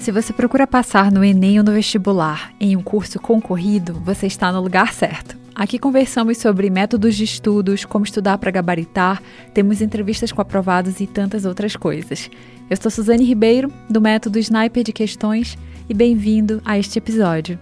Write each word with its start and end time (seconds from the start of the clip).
Se 0.00 0.10
você 0.10 0.32
procura 0.32 0.66
passar 0.66 1.12
no 1.12 1.22
Enem 1.22 1.58
ou 1.58 1.64
no 1.64 1.72
vestibular 1.72 2.54
em 2.58 2.74
um 2.74 2.82
curso 2.82 3.20
concorrido, 3.20 3.92
você 4.00 4.26
está 4.26 4.50
no 4.50 4.58
lugar 4.58 4.94
certo. 4.94 5.36
Aqui 5.54 5.78
conversamos 5.78 6.38
sobre 6.38 6.70
métodos 6.70 7.14
de 7.14 7.24
estudos, 7.24 7.84
como 7.84 8.06
estudar 8.06 8.38
para 8.38 8.50
gabaritar, 8.50 9.22
temos 9.52 9.82
entrevistas 9.82 10.32
com 10.32 10.40
aprovados 10.40 11.00
e 11.00 11.06
tantas 11.06 11.44
outras 11.44 11.76
coisas. 11.76 12.30
Eu 12.70 12.78
sou 12.78 12.90
Suzane 12.90 13.24
Ribeiro, 13.24 13.70
do 13.90 14.00
método 14.00 14.38
Sniper 14.38 14.82
de 14.82 14.90
Questões, 14.90 15.58
e 15.86 15.92
bem-vindo 15.92 16.62
a 16.64 16.78
este 16.78 16.98
episódio. 16.98 17.58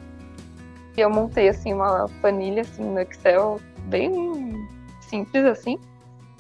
Eu 0.97 1.11
montei 1.11 1.49
assim 1.49 1.75
uma 1.75 2.09
planilha 2.21 2.63
assim, 2.63 2.85
no 2.85 3.01
Excel, 3.01 3.61
bem 3.87 4.65
simples 5.01 5.45
assim, 5.45 5.77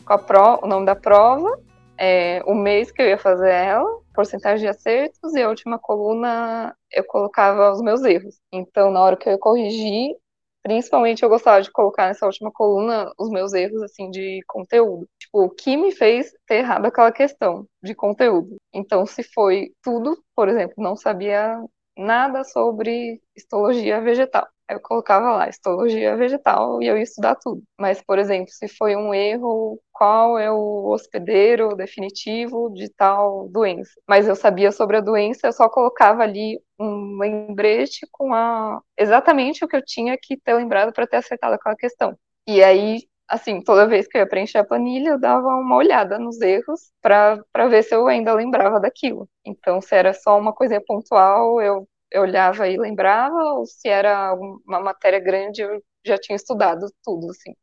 com 0.04 0.12
a 0.12 0.18
pro, 0.18 0.60
o 0.62 0.68
nome 0.68 0.86
da 0.86 0.94
prova, 0.94 1.58
é, 1.98 2.40
o 2.46 2.54
mês 2.54 2.92
que 2.92 3.02
eu 3.02 3.08
ia 3.08 3.18
fazer 3.18 3.50
ela, 3.50 3.98
porcentagem 4.18 4.62
de 4.62 4.66
acertos 4.66 5.32
e 5.34 5.40
a 5.40 5.48
última 5.48 5.78
coluna 5.78 6.76
eu 6.90 7.04
colocava 7.04 7.70
os 7.70 7.80
meus 7.80 8.02
erros. 8.02 8.40
Então, 8.52 8.90
na 8.90 9.00
hora 9.00 9.16
que 9.16 9.28
eu 9.28 9.34
ia 9.34 9.38
corrigir, 9.38 10.16
principalmente 10.60 11.22
eu 11.22 11.28
gostava 11.28 11.62
de 11.62 11.70
colocar 11.70 12.08
nessa 12.08 12.26
última 12.26 12.50
coluna 12.50 13.12
os 13.16 13.30
meus 13.30 13.52
erros 13.54 13.80
assim 13.80 14.10
de 14.10 14.40
conteúdo. 14.48 15.08
Tipo, 15.20 15.44
o 15.44 15.50
que 15.50 15.76
me 15.76 15.92
fez 15.92 16.32
ter 16.48 16.56
errado 16.56 16.86
aquela 16.86 17.12
questão 17.12 17.64
de 17.80 17.94
conteúdo. 17.94 18.56
Então, 18.74 19.06
se 19.06 19.22
foi 19.22 19.70
tudo, 19.80 20.20
por 20.34 20.48
exemplo, 20.48 20.74
não 20.82 20.96
sabia 20.96 21.56
nada 21.98 22.44
sobre 22.44 23.20
histologia 23.36 24.00
vegetal 24.00 24.46
eu 24.68 24.80
colocava 24.80 25.32
lá 25.32 25.48
histologia 25.48 26.16
vegetal 26.16 26.82
e 26.82 26.86
eu 26.86 26.96
ia 26.96 27.02
estudar 27.02 27.34
tudo. 27.36 27.62
Mas, 27.78 28.02
por 28.02 28.18
exemplo, 28.18 28.50
se 28.52 28.68
foi 28.68 28.94
um 28.96 29.14
erro, 29.14 29.80
qual 29.92 30.38
é 30.38 30.50
o 30.50 30.90
hospedeiro 30.90 31.74
definitivo 31.74 32.70
de 32.74 32.88
tal 32.90 33.48
doença? 33.48 33.92
Mas 34.06 34.28
eu 34.28 34.36
sabia 34.36 34.70
sobre 34.70 34.98
a 34.98 35.00
doença, 35.00 35.46
eu 35.46 35.52
só 35.52 35.68
colocava 35.68 36.22
ali 36.22 36.60
um 36.78 37.16
lembrete 37.18 38.06
com 38.12 38.34
a 38.34 38.80
exatamente 38.96 39.64
o 39.64 39.68
que 39.68 39.76
eu 39.76 39.84
tinha 39.84 40.16
que 40.20 40.36
ter 40.36 40.54
lembrado 40.54 40.92
para 40.92 41.06
ter 41.06 41.16
acertado 41.16 41.54
aquela 41.54 41.76
questão. 41.76 42.16
E 42.46 42.62
aí, 42.62 43.00
assim, 43.28 43.62
toda 43.62 43.86
vez 43.86 44.06
que 44.06 44.16
eu 44.18 44.20
ia 44.20 44.28
preencher 44.28 44.58
a 44.58 44.64
planilha, 44.64 45.10
eu 45.10 45.20
dava 45.20 45.48
uma 45.48 45.76
olhada 45.76 46.18
nos 46.18 46.40
erros 46.40 46.90
para 47.02 47.42
ver 47.68 47.82
se 47.82 47.94
eu 47.94 48.06
ainda 48.06 48.32
lembrava 48.34 48.78
daquilo. 48.80 49.28
Então, 49.44 49.80
se 49.80 49.94
era 49.94 50.12
só 50.14 50.38
uma 50.38 50.52
coisa 50.52 50.80
pontual, 50.86 51.60
eu 51.60 51.88
eu 52.10 52.22
olhava 52.22 52.68
e 52.68 52.76
lembrava, 52.76 53.36
ou 53.54 53.66
se 53.66 53.88
era 53.88 54.34
uma 54.66 54.80
matéria 54.80 55.20
grande, 55.20 55.62
eu 55.62 55.82
já 56.04 56.16
tinha 56.18 56.36
estudado 56.36 56.86
tudo, 57.04 57.30
assim. 57.30 57.54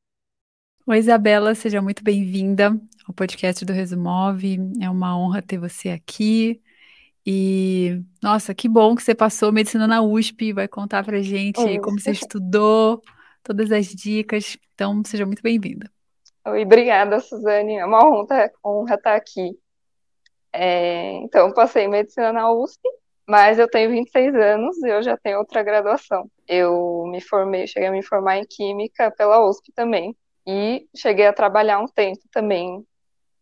Oi, 0.88 0.98
Isabela, 1.00 1.56
seja 1.56 1.82
muito 1.82 2.04
bem-vinda 2.04 2.80
ao 3.08 3.14
podcast 3.14 3.66
do 3.66 3.74
Resumove. 3.74 4.60
É 4.80 4.90
uma 4.90 5.18
honra 5.18 5.42
ter 5.42 5.58
você 5.58 5.90
aqui. 5.90 6.62
E, 7.26 8.04
nossa, 8.22 8.54
que 8.54 8.70
bom 8.70 8.96
que 8.96 9.02
você 9.02 9.16
passou 9.16 9.52
medicina 9.52 9.88
na 9.88 10.04
USP, 10.04 10.54
vai 10.54 10.68
contar 10.68 11.04
pra 11.04 11.24
gente 11.24 11.60
Oi. 11.60 11.80
como 11.80 12.00
você 12.00 12.12
estudou, 12.12 13.02
todas 13.42 13.72
as 13.72 13.88
dicas. 13.88 14.58
Então, 14.76 15.02
seja 15.04 15.26
muito 15.26 15.42
bem-vinda. 15.42 15.90
Oi, 16.46 16.62
obrigada, 16.62 17.20
Suzane. 17.20 17.78
É 17.78 17.86
uma 17.86 18.08
honra, 18.08 18.52
honra 18.64 18.94
estar 18.94 19.16
aqui. 19.16 19.58
É, 20.54 21.14
então, 21.24 21.52
passei 21.52 21.88
medicina 21.88 22.32
na 22.32 22.52
USP 22.52 22.88
mas 23.28 23.58
eu 23.58 23.68
tenho 23.68 23.90
26 23.90 24.36
anos 24.36 24.78
e 24.84 24.90
eu 24.90 25.02
já 25.02 25.18
tenho 25.18 25.40
outra 25.40 25.64
graduação. 25.64 26.30
Eu 26.48 27.06
me 27.08 27.20
formei, 27.22 27.66
cheguei 27.66 27.90
a 27.90 27.92
me 27.92 28.04
formar 28.04 28.38
em 28.38 28.46
Química 28.46 29.12
pela 29.12 29.48
USP 29.48 29.72
também. 29.74 30.16
E 30.48 30.88
cheguei 30.96 31.26
a 31.26 31.34
trabalhar 31.34 31.80
um 31.80 31.88
tempo 31.88 32.22
também 32.32 32.86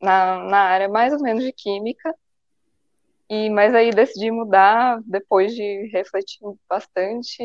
na, 0.02 0.38
na 0.46 0.60
área 0.60 0.88
mais 0.88 1.12
ou 1.12 1.20
menos 1.20 1.44
de 1.44 1.52
Química. 1.52 2.16
E, 3.30 3.50
mas 3.50 3.76
aí 3.76 3.92
decidi 3.92 4.32
mudar 4.32 5.02
depois 5.06 5.54
de 5.54 5.90
refletir 5.92 6.40
bastante. 6.70 7.44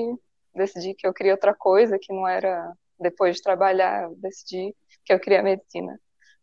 Decidi 0.55 0.95
que 0.95 1.07
eu 1.07 1.13
queria 1.13 1.33
outra 1.33 1.55
coisa, 1.55 1.99
que 2.01 2.13
não 2.13 2.27
era 2.27 2.73
depois 3.01 3.37
de 3.37 3.43
trabalhar, 3.43 4.09
decidi 4.17 4.75
que 5.05 5.13
eu 5.13 5.21
queria 5.21 5.43
medicina. 5.43 5.99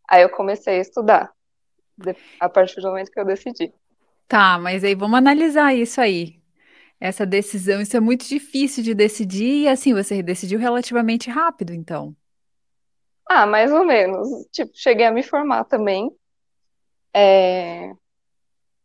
Aí 0.08 0.22
eu 0.22 0.30
comecei 0.30 0.78
a 0.78 0.80
estudar, 0.80 1.32
a 2.40 2.48
partir 2.48 2.80
do 2.80 2.88
momento 2.88 3.10
que 3.10 3.20
eu 3.20 3.24
decidi. 3.24 3.72
Tá, 4.28 4.58
mas 4.58 4.82
aí 4.82 4.94
vamos 4.94 5.18
analisar 5.18 5.74
isso 5.74 6.00
aí. 6.00 6.40
Essa 6.98 7.26
decisão, 7.26 7.80
isso 7.80 7.96
é 7.96 8.00
muito 8.00 8.26
difícil 8.26 8.82
de 8.82 8.94
decidir, 8.94 9.62
e 9.62 9.68
assim, 9.68 9.92
você 9.94 10.22
decidiu 10.22 10.58
relativamente 10.58 11.30
rápido, 11.30 11.72
então. 11.72 12.16
Ah, 13.28 13.46
mais 13.46 13.72
ou 13.72 13.84
menos. 13.84 14.28
Tipo, 14.50 14.72
cheguei 14.74 15.04
a 15.06 15.10
me 15.12 15.22
formar 15.22 15.64
também. 15.64 16.10
É... 17.14 17.92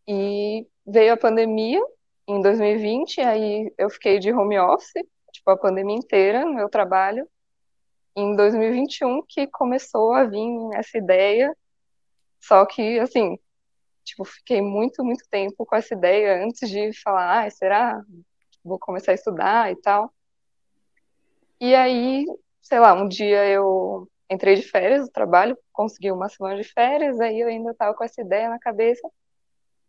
E 0.08 0.68
veio 0.86 1.14
a 1.14 1.18
pandemia 1.18 1.82
em 2.28 2.42
2020, 2.42 3.22
aí 3.22 3.74
eu 3.78 3.90
fiquei 3.90 4.20
de 4.20 4.32
home 4.34 4.60
office, 4.60 4.94
tipo, 5.32 5.50
a 5.52 5.58
pandemia 5.58 5.96
inteira 5.96 6.46
no 6.46 6.54
meu 6.54 6.70
trabalho. 6.70 7.28
Em 8.16 8.36
2021 8.36 9.24
que 9.28 9.48
começou 9.48 10.14
a 10.14 10.26
vir 10.26 10.70
essa 10.74 10.98
ideia, 10.98 11.56
só 12.42 12.66
que, 12.66 13.00
assim, 13.00 13.38
Tipo, 14.04 14.26
fiquei 14.26 14.62
muito, 14.62 15.04
muito 15.04 15.24
tempo 15.30 15.66
com 15.66 15.76
essa 15.76 15.94
ideia 15.94 16.44
antes 16.44 16.70
de 16.70 16.92
falar, 17.02 17.46
ah, 17.46 17.50
será? 17.50 18.02
Vou 18.64 18.80
começar 18.80 19.12
a 19.12 19.16
estudar 19.16 19.72
e 19.72 19.76
tal. 19.76 20.14
E 21.60 21.76
aí, 21.76 22.26
sei 22.62 22.80
lá, 22.80 22.94
um 22.94 23.08
dia 23.08 23.46
eu 23.48 24.08
entrei 24.30 24.56
de 24.56 24.64
férias 24.64 25.06
do 25.06 25.12
trabalho, 25.12 25.58
consegui 25.72 26.12
uma 26.12 26.30
semana 26.30 26.56
de 26.58 26.64
férias, 26.64 27.20
aí 27.20 27.40
eu 27.40 27.48
ainda 27.48 27.74
tava 27.76 27.94
com 27.94 28.04
essa 28.04 28.22
ideia 28.22 28.50
na 28.50 28.60
cabeça. 28.60 29.08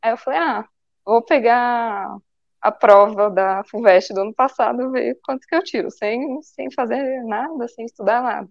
Aí 0.03 0.13
eu 0.13 0.17
falei, 0.17 0.41
ah, 0.41 0.69
vou 1.05 1.23
pegar 1.23 2.19
a 2.61 2.73
prova 2.73 3.31
da 3.31 3.65
FUVEST 3.65 4.13
do 4.13 4.21
ano 4.21 4.35
passado, 4.35 4.91
ver 4.91 5.19
quanto 5.25 5.47
que 5.47 5.55
eu 5.55 5.63
tiro, 5.63 5.91
sem, 5.91 6.41
sem 6.43 6.71
fazer 6.71 7.25
nada, 7.25 7.69
sem 7.69 7.85
estudar 7.87 8.23
nada. 8.23 8.49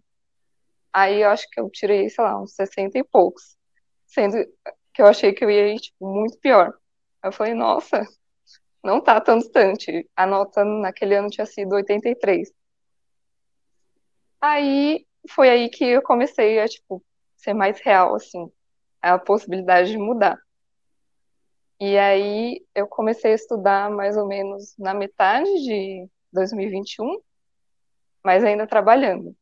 Aí 0.94 1.22
eu 1.22 1.30
acho 1.30 1.50
que 1.50 1.60
eu 1.60 1.70
tirei, 1.70 2.10
sei 2.10 2.24
lá, 2.24 2.42
uns 2.42 2.54
60 2.54 2.98
e 2.98 3.04
poucos. 3.04 3.58
Sendo 4.08 4.38
que 4.94 5.02
eu 5.02 5.08
achei 5.08 5.34
que 5.34 5.44
eu 5.44 5.50
ia 5.50 5.74
ir, 5.74 5.80
tipo, 5.80 6.08
muito 6.08 6.38
pior. 6.40 6.74
Eu 7.24 7.32
falei, 7.32 7.54
nossa, 7.54 8.06
não 8.84 9.02
tá 9.02 9.20
tão 9.22 9.38
distante. 9.38 10.10
A 10.16 10.26
nota 10.26 10.66
naquele 10.66 11.16
ano 11.16 11.30
tinha 11.30 11.46
sido 11.46 11.76
83. 11.76 12.52
Aí, 14.40 15.06
foi 15.30 15.50
aí 15.50 15.70
que 15.70 15.86
eu 15.86 16.02
comecei 16.02 16.60
a, 16.60 16.68
tipo, 16.68 17.04
ser 17.38 17.54
mais 17.54 17.80
real, 17.80 18.16
assim, 18.16 18.52
a 19.02 19.18
possibilidade 19.20 19.92
de 19.92 19.98
mudar. 19.98 20.38
E 21.80 21.98
aí, 21.98 22.66
eu 22.76 22.88
comecei 22.88 23.32
a 23.32 23.36
estudar 23.36 23.90
mais 23.90 24.18
ou 24.18 24.28
menos 24.28 24.76
na 24.78 24.94
metade 24.94 25.50
de 25.64 26.08
2021, 26.32 27.20
mas 28.24 28.44
ainda 28.44 28.68
trabalhando. 28.68 29.36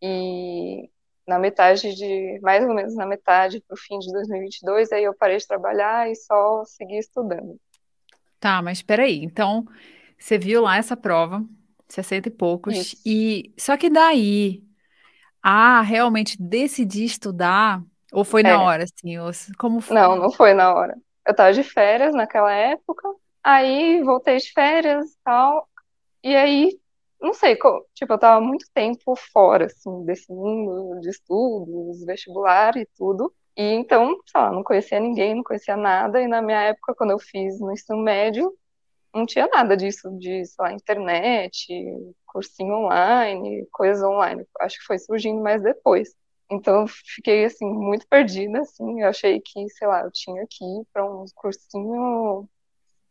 E 0.00 0.88
na 1.28 1.38
metade 1.38 1.94
de, 1.94 2.40
mais 2.42 2.66
ou 2.66 2.74
menos 2.74 2.96
na 2.96 3.04
metade 3.04 3.60
para 3.60 3.74
o 3.74 3.78
fim 3.78 3.98
de 3.98 4.10
2022, 4.10 4.90
aí 4.90 5.04
eu 5.04 5.14
parei 5.14 5.36
de 5.36 5.46
trabalhar 5.46 6.10
e 6.10 6.16
só 6.16 6.64
segui 6.64 6.98
estudando. 6.98 7.60
Tá, 8.40 8.62
mas 8.62 8.78
espera 8.78 9.02
aí, 9.02 9.22
então 9.22 9.66
você 10.18 10.38
viu 10.38 10.62
lá 10.62 10.78
essa 10.78 10.96
prova, 10.96 11.44
60 11.86 12.28
e 12.28 12.30
poucos, 12.30 12.74
Isso. 12.74 12.96
e 13.04 13.52
só 13.58 13.76
que 13.76 13.90
daí, 13.90 14.62
ah, 15.42 15.82
realmente 15.82 16.40
decidi 16.40 17.04
estudar, 17.04 17.82
ou 18.10 18.24
foi 18.24 18.42
na 18.42 18.50
é. 18.50 18.56
hora, 18.56 18.84
assim, 18.84 19.18
ou, 19.18 19.30
como 19.58 19.80
foi? 19.82 19.94
Não, 19.94 20.16
não 20.16 20.32
foi 20.32 20.54
na 20.54 20.74
hora. 20.74 20.96
Eu 21.26 21.34
tava 21.34 21.52
de 21.52 21.62
férias 21.62 22.14
naquela 22.14 22.52
época, 22.52 23.06
aí 23.44 24.02
voltei 24.02 24.38
de 24.38 24.50
férias 24.50 25.10
e 25.10 25.18
tal, 25.22 25.68
e 26.24 26.34
aí 26.34 26.78
não 27.20 27.34
sei, 27.34 27.56
tipo, 27.94 28.12
eu 28.12 28.18
tava 28.18 28.40
muito 28.40 28.66
tempo 28.72 29.14
fora, 29.32 29.66
assim, 29.66 30.04
desse 30.04 30.30
mundo 30.32 31.00
de 31.00 31.10
estudos, 31.10 32.04
vestibular 32.04 32.76
e 32.76 32.86
tudo. 32.96 33.32
E 33.56 33.62
então, 33.74 34.16
sei 34.26 34.40
lá, 34.40 34.52
não 34.52 34.62
conhecia 34.62 35.00
ninguém, 35.00 35.34
não 35.34 35.42
conhecia 35.42 35.76
nada. 35.76 36.20
E 36.20 36.28
na 36.28 36.40
minha 36.42 36.62
época, 36.62 36.94
quando 36.94 37.10
eu 37.10 37.18
fiz 37.18 37.60
no 37.60 37.72
ensino 37.72 37.98
médio, 37.98 38.52
não 39.14 39.26
tinha 39.26 39.48
nada 39.48 39.76
disso, 39.76 40.10
de, 40.18 40.44
sei 40.46 40.64
lá, 40.64 40.72
internet, 40.72 41.66
cursinho 42.26 42.74
online, 42.74 43.66
coisas 43.72 44.02
online. 44.04 44.46
Acho 44.60 44.78
que 44.78 44.84
foi 44.86 44.98
surgindo 44.98 45.42
mais 45.42 45.62
depois. 45.62 46.14
Então, 46.50 46.82
eu 46.82 46.86
fiquei, 46.86 47.44
assim, 47.44 47.66
muito 47.66 48.06
perdida, 48.08 48.60
assim. 48.60 49.02
Eu 49.02 49.08
achei 49.08 49.40
que, 49.40 49.68
sei 49.70 49.88
lá, 49.88 50.02
eu 50.02 50.10
tinha 50.12 50.46
que 50.48 50.64
ir 50.64 50.86
para 50.92 51.04
um 51.04 51.24
cursinho 51.34 52.48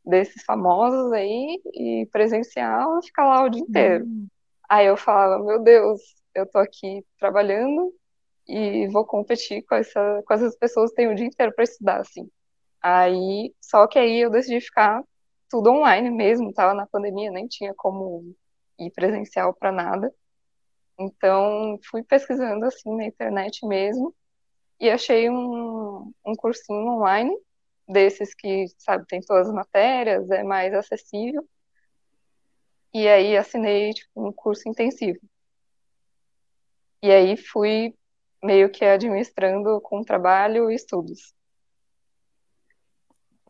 desses 0.07 0.43
famosos 0.43 1.11
aí 1.11 1.61
e 1.73 2.07
presencial 2.11 3.01
ficar 3.03 3.25
lá 3.27 3.43
o 3.43 3.49
dia 3.49 3.61
inteiro. 3.61 4.05
Uhum. 4.05 4.27
Aí 4.69 4.85
eu 4.87 4.97
falava, 4.97 5.43
meu 5.43 5.59
Deus, 5.59 6.01
eu 6.33 6.45
tô 6.45 6.57
aqui 6.57 7.05
trabalhando 7.19 7.93
e 8.47 8.87
vou 8.87 9.05
competir 9.05 9.63
com, 9.63 9.75
essa, 9.75 10.23
com 10.25 10.33
essas 10.33 10.55
pessoas 10.55 10.91
que 10.91 10.97
têm 10.97 11.07
o 11.07 11.15
dia 11.15 11.25
inteiro 11.25 11.53
para 11.53 11.63
estudar, 11.63 11.99
assim. 11.99 12.29
Aí, 12.81 13.53
só 13.61 13.87
que 13.87 13.99
aí 13.99 14.19
eu 14.19 14.29
decidi 14.29 14.61
ficar 14.61 15.03
tudo 15.49 15.71
online 15.71 16.09
mesmo, 16.09 16.53
tava 16.53 16.73
na 16.73 16.85
pandemia, 16.87 17.31
nem 17.31 17.47
tinha 17.47 17.73
como 17.75 18.33
ir 18.79 18.91
presencial 18.91 19.53
para 19.53 19.71
nada. 19.71 20.13
Então, 20.99 21.79
fui 21.89 22.03
pesquisando 22.03 22.65
assim 22.65 22.95
na 22.95 23.05
internet 23.05 23.65
mesmo 23.65 24.13
e 24.79 24.89
achei 24.89 25.29
um, 25.29 26.11
um 26.25 26.35
cursinho 26.35 26.87
online 26.93 27.35
desses 27.87 28.33
que, 28.33 28.65
sabe, 28.77 29.05
tem 29.07 29.21
todas 29.21 29.47
as 29.47 29.53
matérias, 29.53 30.29
é 30.29 30.43
mais 30.43 30.73
acessível. 30.73 31.47
E 32.93 33.07
aí 33.07 33.37
assinei 33.37 33.93
tipo, 33.93 34.27
um 34.27 34.31
curso 34.31 34.67
intensivo. 34.67 35.19
E 37.01 37.11
aí 37.11 37.37
fui 37.37 37.93
meio 38.43 38.69
que 38.69 38.83
administrando 38.83 39.79
com 39.81 40.03
trabalho 40.03 40.69
e 40.69 40.75
estudos. 40.75 41.33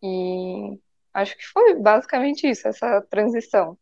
E 0.01 0.79
acho 1.13 1.35
que 1.37 1.45
foi 1.47 1.75
basicamente 1.75 2.47
isso, 2.47 2.67
essa 2.67 3.01
transição. 3.09 3.77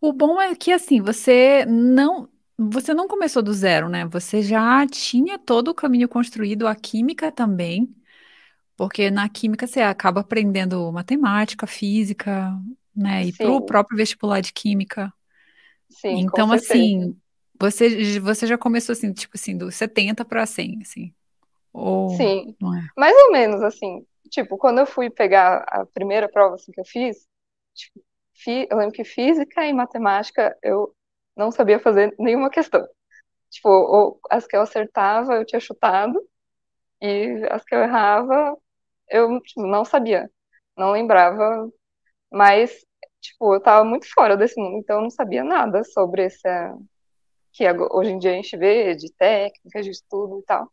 O 0.00 0.12
bom 0.12 0.40
é 0.40 0.54
que 0.54 0.72
assim, 0.72 1.00
você 1.00 1.64
não 1.66 2.28
você 2.58 2.92
não 2.92 3.08
começou 3.08 3.42
do 3.42 3.52
zero, 3.52 3.88
né? 3.88 4.04
Você 4.06 4.42
já 4.42 4.86
tinha 4.86 5.38
todo 5.38 5.68
o 5.68 5.74
caminho 5.74 6.08
construído, 6.08 6.66
a 6.66 6.74
química 6.74 7.32
também, 7.32 7.92
porque 8.76 9.10
na 9.10 9.28
química 9.28 9.66
você 9.66 9.80
acaba 9.80 10.20
aprendendo 10.20 10.90
matemática, 10.92 11.66
física, 11.66 12.52
né? 12.94 13.26
E 13.26 13.32
para 13.32 13.50
o 13.50 13.60
próprio 13.60 13.96
vestibular 13.96 14.40
de 14.40 14.52
química. 14.52 15.12
Sim, 15.88 16.20
então, 16.20 16.50
assim, 16.52 17.16
você, 17.58 18.18
você 18.18 18.46
já 18.46 18.58
começou 18.58 18.92
assim, 18.92 19.12
tipo 19.12 19.36
assim, 19.36 19.56
do 19.56 19.70
70 19.70 20.24
para 20.24 20.44
100, 20.46 20.80
assim. 20.82 21.14
Ou 21.72 22.16
Sim, 22.16 22.56
não 22.60 22.76
é? 22.76 22.86
mais 22.96 23.16
ou 23.16 23.32
menos 23.32 23.62
assim. 23.62 24.04
Tipo, 24.30 24.56
quando 24.56 24.78
eu 24.78 24.86
fui 24.86 25.10
pegar 25.10 25.58
a 25.68 25.86
primeira 25.86 26.28
prova 26.28 26.54
assim, 26.54 26.72
que 26.72 26.80
eu 26.80 26.84
fiz, 26.84 27.26
tipo, 27.74 28.00
fi, 28.34 28.66
eu 28.70 28.76
lembro 28.78 28.94
que 28.94 29.04
física 29.04 29.64
e 29.66 29.72
matemática 29.72 30.56
eu 30.62 30.94
não 31.36 31.50
sabia 31.50 31.78
fazer 31.78 32.14
nenhuma 32.18 32.50
questão. 32.50 32.86
Tipo, 33.50 33.68
ou, 33.68 34.20
as 34.30 34.46
que 34.46 34.56
eu 34.56 34.62
acertava 34.62 35.34
eu 35.34 35.44
tinha 35.44 35.60
chutado, 35.60 36.20
e 37.02 37.46
as 37.50 37.64
que 37.64 37.74
eu 37.74 37.80
errava 37.82 38.56
eu 39.12 39.40
tipo, 39.42 39.66
não 39.66 39.84
sabia, 39.84 40.30
não 40.76 40.92
lembrava, 40.92 41.70
mas, 42.32 42.72
tipo, 43.20 43.54
eu 43.54 43.60
tava 43.60 43.84
muito 43.84 44.06
fora 44.12 44.36
desse 44.36 44.60
mundo, 44.60 44.78
então 44.78 44.98
eu 44.98 45.02
não 45.02 45.10
sabia 45.10 45.44
nada 45.44 45.84
sobre 45.84 46.24
essa, 46.24 46.76
que 47.52 47.64
hoje 47.92 48.12
em 48.12 48.18
dia 48.18 48.32
a 48.32 48.34
gente 48.34 48.56
vê 48.56 48.94
de 48.96 49.12
técnicas, 49.14 49.84
de 49.84 49.90
estudo 49.92 50.40
e 50.40 50.44
tal. 50.44 50.70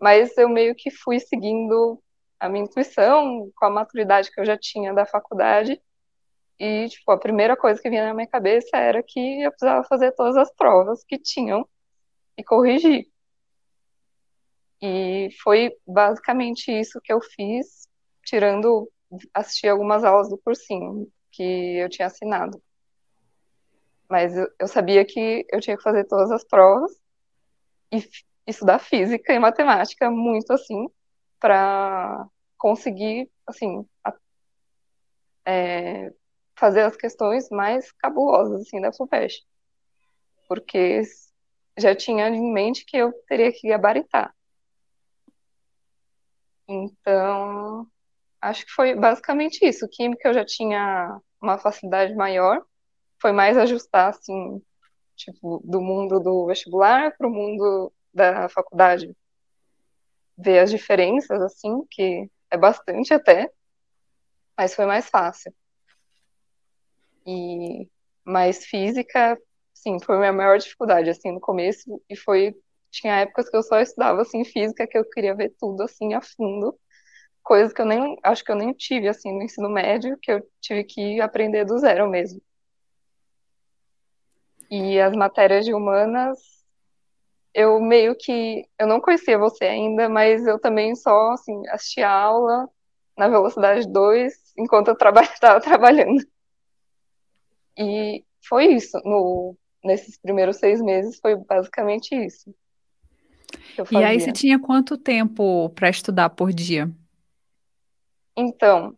Mas 0.00 0.36
eu 0.38 0.48
meio 0.48 0.74
que 0.76 0.90
fui 0.90 1.20
seguindo 1.20 2.02
a 2.40 2.48
minha 2.48 2.64
intuição, 2.64 3.50
com 3.56 3.66
a 3.66 3.70
maturidade 3.70 4.30
que 4.32 4.40
eu 4.40 4.44
já 4.44 4.58
tinha 4.58 4.92
da 4.94 5.06
faculdade. 5.06 5.80
E, 6.58 6.88
tipo, 6.88 7.10
a 7.12 7.18
primeira 7.18 7.56
coisa 7.56 7.80
que 7.82 7.90
vinha 7.90 8.06
na 8.06 8.14
minha 8.14 8.28
cabeça 8.28 8.76
era 8.76 9.02
que 9.02 9.42
eu 9.42 9.50
precisava 9.50 9.84
fazer 9.84 10.12
todas 10.12 10.36
as 10.36 10.52
provas 10.54 11.04
que 11.04 11.18
tinham 11.18 11.68
e 12.38 12.44
corrigir. 12.44 13.08
E 14.80 15.28
foi 15.42 15.72
basicamente 15.86 16.70
isso 16.70 17.00
que 17.02 17.12
eu 17.12 17.20
fiz, 17.20 17.88
tirando 18.24 18.90
assistir 19.32 19.68
algumas 19.68 20.04
aulas 20.04 20.28
do 20.28 20.38
cursinho 20.38 21.10
que 21.30 21.42
eu 21.78 21.88
tinha 21.88 22.06
assinado. 22.06 22.60
Mas 24.08 24.34
eu, 24.36 24.68
sabia 24.68 25.04
que 25.04 25.44
eu 25.50 25.60
tinha 25.60 25.76
que 25.76 25.82
fazer 25.82 26.04
todas 26.04 26.30
as 26.30 26.44
provas 26.44 26.92
e 27.92 28.08
estudar 28.46 28.78
física 28.78 29.32
e 29.32 29.38
matemática 29.38 30.10
muito 30.10 30.52
assim 30.52 30.88
para 31.40 32.26
conseguir 32.56 33.30
assim 33.46 33.86
a, 34.04 34.14
é, 35.44 36.12
fazer 36.54 36.82
as 36.82 36.96
questões 36.96 37.48
mais 37.50 37.92
cabulosas 37.92 38.62
assim 38.62 38.80
da 38.80 38.92
FUVEST, 38.92 39.44
porque 40.48 41.02
já 41.76 41.94
tinha 41.94 42.28
em 42.28 42.52
mente 42.52 42.84
que 42.84 42.96
eu 42.96 43.12
teria 43.28 43.52
que 43.52 43.68
gabaritar. 43.68 44.34
Então, 46.86 47.86
acho 48.40 48.64
que 48.64 48.72
foi 48.72 48.94
basicamente 48.94 49.64
isso. 49.66 49.88
Química 49.90 50.28
eu 50.28 50.34
já 50.34 50.44
tinha 50.44 51.20
uma 51.40 51.58
facilidade 51.58 52.14
maior, 52.14 52.64
foi 53.20 53.32
mais 53.32 53.56
ajustar 53.58 54.10
assim, 54.10 54.62
tipo, 55.16 55.60
do 55.64 55.80
mundo 55.80 56.20
do 56.20 56.46
vestibular 56.46 57.16
para 57.16 57.26
o 57.26 57.30
mundo 57.30 57.92
da 58.12 58.48
faculdade. 58.48 59.14
Ver 60.38 60.60
as 60.60 60.70
diferenças, 60.70 61.40
assim, 61.40 61.84
que 61.90 62.30
é 62.50 62.56
bastante 62.56 63.12
até, 63.12 63.50
mas 64.56 64.74
foi 64.74 64.86
mais 64.86 65.08
fácil. 65.08 65.52
E 67.26 67.88
mais 68.24 68.64
física, 68.64 69.38
sim, 69.74 69.98
foi 70.00 70.16
a 70.16 70.18
minha 70.18 70.32
maior 70.32 70.58
dificuldade, 70.58 71.10
assim, 71.10 71.32
no 71.32 71.40
começo, 71.40 72.02
e 72.08 72.16
foi, 72.16 72.54
tinha 72.96 73.20
épocas 73.20 73.48
que 73.48 73.56
eu 73.56 73.62
só 73.62 73.80
estudava, 73.80 74.22
assim, 74.22 74.44
física, 74.44 74.86
que 74.86 74.98
eu 74.98 75.04
queria 75.04 75.34
ver 75.34 75.54
tudo, 75.58 75.82
assim, 75.82 76.14
a 76.14 76.20
fundo, 76.20 76.78
coisas 77.42 77.72
que 77.72 77.80
eu 77.80 77.86
nem, 77.86 78.16
acho 78.22 78.44
que 78.44 78.50
eu 78.50 78.56
nem 78.56 78.72
tive, 78.72 79.08
assim, 79.08 79.32
no 79.32 79.42
ensino 79.42 79.68
médio, 79.70 80.18
que 80.20 80.32
eu 80.32 80.42
tive 80.60 80.84
que 80.84 81.20
aprender 81.20 81.64
do 81.64 81.78
zero 81.78 82.08
mesmo. 82.08 82.40
E 84.70 85.00
as 85.00 85.14
matérias 85.14 85.64
de 85.64 85.72
humanas, 85.72 86.38
eu 87.54 87.80
meio 87.80 88.16
que, 88.16 88.66
eu 88.78 88.86
não 88.86 89.00
conhecia 89.00 89.38
você 89.38 89.64
ainda, 89.64 90.08
mas 90.08 90.46
eu 90.46 90.58
também 90.58 90.94
só, 90.96 91.32
assim, 91.32 91.66
assisti 91.68 92.02
a 92.02 92.10
aula 92.10 92.68
na 93.16 93.28
velocidade 93.28 93.86
2, 93.88 94.34
enquanto 94.58 94.88
eu 94.88 94.94
estava 94.94 95.22
trabalhando. 95.60 96.22
E 97.78 98.24
foi 98.48 98.66
isso, 98.66 98.98
no, 99.04 99.56
nesses 99.84 100.18
primeiros 100.18 100.56
seis 100.56 100.80
meses, 100.82 101.18
foi 101.20 101.36
basicamente 101.36 102.14
isso. 102.14 102.52
E 103.92 103.96
aí 103.96 104.20
você 104.20 104.32
tinha 104.32 104.58
quanto 104.58 104.96
tempo 104.96 105.70
para 105.70 105.88
estudar 105.88 106.30
por 106.30 106.52
dia? 106.52 106.90
Então, 108.36 108.96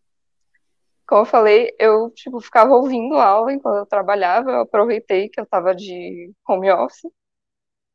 como 1.06 1.22
eu 1.22 1.26
falei, 1.26 1.74
eu 1.78 2.10
tipo, 2.10 2.40
ficava 2.40 2.74
ouvindo 2.74 3.14
aula 3.16 3.52
enquanto 3.52 3.78
eu 3.78 3.86
trabalhava, 3.86 4.50
eu 4.50 4.60
aproveitei 4.60 5.28
que 5.28 5.40
eu 5.40 5.44
estava 5.44 5.74
de 5.74 6.32
home 6.46 6.70
office, 6.70 7.10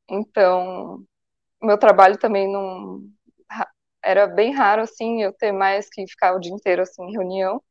então 0.09 1.03
meu 1.61 1.77
trabalho 1.77 2.17
também 2.17 2.51
não 2.51 3.01
era 4.03 4.27
bem 4.27 4.51
raro 4.51 4.81
assim 4.81 5.23
eu 5.23 5.31
ter 5.31 5.51
mais 5.51 5.89
que 5.89 6.05
ficar 6.07 6.35
o 6.35 6.39
dia 6.39 6.51
inteiro 6.51 6.81
assim 6.81 7.03
em 7.03 7.11
reunião, 7.13 7.61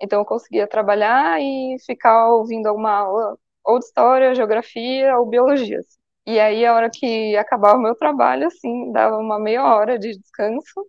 então 0.00 0.20
eu 0.20 0.24
conseguia 0.24 0.66
trabalhar 0.66 1.40
e 1.40 1.76
ficar 1.84 2.28
ouvindo 2.30 2.66
alguma 2.66 2.92
aula 2.92 3.38
ou 3.64 3.78
de 3.78 3.84
história, 3.84 4.34
geografia 4.34 5.18
ou 5.18 5.26
biologia. 5.26 5.80
Assim. 5.80 5.98
E 6.26 6.40
aí 6.40 6.66
a 6.66 6.74
hora 6.74 6.90
que 6.90 7.36
acabava 7.36 7.78
o 7.78 7.82
meu 7.82 7.94
trabalho 7.94 8.48
assim, 8.48 8.90
dava 8.92 9.16
uma 9.16 9.38
meia 9.38 9.64
hora 9.64 9.98
de 9.98 10.18
descanso 10.18 10.86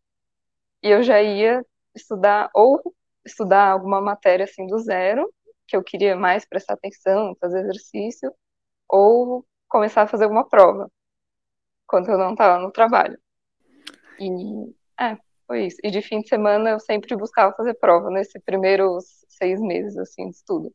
e 0.81 0.89
eu 0.89 1.03
já 1.03 1.21
ia 1.21 1.63
estudar 1.95 2.49
ou 2.55 2.81
estudar 3.25 3.71
alguma 3.71 4.01
matéria 4.01 4.45
assim 4.45 4.65
do 4.65 4.79
zero, 4.79 5.31
que 5.67 5.75
eu 5.75 5.83
queria 5.83 6.15
mais 6.15 6.45
prestar 6.47 6.73
atenção, 6.73 7.35
fazer 7.39 7.59
exercício, 7.61 8.33
ou 8.89 9.45
começar 9.67 10.03
a 10.03 10.07
fazer 10.07 10.23
alguma 10.23 10.47
prova, 10.47 10.89
quando 11.85 12.09
eu 12.09 12.17
não 12.17 12.31
estava 12.31 12.59
no 12.59 12.71
trabalho. 12.71 13.19
E 14.19 14.73
é, 14.99 15.17
foi 15.45 15.67
isso. 15.67 15.77
E 15.83 15.91
de 15.91 16.01
fim 16.01 16.21
de 16.21 16.29
semana 16.29 16.71
eu 16.71 16.79
sempre 16.79 17.15
buscava 17.15 17.53
fazer 17.55 17.73
prova 17.75 18.09
nesses 18.09 18.41
primeiros 18.43 19.25
seis 19.27 19.59
meses 19.59 19.97
assim 19.97 20.29
de 20.29 20.35
estudo. 20.35 20.73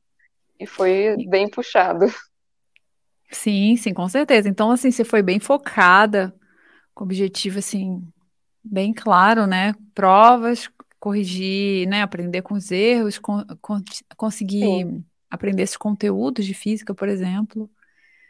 E 0.60 0.66
foi 0.66 1.16
bem 1.28 1.48
puxado. 1.50 2.06
Sim, 3.32 3.76
sim, 3.76 3.94
com 3.94 4.08
certeza. 4.08 4.48
Então, 4.48 4.70
assim, 4.70 4.90
você 4.90 5.04
foi 5.04 5.22
bem 5.22 5.40
focada, 5.40 6.34
com 6.94 7.04
objetivo, 7.04 7.58
assim, 7.58 8.02
bem 8.62 8.92
claro, 8.92 9.46
né? 9.46 9.74
Provas, 9.94 10.70
corrigir, 11.00 11.88
né, 11.88 12.02
aprender 12.02 12.42
com 12.42 12.54
os 12.54 12.70
erros, 12.70 13.18
con 13.18 13.44
conseguir 14.16 14.84
Sim. 14.86 15.04
aprender 15.28 15.64
esses 15.64 15.76
conteúdos 15.76 16.46
de 16.46 16.54
física, 16.54 16.94
por 16.94 17.08
exemplo. 17.08 17.68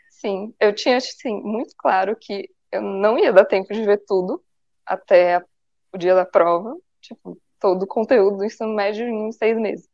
Sim, 0.08 0.54
eu 0.58 0.74
tinha 0.74 0.96
assim, 0.96 1.42
muito 1.42 1.74
claro 1.76 2.16
que 2.18 2.48
eu 2.70 2.80
não 2.80 3.18
ia 3.18 3.30
dar 3.30 3.44
tempo 3.44 3.74
de 3.74 3.84
ver 3.84 4.02
tudo 4.06 4.42
até 4.86 5.44
o 5.92 5.98
dia 5.98 6.14
da 6.14 6.24
prova, 6.24 6.74
tipo, 7.00 7.36
todo 7.60 7.82
o 7.82 7.86
conteúdo 7.86 8.38
do 8.38 8.44
ensino 8.44 8.74
médio 8.74 9.06
em 9.06 9.30
seis 9.32 9.58
meses. 9.58 9.86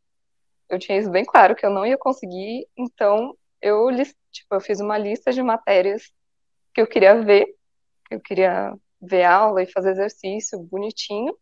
Eu 0.69 0.79
tinha 0.79 0.99
isso 0.99 1.11
bem 1.11 1.25
claro 1.25 1.57
que 1.57 1.67
eu 1.67 1.71
não 1.71 1.85
ia 1.85 1.99
conseguir, 1.99 2.69
então 2.77 3.35
eu, 3.61 3.91
tipo, 4.39 4.55
eu 4.55 4.61
fiz 4.61 4.81
uma 4.81 4.99
lista 4.99 5.33
de 5.33 5.43
matérias 5.43 6.13
que 6.75 6.81
eu 6.81 6.87
queria 6.87 7.21
ver, 7.23 7.47
que 8.07 8.15
eu 8.15 8.21
queria 8.21 8.75
ver 9.01 9.25
aula 9.25 9.63
e 9.63 9.71
fazer 9.71 9.91
exercício 9.91 10.59
bonitinho, 10.59 11.37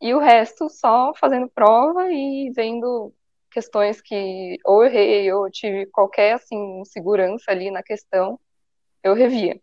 e 0.00 0.12
o 0.14 0.18
resto 0.18 0.68
só 0.68 1.14
fazendo 1.14 1.48
prova 1.48 2.10
e 2.10 2.52
vendo 2.54 3.12
questões 3.50 4.00
que 4.00 4.58
ou 4.64 4.84
errei 4.84 5.32
ou 5.32 5.50
tive 5.50 5.86
qualquer 5.86 6.34
assim 6.34 6.84
segurança 6.84 7.50
ali 7.50 7.70
na 7.70 7.82
questão, 7.82 8.38
eu 9.02 9.14
revia. 9.14 9.60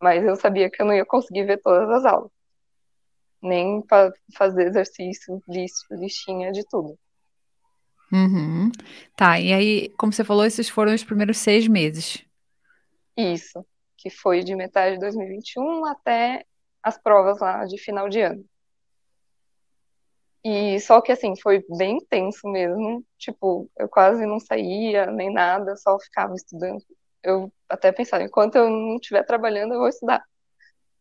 Mas 0.00 0.24
eu 0.24 0.34
sabia 0.36 0.70
que 0.70 0.82
eu 0.82 0.86
não 0.86 0.94
ia 0.94 1.06
conseguir 1.06 1.44
ver 1.44 1.58
todas 1.62 1.88
as 1.90 2.04
aulas. 2.04 2.30
Nem 3.42 3.80
para 3.82 4.12
fazer 4.36 4.66
exercício, 4.66 5.42
list, 5.48 5.86
listinha 5.90 6.52
de 6.52 6.64
tudo. 6.68 6.98
Uhum. 8.12 8.72
Tá, 9.14 9.38
e 9.38 9.52
aí, 9.52 9.88
como 9.90 10.12
você 10.12 10.24
falou, 10.24 10.44
esses 10.44 10.68
foram 10.68 10.94
os 10.94 11.04
primeiros 11.04 11.38
seis 11.38 11.68
meses. 11.68 12.24
Isso, 13.16 13.64
que 13.96 14.10
foi 14.10 14.42
de 14.42 14.54
metade 14.56 14.94
de 14.94 15.00
2021 15.00 15.84
até 15.86 16.44
as 16.82 16.98
provas 16.98 17.38
lá 17.40 17.64
de 17.66 17.78
final 17.78 18.08
de 18.08 18.20
ano. 18.20 18.44
só 20.80 21.00
que 21.00 21.12
assim, 21.12 21.34
foi 21.40 21.64
bem 21.76 21.98
intenso 21.98 22.48
mesmo. 22.48 23.04
Tipo, 23.18 23.70
eu 23.78 23.88
quase 23.88 24.26
não 24.26 24.40
saía, 24.40 25.06
nem 25.06 25.32
nada, 25.32 25.76
só 25.76 25.98
ficava 26.00 26.34
estudando. 26.34 26.82
Eu 27.22 27.52
até 27.68 27.92
pensava, 27.92 28.24
enquanto 28.24 28.56
eu 28.56 28.68
não 28.70 28.96
estiver 28.96 29.22
trabalhando, 29.24 29.74
eu 29.74 29.80
vou 29.80 29.88
estudar. 29.88 30.24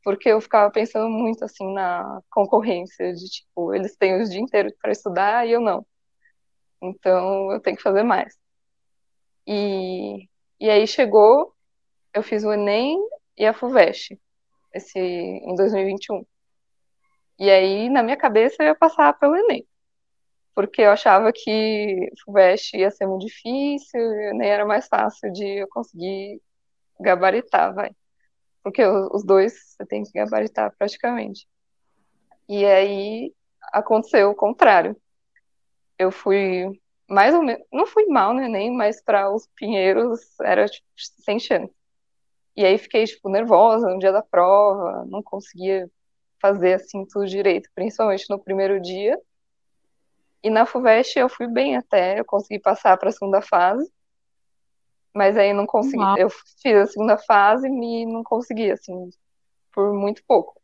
Porque 0.04 0.30
eu 0.30 0.42
ficava 0.42 0.72
pensando 0.72 1.10
muito 1.10 1.44
assim 1.46 1.74
na 1.74 2.22
concorrência, 2.32 3.13
de 3.13 3.25
tipo, 3.30 3.74
eles 3.74 3.96
têm 3.98 4.22
o 4.22 4.30
dia 4.30 4.39
inteiro 4.42 4.74
para 4.82 4.92
estudar 4.92 5.48
e 5.48 5.51
eu 5.51 5.62
não. 5.62 5.86
Então 6.81 7.51
eu 7.51 7.59
tenho 7.59 7.77
que 7.77 7.83
fazer 7.83 8.03
mais. 8.03 8.38
E, 9.48 10.27
e 10.59 10.69
aí 10.69 10.86
chegou, 10.88 11.53
eu 12.13 12.24
fiz 12.24 12.43
o 12.43 12.53
Enem 12.53 13.00
e 13.38 13.45
a 13.45 13.53
FUVEST, 13.53 14.19
esse, 14.74 15.00
em 15.00 15.55
2021. 15.55 16.25
E 17.39 17.50
aí, 17.50 17.89
na 17.89 18.03
minha 18.03 18.17
cabeça, 18.17 18.62
eu 18.62 18.67
ia 18.67 18.75
passar 18.75 19.17
pelo 19.17 19.36
Enem. 19.36 19.65
Porque 20.53 20.81
eu 20.81 20.91
achava 20.91 21.31
que 21.33 22.12
FUVEST 22.25 22.77
ia 22.77 22.91
ser 22.91 23.07
muito 23.07 23.25
difícil, 23.25 24.01
nem 24.36 24.50
era 24.50 24.65
mais 24.65 24.88
fácil 24.88 25.31
de 25.31 25.62
eu 25.62 25.67
conseguir 25.69 26.41
gabaritar, 27.00 27.74
vai. 27.74 27.91
Porque 28.62 28.86
os 28.86 29.24
dois 29.24 29.53
você 29.53 29.86
tem 29.86 30.03
que 30.03 30.12
gabaritar 30.12 30.75
praticamente. 30.77 31.48
E 32.48 32.65
aí 32.65 33.33
aconteceu 33.71 34.31
o 34.31 34.36
contrário. 34.36 34.98
Eu 36.00 36.12
fui 36.12 36.65
mais 37.10 37.34
ou 37.34 37.41
menos, 37.41 37.65
não 37.74 37.88
fui 37.88 38.06
mal 38.06 38.34
no 38.34 38.41
Enem, 38.41 38.72
mas 38.72 39.01
para 39.01 39.34
os 39.34 39.48
pinheiros 39.56 40.22
era 40.39 40.68
tipo, 40.68 40.88
sem 40.96 41.39
chance. 41.39 41.74
E 42.56 42.63
aí 42.63 42.77
fiquei 42.77 43.06
tipo 43.06 43.29
nervosa 43.29 43.89
no 43.89 44.00
dia 44.00 44.12
da 44.12 44.22
prova, 44.22 45.06
não 45.08 45.24
conseguia 45.24 45.89
fazer 46.39 46.74
assim 46.75 47.06
tudo 47.06 47.25
direito, 47.25 47.70
principalmente 47.74 48.29
no 48.29 48.39
primeiro 48.39 48.79
dia. 48.79 49.20
E 50.44 50.50
na 50.50 50.65
FUVEST 50.65 51.18
eu 51.18 51.27
fui 51.27 51.48
bem 51.48 51.75
até, 51.75 52.20
eu 52.20 52.25
consegui 52.25 52.60
passar 52.60 52.96
para 52.98 53.10
a 53.10 53.12
segunda 53.12 53.41
fase. 53.41 53.91
Mas 55.13 55.36
aí 55.36 55.51
não 55.51 55.65
consegui, 55.65 55.98
Uau. 55.98 56.18
eu 56.18 56.29
fiz 56.29 56.75
a 56.75 56.86
segunda 56.86 57.18
fase 57.18 57.68
e 57.68 58.06
não 58.06 58.24
consegui 58.24 58.72
assim 58.72 59.10
por 59.74 59.94
muito 59.94 60.24
pouco. 60.25 60.62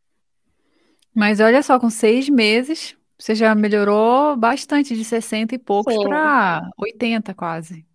Mas 1.14 1.40
olha 1.40 1.64
só, 1.64 1.80
com 1.80 1.90
seis 1.90 2.30
meses, 2.30 2.96
você 3.18 3.34
já 3.34 3.56
melhorou 3.56 4.36
bastante 4.36 4.96
de 4.96 5.06
60 5.06 5.56
e 5.56 5.58
poucos 5.58 5.96
para 6.04 6.70
80 6.78 7.34
quase. 7.34 7.86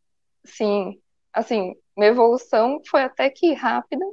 Sim, 0.45 0.99
assim, 1.33 1.75
minha 1.97 2.11
evolução 2.11 2.81
foi 2.89 3.03
até 3.03 3.29
que 3.29 3.53
rápida, 3.53 4.05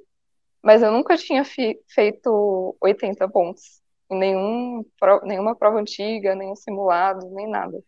mas 0.61 0.81
eu 0.81 0.91
nunca 0.91 1.17
tinha 1.17 1.43
feito 1.45 2.75
80 2.81 3.29
pontos 3.29 3.81
em 4.09 4.17
nenhum, 4.17 4.85
nenhuma 5.23 5.55
prova 5.55 5.79
antiga, 5.79 6.35
nenhum 6.35 6.55
simulado, 6.55 7.29
nem 7.31 7.49
nada. 7.49 7.81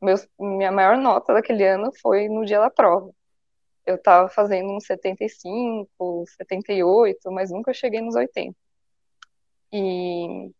Meus, 0.00 0.26
minha 0.38 0.70
maior 0.70 0.96
nota 0.96 1.32
daquele 1.34 1.66
ano 1.66 1.90
foi 2.00 2.28
no 2.28 2.44
dia 2.44 2.60
da 2.60 2.70
prova. 2.70 3.10
Eu 3.84 3.96
estava 3.96 4.28
fazendo 4.28 4.70
uns 4.70 4.84
75, 4.84 6.24
78, 6.36 7.30
mas 7.32 7.50
nunca 7.50 7.72
cheguei 7.72 8.00
nos 8.00 8.14
80. 8.14 8.54
E 9.72 10.50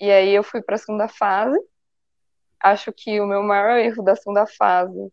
e 0.00 0.10
aí 0.10 0.34
eu 0.34 0.42
fui 0.42 0.62
para 0.62 0.76
a 0.76 0.78
segunda 0.78 1.08
fase. 1.08 1.58
Acho 2.60 2.92
que 2.92 3.20
o 3.20 3.26
meu 3.26 3.42
maior 3.42 3.78
erro 3.78 4.02
da 4.02 4.16
segunda 4.16 4.46
fase 4.46 5.12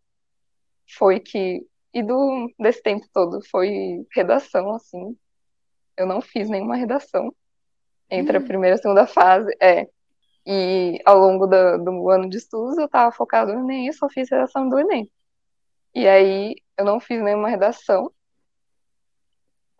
foi 0.96 1.20
que 1.20 1.66
e 1.92 2.02
do 2.02 2.52
desse 2.58 2.82
tempo 2.82 3.06
todo 3.12 3.40
foi 3.50 4.06
redação 4.14 4.74
assim. 4.74 5.16
Eu 5.96 6.06
não 6.06 6.20
fiz 6.20 6.48
nenhuma 6.48 6.76
redação 6.76 7.34
entre 8.10 8.36
a 8.36 8.40
hum. 8.40 8.44
primeira 8.44 8.76
e 8.76 8.78
a 8.78 8.82
segunda 8.82 9.06
fase, 9.06 9.50
é. 9.60 9.88
E 10.46 11.00
ao 11.04 11.18
longo 11.18 11.46
do, 11.46 11.78
do 11.78 12.10
ano 12.10 12.28
de 12.30 12.36
estudos 12.36 12.78
eu 12.78 12.86
estava 12.86 13.10
focado 13.10 13.52
no 13.52 13.60
Enem, 13.60 13.92
só 13.92 14.08
fiz 14.08 14.30
redação 14.30 14.68
do 14.68 14.78
Enem. 14.78 15.10
E 15.94 16.06
aí 16.06 16.56
eu 16.76 16.84
não 16.84 17.00
fiz 17.00 17.22
nenhuma 17.22 17.48
redação. 17.48 18.12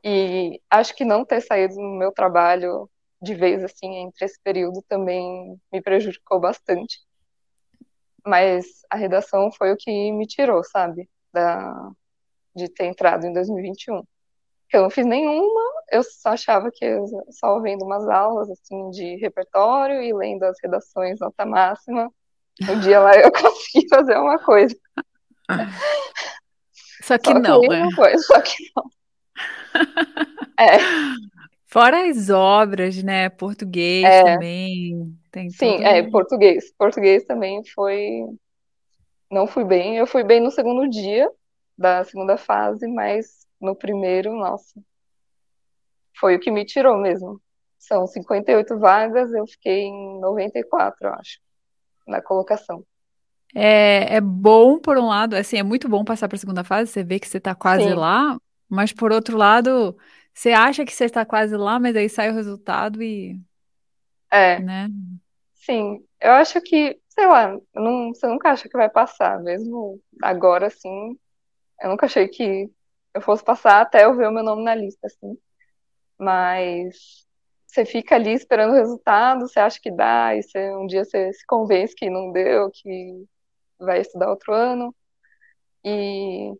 E 0.02 0.60
acho 0.70 0.94
que 0.94 1.04
não 1.04 1.24
ter 1.24 1.40
saído 1.40 1.74
no 1.76 1.98
meu 1.98 2.12
trabalho 2.12 2.88
de 3.20 3.34
vez 3.34 3.64
assim 3.64 3.96
entre 3.96 4.24
esse 4.24 4.40
período 4.42 4.82
também 4.88 5.60
me 5.72 5.82
prejudicou 5.82 6.40
bastante. 6.40 7.00
Mas 8.24 8.66
a 8.90 8.96
redação 8.96 9.50
foi 9.52 9.72
o 9.72 9.76
que 9.76 10.12
me 10.12 10.26
tirou, 10.26 10.62
sabe, 10.64 11.08
da 11.32 11.90
de 12.54 12.68
ter 12.70 12.86
entrado 12.86 13.26
em 13.26 13.32
2021. 13.34 14.02
Eu 14.72 14.82
não 14.82 14.90
fiz 14.90 15.04
nenhuma, 15.04 15.60
eu 15.92 16.02
só 16.02 16.30
achava 16.30 16.70
que 16.72 16.84
eu, 16.84 17.06
só 17.30 17.60
vendo 17.60 17.84
umas 17.84 18.08
aulas 18.08 18.50
assim 18.50 18.90
de 18.90 19.16
repertório 19.16 20.02
e 20.02 20.12
lendo 20.12 20.44
as 20.44 20.56
redações 20.62 21.20
nota 21.20 21.44
máxima, 21.44 22.10
um 22.68 22.80
dia 22.80 22.98
lá 22.98 23.14
eu 23.14 23.30
consegui 23.30 23.86
fazer 23.88 24.16
uma 24.16 24.38
coisa. 24.38 24.74
Só 27.02 27.18
que 27.18 27.30
só 27.30 27.38
não, 27.38 27.60
que 27.60 27.72
é. 27.72 27.94
Coisa, 27.94 28.22
só 28.24 28.40
que 28.40 28.56
não. 28.74 28.90
É. 30.58 30.78
Fora 31.66 32.08
as 32.08 32.30
obras, 32.30 33.02
né? 33.02 33.28
Português 33.28 34.04
é. 34.04 34.22
também. 34.22 35.18
Tem 35.30 35.50
Sim, 35.50 35.84
é, 35.84 36.02
português. 36.08 36.72
Português 36.78 37.24
também 37.24 37.62
foi. 37.74 38.24
Não 39.30 39.46
fui 39.46 39.64
bem. 39.64 39.96
Eu 39.96 40.06
fui 40.06 40.22
bem 40.22 40.40
no 40.40 40.50
segundo 40.50 40.88
dia 40.88 41.28
da 41.76 42.04
segunda 42.04 42.36
fase, 42.36 42.86
mas 42.86 43.46
no 43.60 43.74
primeiro, 43.74 44.32
nossa. 44.34 44.80
Foi 46.18 46.36
o 46.36 46.40
que 46.40 46.50
me 46.50 46.64
tirou 46.64 46.96
mesmo. 46.96 47.40
São 47.78 48.06
58 48.06 48.78
vagas, 48.78 49.32
eu 49.32 49.46
fiquei 49.46 49.84
em 49.84 50.20
94, 50.20 51.08
eu 51.08 51.14
acho, 51.14 51.38
na 52.06 52.22
colocação. 52.22 52.82
É, 53.54 54.16
é 54.16 54.20
bom, 54.20 54.78
por 54.78 54.98
um 54.98 55.06
lado, 55.06 55.34
assim, 55.34 55.56
é 55.56 55.62
muito 55.62 55.88
bom 55.88 56.04
passar 56.04 56.28
para 56.28 56.36
a 56.36 56.38
segunda 56.38 56.64
fase, 56.64 56.90
você 56.90 57.04
vê 57.04 57.20
que 57.20 57.28
você 57.28 57.38
está 57.38 57.54
quase 57.54 57.84
Sim. 57.84 57.94
lá, 57.94 58.36
mas 58.68 58.92
por 58.92 59.12
outro 59.12 59.36
lado, 59.36 59.96
você 60.36 60.52
acha 60.52 60.84
que 60.84 60.92
você 60.92 61.06
está 61.06 61.24
quase 61.24 61.56
lá, 61.56 61.80
mas 61.80 61.96
aí 61.96 62.10
sai 62.10 62.30
o 62.30 62.34
resultado 62.34 63.02
e. 63.02 63.40
É. 64.30 64.60
Né? 64.60 64.88
Sim, 65.54 66.04
eu 66.20 66.32
acho 66.32 66.60
que, 66.60 67.00
sei 67.08 67.26
lá, 67.26 67.58
não, 67.74 68.12
você 68.12 68.26
nunca 68.26 68.50
acha 68.50 68.68
que 68.68 68.76
vai 68.76 68.90
passar, 68.90 69.40
mesmo 69.42 69.98
agora, 70.22 70.66
assim. 70.66 71.18
Eu 71.80 71.88
nunca 71.88 72.04
achei 72.04 72.28
que 72.28 72.70
eu 73.14 73.22
fosse 73.22 73.42
passar 73.42 73.80
até 73.80 74.04
eu 74.04 74.14
ver 74.14 74.28
o 74.28 74.30
meu 74.30 74.44
nome 74.44 74.62
na 74.62 74.74
lista, 74.74 75.06
assim. 75.06 75.38
Mas 76.18 77.26
você 77.66 77.86
fica 77.86 78.16
ali 78.16 78.34
esperando 78.34 78.72
o 78.72 78.76
resultado, 78.76 79.48
você 79.48 79.58
acha 79.58 79.80
que 79.80 79.90
dá, 79.90 80.36
e 80.36 80.42
você, 80.42 80.70
um 80.76 80.86
dia 80.86 81.02
você 81.02 81.32
se 81.32 81.46
convence 81.46 81.94
que 81.94 82.10
não 82.10 82.30
deu, 82.30 82.70
que 82.70 83.24
vai 83.78 84.02
estudar 84.02 84.28
outro 84.28 84.52
ano. 84.52 84.94
E, 85.82 86.52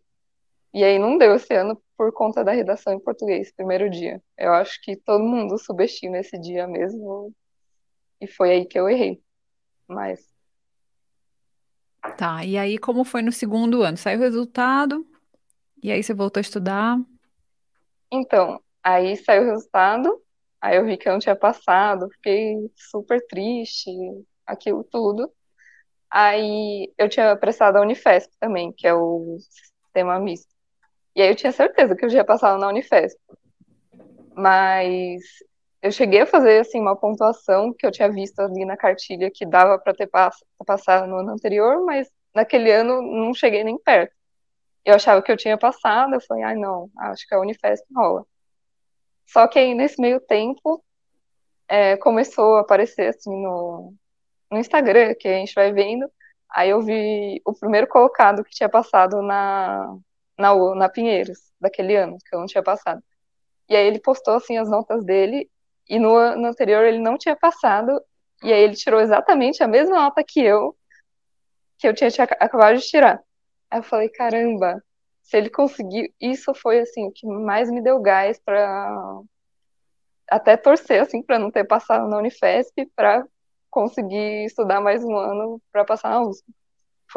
e 0.73 0.83
aí 0.83 0.97
não 0.97 1.19
deu 1.19 1.35
esse 1.35 1.53
ano 1.53 1.79
por 1.97 2.13
conta 2.13 2.43
da 2.43 2.51
redação 2.51 2.93
em 2.93 2.99
português, 2.99 3.51
primeiro 3.51 3.89
dia. 3.89 4.21
Eu 4.37 4.53
acho 4.53 4.79
que 4.81 4.95
todo 4.95 5.23
mundo 5.23 5.57
subestima 5.57 6.19
esse 6.19 6.39
dia 6.39 6.67
mesmo, 6.67 7.33
e 8.21 8.27
foi 8.27 8.51
aí 8.51 8.65
que 8.65 8.79
eu 8.79 8.87
errei. 8.87 9.21
Mas. 9.87 10.29
Tá, 12.17 12.45
e 12.45 12.57
aí 12.57 12.77
como 12.77 13.03
foi 13.03 13.21
no 13.21 13.31
segundo 13.31 13.81
ano? 13.81 13.97
Saiu 13.97 14.19
o 14.19 14.21
resultado, 14.21 15.05
e 15.81 15.91
aí 15.91 16.03
você 16.03 16.13
voltou 16.13 16.39
a 16.39 16.41
estudar? 16.41 16.97
Então, 18.11 18.61
aí 18.83 19.17
saiu 19.17 19.43
o 19.43 19.45
resultado, 19.47 20.21
aí 20.61 20.77
eu 20.77 20.85
vi 20.85 20.97
que 20.97 21.09
eu 21.09 21.13
não 21.13 21.19
tinha 21.19 21.35
passado, 21.35 22.09
fiquei 22.11 22.71
super 22.75 23.25
triste, 23.27 23.89
aquilo 24.45 24.83
tudo. 24.83 25.31
Aí 26.09 26.93
eu 26.97 27.09
tinha 27.09 27.35
prestado 27.35 27.77
a 27.77 27.81
Unifesp 27.81 28.31
também, 28.39 28.71
que 28.71 28.87
é 28.87 28.93
o 28.93 29.37
sistema 29.39 30.19
misto. 30.19 30.56
E 31.17 31.21
aí 31.23 31.29
eu 31.29 31.35
tinha 31.35 31.51
certeza 31.51 31.95
que 31.95 32.05
eu 32.05 32.09
já 32.09 32.19
ia 32.19 32.23
passar 32.23 32.59
na 32.59 32.67
Unifesp. 32.67 33.19
Mas 34.35 35.23
eu 35.81 35.91
cheguei 35.91 36.21
a 36.21 36.27
fazer 36.27 36.59
assim 36.59 36.79
uma 36.79 36.95
pontuação 36.95 37.73
que 37.73 37.87
eu 37.87 37.91
tinha 37.91 38.07
visto 38.07 38.39
ali 38.39 38.63
na 38.65 38.77
cartilha 38.77 39.31
que 39.33 39.43
dava 39.43 39.79
para 39.79 39.95
ter 39.95 40.05
pass 40.05 40.37
passado 40.63 41.07
no 41.07 41.17
ano 41.17 41.31
anterior, 41.31 41.83
mas 41.83 42.07
naquele 42.35 42.71
ano 42.71 43.01
não 43.01 43.33
cheguei 43.33 43.63
nem 43.63 43.79
perto. 43.79 44.13
Eu 44.85 44.93
achava 44.93 45.19
que 45.23 45.31
eu 45.31 45.37
tinha 45.37 45.57
passado, 45.57 46.13
eu 46.13 46.21
falei, 46.21 46.43
ai 46.43 46.53
ah, 46.53 46.59
não, 46.59 46.87
acho 46.99 47.27
que 47.27 47.33
a 47.33 47.39
Unifesp 47.39 47.87
rola. 47.95 48.23
Só 49.25 49.47
que 49.47 49.57
aí 49.57 49.73
nesse 49.73 49.99
meio 49.99 50.19
tempo 50.19 50.83
é, 51.67 51.97
começou 51.97 52.57
a 52.57 52.61
aparecer 52.61 53.07
assim 53.07 53.41
no, 53.41 53.91
no 54.51 54.59
Instagram, 54.59 55.15
que 55.15 55.27
a 55.27 55.33
gente 55.33 55.55
vai 55.55 55.73
vendo, 55.73 56.07
aí 56.51 56.69
eu 56.69 56.79
vi 56.79 57.41
o 57.43 57.53
primeiro 57.53 57.87
colocado 57.87 58.43
que 58.43 58.51
tinha 58.51 58.69
passado 58.69 59.21
na, 59.23 59.97
na, 60.37 60.53
na 60.75 60.89
Pinheiros, 60.89 61.39
daquele 61.59 61.95
ano, 61.95 62.17
que 62.23 62.35
eu 62.35 62.39
não 62.39 62.45
tinha 62.45 62.63
passado. 62.63 63.01
E 63.69 63.75
aí 63.75 63.85
ele 63.85 63.99
postou, 63.99 64.35
assim, 64.35 64.57
as 64.57 64.69
notas 64.69 65.03
dele, 65.03 65.49
e 65.89 65.99
no 65.99 66.15
ano 66.15 66.47
anterior 66.47 66.83
ele 66.85 66.99
não 66.99 67.17
tinha 67.17 67.35
passado, 67.35 68.01
e 68.43 68.53
aí 68.53 68.61
ele 68.61 68.75
tirou 68.75 68.99
exatamente 69.01 69.63
a 69.63 69.67
mesma 69.67 69.95
nota 69.95 70.23
que 70.23 70.41
eu, 70.41 70.75
que 71.77 71.87
eu 71.87 71.93
tinha, 71.93 72.09
tinha 72.09 72.25
acabado 72.25 72.77
de 72.77 72.87
tirar. 72.87 73.21
Aí 73.69 73.79
eu 73.79 73.83
falei, 73.83 74.09
caramba, 74.09 74.83
se 75.23 75.37
ele 75.37 75.49
conseguir, 75.49 76.13
isso 76.21 76.53
foi, 76.53 76.79
assim, 76.79 77.07
o 77.07 77.11
que 77.11 77.27
mais 77.27 77.69
me 77.69 77.81
deu 77.81 77.99
gás 77.99 78.39
para 78.39 79.21
até 80.29 80.55
torcer, 80.57 81.01
assim, 81.01 81.21
para 81.21 81.39
não 81.39 81.51
ter 81.51 81.65
passado 81.65 82.07
na 82.07 82.17
Unifesp, 82.17 82.85
para 82.95 83.25
conseguir 83.69 84.45
estudar 84.45 84.81
mais 84.81 85.03
um 85.03 85.15
ano 85.17 85.61
para 85.71 85.85
passar 85.85 86.11
na 86.11 86.21
USP. 86.21 86.45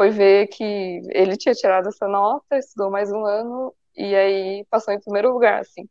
Foi 0.01 0.09
ver 0.09 0.47
que 0.47 1.03
ele 1.11 1.37
tinha 1.37 1.55
tirado 1.55 1.91
essa 1.91 2.09
nota, 2.09 2.57
estudou 2.57 2.91
mais 2.91 3.13
um 3.13 3.23
ano 3.27 3.75
e 3.95 4.17
aí 4.17 4.65
passou 4.71 4.95
em 4.95 4.99
primeiro 4.99 5.31
lugar, 5.31 5.61
assim. 5.61 5.87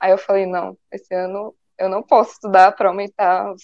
Aí 0.00 0.10
eu 0.10 0.16
falei, 0.16 0.46
não, 0.46 0.74
esse 0.90 1.14
ano 1.14 1.54
eu 1.76 1.86
não 1.86 2.02
posso 2.02 2.32
estudar 2.32 2.72
para 2.72 2.88
aumentar 2.88 3.52
os 3.52 3.62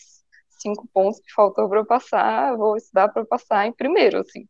cinco 0.50 0.87
pontos 0.93 1.21
que 1.21 1.33
faltou 1.33 1.71
para 1.71 1.79
eu 1.79 1.87
passar, 1.87 2.50
eu 2.50 2.59
vou 2.59 2.76
estudar 2.76 3.09
para 3.09 3.25
passar 3.25 3.67
em 3.67 3.73
primeiro, 3.73 4.19
assim. 4.19 4.47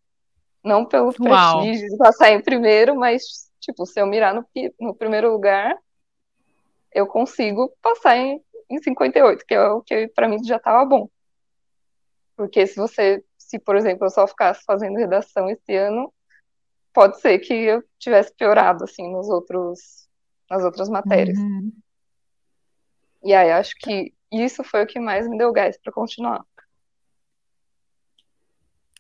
Não 0.65 0.85
pelo 0.85 1.15
Uau. 1.21 1.61
prestígio 1.61 1.89
de 1.89 1.97
passar 1.99 2.33
em 2.33 2.43
primeiro, 2.43 2.97
mas, 2.97 3.49
tipo, 3.61 3.87
se 3.87 4.01
eu 4.01 4.09
mirar 4.09 4.35
no, 4.35 4.45
no 4.81 4.93
primeiro 4.93 5.31
lugar, 5.31 5.79
eu 6.93 7.07
consigo 7.07 7.73
passar 7.81 8.17
em, 8.17 8.43
em 8.69 8.83
58, 8.83 9.47
que 9.47 9.55
é 9.55 9.69
o 9.69 9.83
que 9.83 10.09
para 10.09 10.27
mim 10.27 10.43
já 10.43 10.57
estava 10.57 10.85
bom. 10.85 11.09
Porque 12.37 12.67
se 12.67 12.75
você, 12.75 13.23
se 13.53 13.59
por 13.59 13.77
exemplo, 13.77 14.07
eu 14.07 14.11
só 14.11 14.27
ficasse 14.27 14.63
fazendo 14.65 14.97
redação 14.97 15.51
esse 15.51 15.77
ano, 15.77 16.11
pode 16.91 17.21
ser 17.21 17.39
que 17.39 17.53
eu 17.53 17.85
tivesse 17.99 18.35
piorado, 18.35 18.85
assim, 18.85 19.13
nos 19.13 19.29
outros, 19.29 20.09
nas 20.51 20.65
outras 20.65 20.89
matérias. 20.89 21.37
Uhum. 21.37 21.71
E 23.23 23.35
aí, 23.35 23.51
acho 23.51 23.75
que 23.77 24.15
isso 24.33 24.65
foi 24.65 24.83
o 24.83 24.87
que 24.87 24.99
mais 24.99 25.29
me 25.29 25.37
deu 25.37 25.53
gás 25.53 25.79
para 25.79 25.93
continuar. 25.93 26.43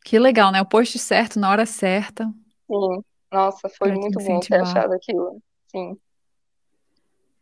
Que 0.05 0.19
legal, 0.19 0.53
né? 0.53 0.61
O 0.61 0.67
post 0.67 0.99
certo 0.99 1.41
na 1.41 1.51
hora 1.51 1.65
certa. 1.65 2.27
Sim. 2.71 3.03
Nossa, 3.33 3.71
foi 3.71 3.89
pra 3.89 3.99
muito 3.99 4.19
bom 4.19 4.41
ter 4.41 4.61
achado 4.61 4.93
aquilo. 4.93 5.43
Sim. 5.69 5.99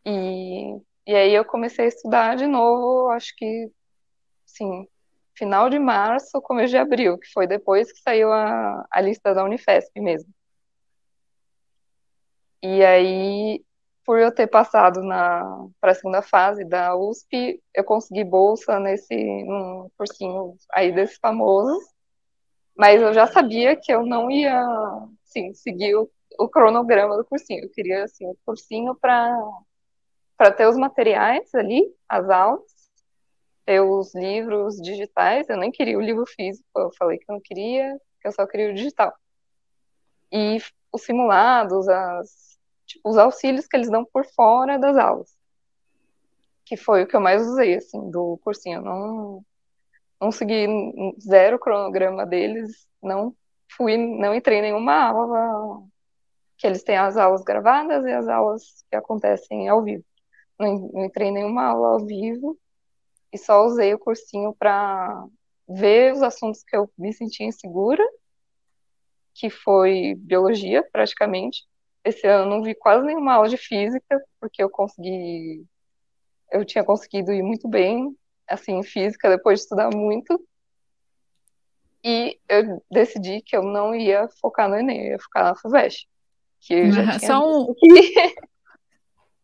E, 0.06 0.80
e 1.04 1.14
aí 1.14 1.34
eu 1.34 1.44
comecei 1.44 1.86
a 1.86 1.88
estudar 1.88 2.36
de 2.36 2.46
novo, 2.46 3.08
acho 3.10 3.34
que, 3.36 3.68
sim, 4.46 4.86
final 5.40 5.70
de 5.70 5.78
março, 5.78 6.40
começo 6.42 6.70
de 6.70 6.76
abril, 6.76 7.16
que 7.18 7.26
foi 7.32 7.46
depois 7.46 7.90
que 7.90 8.00
saiu 8.00 8.30
a, 8.30 8.86
a 8.90 9.00
lista 9.00 9.34
da 9.34 9.42
Unifesp 9.42 9.98
mesmo. 9.98 10.30
E 12.62 12.84
aí, 12.84 13.64
por 14.04 14.18
eu 14.18 14.30
ter 14.30 14.46
passado 14.46 15.00
para 15.80 15.92
a 15.92 15.94
segunda 15.94 16.20
fase 16.20 16.62
da 16.62 16.94
USP, 16.94 17.58
eu 17.74 17.82
consegui 17.84 18.22
bolsa 18.22 18.78
nesse 18.78 19.14
num 19.44 19.88
cursinho 19.96 20.54
aí 20.74 20.92
desses 20.92 21.16
famosos, 21.16 21.82
mas 22.76 23.00
eu 23.00 23.14
já 23.14 23.26
sabia 23.26 23.74
que 23.74 23.90
eu 23.90 24.04
não 24.04 24.30
ia, 24.30 24.62
sim, 25.24 25.54
seguir 25.54 25.94
o, 25.96 26.10
o 26.38 26.48
cronograma 26.50 27.16
do 27.16 27.24
cursinho. 27.24 27.64
Eu 27.64 27.70
queria, 27.70 28.04
assim, 28.04 28.26
o 28.26 28.36
cursinho 28.44 28.94
para 28.94 29.34
para 30.36 30.50
ter 30.50 30.66
os 30.66 30.76
materiais 30.76 31.54
ali, 31.54 31.84
as 32.08 32.28
aulas, 32.30 32.62
ter 33.70 33.80
os 33.80 34.12
livros 34.16 34.76
digitais. 34.82 35.48
Eu 35.48 35.56
nem 35.56 35.70
queria 35.70 35.96
o 35.96 36.00
livro 36.00 36.26
físico, 36.26 36.66
eu 36.76 36.90
falei 36.98 37.18
que 37.18 37.30
eu 37.30 37.34
não 37.34 37.40
queria, 37.40 37.96
que 38.20 38.26
eu 38.26 38.32
só 38.32 38.44
queria 38.44 38.70
o 38.70 38.74
digital. 38.74 39.14
E 40.32 40.58
os 40.92 41.02
simulados, 41.02 41.88
as, 41.88 42.58
tipo, 42.84 43.08
os 43.08 43.16
auxílios 43.16 43.68
que 43.68 43.76
eles 43.76 43.88
dão 43.88 44.04
por 44.04 44.24
fora 44.26 44.76
das 44.76 44.96
aulas. 44.96 45.32
Que 46.64 46.76
foi 46.76 47.04
o 47.04 47.06
que 47.06 47.14
eu 47.14 47.20
mais 47.20 47.46
usei, 47.46 47.76
assim, 47.76 48.10
do 48.10 48.38
cursinho. 48.42 48.78
Eu 48.78 48.82
não, 48.82 49.44
não 50.20 50.32
segui 50.32 50.66
zero 51.20 51.56
cronograma 51.56 52.26
deles, 52.26 52.88
não 53.00 53.36
fui, 53.76 53.96
não 53.96 54.34
entrei 54.34 54.58
em 54.58 54.62
nenhuma 54.62 54.94
aula 54.94 55.84
que 56.58 56.66
eles 56.66 56.82
têm 56.82 56.96
as 56.96 57.16
aulas 57.16 57.44
gravadas 57.44 58.04
e 58.04 58.10
as 58.10 58.26
aulas 58.26 58.84
que 58.90 58.96
acontecem 58.96 59.68
ao 59.68 59.82
vivo 59.82 60.04
não 60.58 61.06
entrei 61.06 61.28
em 61.28 61.32
nenhuma 61.32 61.64
aula 61.64 61.88
ao 61.92 62.06
vivo 62.06 62.58
e 63.32 63.38
só 63.38 63.64
usei 63.64 63.94
o 63.94 63.98
cursinho 63.98 64.54
para 64.58 65.26
ver 65.68 66.12
os 66.12 66.22
assuntos 66.22 66.64
que 66.64 66.76
eu 66.76 66.90
me 66.98 67.12
sentia 67.12 67.46
insegura, 67.46 68.04
que 69.34 69.48
foi 69.48 70.14
biologia, 70.16 70.86
praticamente. 70.92 71.64
Esse 72.04 72.26
ano 72.26 72.50
não 72.50 72.62
vi 72.62 72.74
quase 72.74 73.04
nenhuma 73.06 73.34
aula 73.34 73.48
de 73.48 73.56
física, 73.56 74.20
porque 74.40 74.62
eu 74.62 74.68
consegui. 74.68 75.64
Eu 76.50 76.64
tinha 76.64 76.82
conseguido 76.82 77.32
ir 77.32 77.42
muito 77.42 77.68
bem, 77.68 78.16
assim, 78.48 78.72
em 78.72 78.82
física, 78.82 79.30
depois 79.30 79.60
de 79.60 79.62
estudar 79.64 79.90
muito. 79.94 80.44
E 82.02 82.38
eu 82.48 82.82
decidi 82.90 83.42
que 83.42 83.56
eu 83.56 83.62
não 83.62 83.94
ia 83.94 84.28
focar 84.40 84.68
no 84.68 84.76
Enem, 84.76 85.06
eu 85.06 85.12
ia 85.12 85.18
focar 85.20 85.44
na 85.44 85.54
FUVEST. 85.54 86.08
Que 86.60 86.74
eu 86.74 86.92
já 86.92 87.18
tinha 87.18 87.20
Só 87.20 87.46
um... 87.46 87.74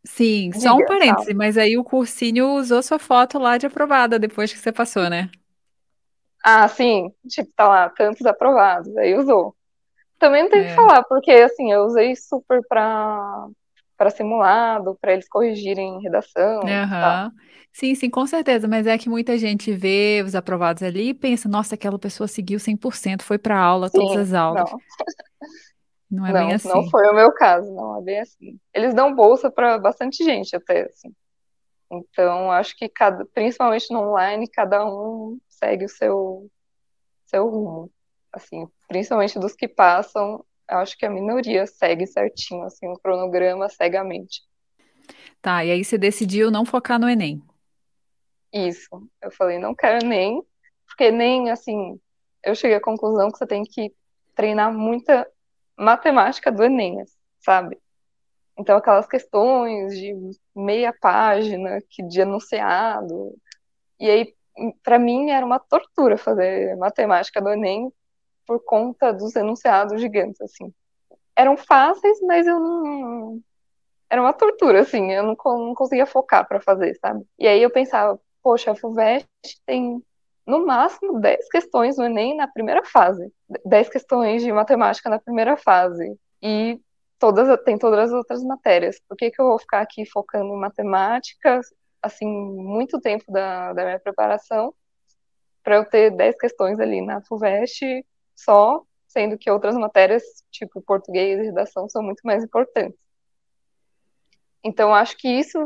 Sim, 0.07 0.53
só 0.53 0.75
um 0.75 0.85
parêntese, 0.85 1.35
mas 1.35 1.59
aí 1.59 1.77
o 1.77 1.85
cursinho 1.85 2.55
usou 2.55 2.83
sua 2.83 2.99
foto 2.99 3.39
lá 3.39 3.59
de 3.59 3.67
aprovada 3.67 4.19
depois 4.19 4.53
que 4.53 4.59
você 4.59 4.73
passou, 4.73 5.11
né? 5.11 5.29
Ah, 6.45 6.69
sim, 6.69 7.13
tipo, 7.29 7.51
tá 7.57 7.69
lá, 7.69 7.89
tantos 7.91 8.25
aprovados, 8.25 8.97
aí 8.97 9.17
usou. 9.17 9.55
Também 10.19 10.45
não 10.45 10.51
tem 10.51 10.61
é. 10.61 10.65
que 10.65 10.75
falar, 10.75 11.03
porque 11.05 11.33
assim, 11.33 11.73
eu 11.73 11.83
usei 11.85 12.15
super 12.15 12.61
pra, 12.69 13.49
pra 13.97 14.11
simulado, 14.11 14.97
pra 15.01 15.13
eles 15.13 15.29
corrigirem 15.29 16.01
redação. 16.01 16.61
Uhum. 16.63 17.31
Sim, 17.73 17.95
sim, 17.95 18.09
com 18.09 18.27
certeza, 18.27 18.67
mas 18.67 18.87
é 18.87 18.97
que 18.97 19.09
muita 19.09 19.37
gente 19.37 19.73
vê 19.73 20.23
os 20.25 20.35
aprovados 20.35 20.83
ali 20.83 21.11
e 21.11 21.15
pensa, 21.15 21.49
nossa, 21.49 21.75
aquela 21.75 21.99
pessoa 21.99 22.27
seguiu 22.27 22.59
100%, 22.59 23.23
foi 23.23 23.39
pra 23.39 23.59
aula, 23.59 23.89
sim, 23.89 23.99
todas 23.99 24.17
as 24.17 24.33
aulas. 24.33 24.71
Não. 24.71 24.81
Não 26.11 26.27
é 26.27 26.33
não, 26.33 26.47
bem 26.47 26.55
assim. 26.55 26.69
Não 26.69 26.89
foi 26.89 27.09
o 27.09 27.15
meu 27.15 27.33
caso, 27.33 27.73
não 27.73 27.99
é 27.99 28.03
bem 28.03 28.21
assim. 28.21 28.59
Eles 28.73 28.95
dão 28.95 29.15
bolsa 29.15 29.51
para 29.51 29.79
bastante 29.79 30.23
gente 30.25 30.55
até, 30.55 30.83
assim. 30.83 31.13
Então, 31.91 32.51
acho 32.51 32.77
que 32.77 32.89
cada, 32.89 33.25
principalmente 33.27 33.93
no 33.93 34.01
online, 34.11 34.49
cada 34.49 34.85
um 34.85 35.39
segue 35.49 35.85
o 35.85 35.89
seu, 35.89 36.51
seu 37.27 37.49
rumo. 37.49 37.91
Assim, 38.33 38.67
principalmente 38.89 39.39
dos 39.39 39.55
que 39.55 39.69
passam, 39.69 40.45
acho 40.69 40.97
que 40.97 41.07
a 41.07 41.11
minoria 41.11 41.67
segue 41.67 42.07
certinho, 42.07 42.63
assim, 42.65 42.89
o 42.89 42.99
cronograma 42.99 43.69
cegamente. 43.69 44.43
Tá, 45.41 45.65
e 45.65 45.71
aí 45.71 45.85
você 45.85 45.97
decidiu 45.97 46.51
não 46.51 46.65
focar 46.65 46.99
no 46.99 47.09
Enem. 47.09 47.43
Isso. 48.53 48.89
Eu 49.23 49.31
falei, 49.31 49.59
não 49.59 49.75
quero 49.75 50.05
Enem, 50.05 50.43
porque 50.87 51.11
nem, 51.11 51.51
assim, 51.51 52.01
eu 52.45 52.55
cheguei 52.55 52.77
à 52.77 52.81
conclusão 52.81 53.31
que 53.31 53.39
você 53.39 53.47
tem 53.47 53.63
que 53.65 53.93
treinar 54.35 54.73
muita 54.73 55.27
matemática 55.77 56.51
do 56.51 56.65
Enem, 56.65 57.05
sabe? 57.41 57.79
Então, 58.59 58.77
aquelas 58.77 59.07
questões 59.07 59.95
de 59.95 60.15
meia 60.55 60.93
página, 60.93 61.83
que 61.91 62.03
de 62.03 62.21
enunciado. 62.21 63.35
E 64.01 64.09
aí, 64.09 64.35
para 64.83 64.99
mim, 64.99 65.31
era 65.31 65.45
uma 65.45 65.59
tortura 65.59 66.17
fazer 66.17 66.75
matemática 66.77 67.41
do 67.41 67.51
Enem 67.51 67.93
por 68.47 68.61
conta 68.65 69.13
dos 69.13 69.37
enunciados 69.37 70.01
gigantes, 70.01 70.41
assim. 70.41 70.73
Eram 71.35 71.57
fáceis, 71.57 72.19
mas 72.23 72.47
eu 72.47 72.59
não. 72.59 73.41
Era 74.09 74.23
uma 74.23 74.33
tortura, 74.33 74.81
assim, 74.81 75.13
eu 75.13 75.23
não, 75.23 75.37
não 75.45 75.75
conseguia 75.75 76.07
focar 76.07 76.47
para 76.47 76.61
fazer, 76.61 76.97
sabe? 77.01 77.27
E 77.39 77.47
aí 77.47 77.61
eu 77.61 77.71
pensava, 77.71 78.19
poxa, 78.43 78.71
a 78.71 78.77
FUVEST 78.77 79.27
tem 79.67 80.03
no 80.47 80.65
máximo 80.65 81.21
10 81.21 81.49
questões 81.49 81.97
no 81.97 82.05
Enem 82.05 82.37
na 82.37 82.47
primeira 82.47 82.85
fase. 82.85 83.33
10 83.65 83.89
questões 83.89 84.43
de 84.43 84.53
matemática 84.53 85.11
na 85.11 85.19
primeira 85.19 85.57
fase. 85.57 86.17
E 86.41 86.81
todas 87.19 87.59
tem 87.65 87.77
todas 87.79 88.11
as 88.11 88.13
outras 88.13 88.43
matérias. 88.45 89.01
Por 89.09 89.17
que, 89.17 89.31
que 89.31 89.41
eu 89.41 89.47
vou 89.47 89.59
ficar 89.59 89.81
aqui 89.81 90.07
focando 90.07 90.55
em 90.55 90.59
matemática, 90.59 91.61
assim, 92.01 92.27
muito 92.27 93.01
tempo 93.01 93.25
da, 93.31 93.73
da 93.73 93.85
minha 93.85 93.99
preparação, 93.99 94.73
para 95.63 95.77
eu 95.77 95.85
ter 95.85 96.11
10 96.11 96.39
questões 96.39 96.79
ali 96.79 97.01
na 97.01 97.21
FUVEST 97.23 98.05
só, 98.37 98.83
sendo 99.09 99.37
que 99.37 99.51
outras 99.51 99.75
matérias, 99.77 100.23
tipo 100.51 100.81
português 100.81 101.41
e 101.41 101.47
redação, 101.47 101.89
são 101.89 102.03
muito 102.03 102.21
mais 102.23 102.45
importantes. 102.45 102.99
Então, 104.63 104.95
acho 104.95 105.17
que 105.17 105.29
isso 105.29 105.59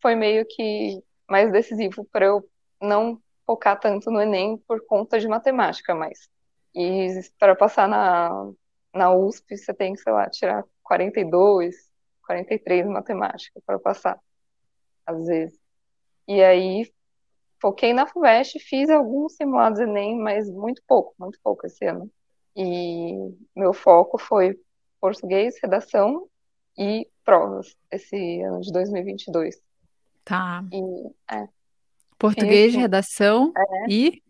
foi 0.00 0.14
meio 0.14 0.44
que 0.48 1.02
mais 1.28 1.52
decisivo 1.52 2.04
para 2.10 2.26
eu 2.26 2.48
não 2.80 3.20
focar 3.50 3.80
tanto 3.80 4.12
no 4.12 4.22
Enem 4.22 4.58
por 4.58 4.86
conta 4.86 5.18
de 5.18 5.26
matemática, 5.26 5.92
mas. 5.92 6.30
E 6.72 7.08
para 7.36 7.56
passar 7.56 7.88
na, 7.88 8.48
na 8.94 9.12
USP, 9.12 9.56
você 9.56 9.74
tem 9.74 9.94
que, 9.94 10.00
sei 10.00 10.12
lá, 10.12 10.30
tirar 10.30 10.64
42, 10.84 11.74
43 12.24 12.86
em 12.86 12.90
matemática 12.90 13.60
para 13.66 13.76
passar, 13.76 14.20
às 15.04 15.26
vezes. 15.26 15.58
E 16.28 16.40
aí, 16.40 16.92
foquei 17.60 17.92
na 17.92 18.06
FUVEST, 18.06 18.60
fiz 18.60 18.88
alguns 18.88 19.34
simulados 19.34 19.80
Enem, 19.80 20.16
mas 20.16 20.48
muito 20.48 20.80
pouco, 20.86 21.12
muito 21.18 21.36
pouco 21.42 21.66
esse 21.66 21.84
ano. 21.84 22.08
E 22.54 23.34
meu 23.56 23.72
foco 23.72 24.16
foi 24.16 24.56
português, 25.00 25.58
redação 25.60 26.28
e 26.78 27.10
provas 27.24 27.76
esse 27.90 28.42
ano 28.42 28.60
de 28.60 28.72
2022. 28.72 29.60
Tá. 30.24 30.64
E, 30.72 31.34
é, 31.34 31.48
Português, 32.20 32.72
Isso. 32.72 32.78
redação 32.78 33.50
é. 33.56 33.90
e? 33.90 34.22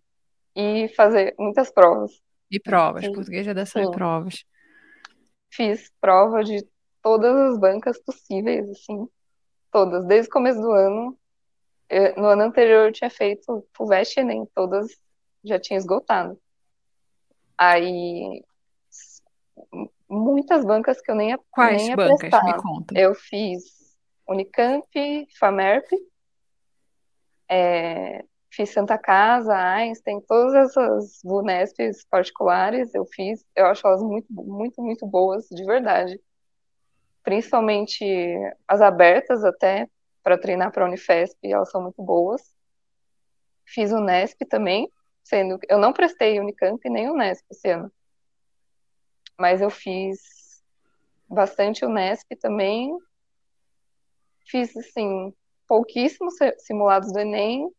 E 0.55 0.89
fazer 0.95 1.35
muitas 1.37 1.73
provas. 1.73 2.23
E 2.49 2.61
provas, 2.61 3.05
Sim. 3.05 3.13
português, 3.13 3.45
redação 3.45 3.83
Sim. 3.83 3.89
e 3.89 3.93
provas. 3.93 4.45
Fiz 5.51 5.91
prova 6.01 6.45
de 6.45 6.65
todas 7.03 7.35
as 7.35 7.59
bancas 7.59 7.99
possíveis, 7.99 8.71
assim, 8.71 9.09
todas, 9.73 10.07
desde 10.07 10.29
o 10.29 10.33
começo 10.33 10.61
do 10.61 10.71
ano. 10.71 11.19
Eu, 11.89 12.15
no 12.15 12.27
ano 12.27 12.43
anterior 12.43 12.87
eu 12.87 12.93
tinha 12.93 13.11
feito 13.11 13.67
FUVEST 13.75 14.19
e 14.19 14.21
Enem, 14.21 14.47
todas 14.55 14.87
já 15.43 15.59
tinha 15.59 15.77
esgotado. 15.77 16.41
Aí 17.59 18.45
muitas 20.09 20.65
bancas 20.65 21.01
que 21.01 21.11
eu 21.11 21.17
nem, 21.17 21.37
Quais 21.51 21.83
nem 21.83 21.97
bancas? 21.97 22.31
Me 22.45 22.63
conta. 22.63 22.97
Eu 22.97 23.17
fiz 23.17 23.97
Unicamp, 24.29 24.87
FAMERP, 25.41 25.89
é, 27.51 28.25
fiz 28.51 28.71
Santa 28.71 28.97
Casa, 28.97 29.55
Einstein, 29.55 30.21
todas 30.23 30.55
essas 30.55 31.21
Vunesps 31.25 32.05
particulares 32.11 32.95
eu 32.95 33.05
fiz. 33.05 33.45
Eu 33.55 33.67
acho 33.67 33.87
elas 33.87 34.03
muito, 34.03 34.27
muito, 34.33 34.83
muito 34.83 35.07
boas, 35.07 35.47
de 35.51 35.65
verdade. 35.65 36.21
Principalmente 37.23 38.05
as 38.67 38.81
abertas 38.81 39.45
até, 39.45 39.89
para 40.23 40.39
treinar 40.39 40.73
para 40.73 40.85
a 40.85 40.89
Unifesp, 40.89 41.39
elas 41.45 41.71
são 41.71 41.83
muito 41.83 42.03
boas. 42.03 42.43
Fiz 43.67 43.93
Unesp 43.93 44.41
também, 44.49 44.91
sendo 45.23 45.59
eu 45.69 45.79
não 45.79 45.93
prestei 45.93 46.41
Unicamp 46.41 46.81
nem 46.89 47.11
Unesp 47.11 47.45
esse 47.51 47.69
ano 47.69 47.93
mas 49.41 49.63
eu 49.63 49.71
fiz 49.71 50.63
bastante 51.27 51.83
Unesp 51.83 52.31
também. 52.39 52.95
Fiz, 54.45 54.77
assim, 54.77 55.33
pouquíssimos 55.71 56.35
simulados 56.59 57.13
do 57.13 57.21
Enem 57.21 57.71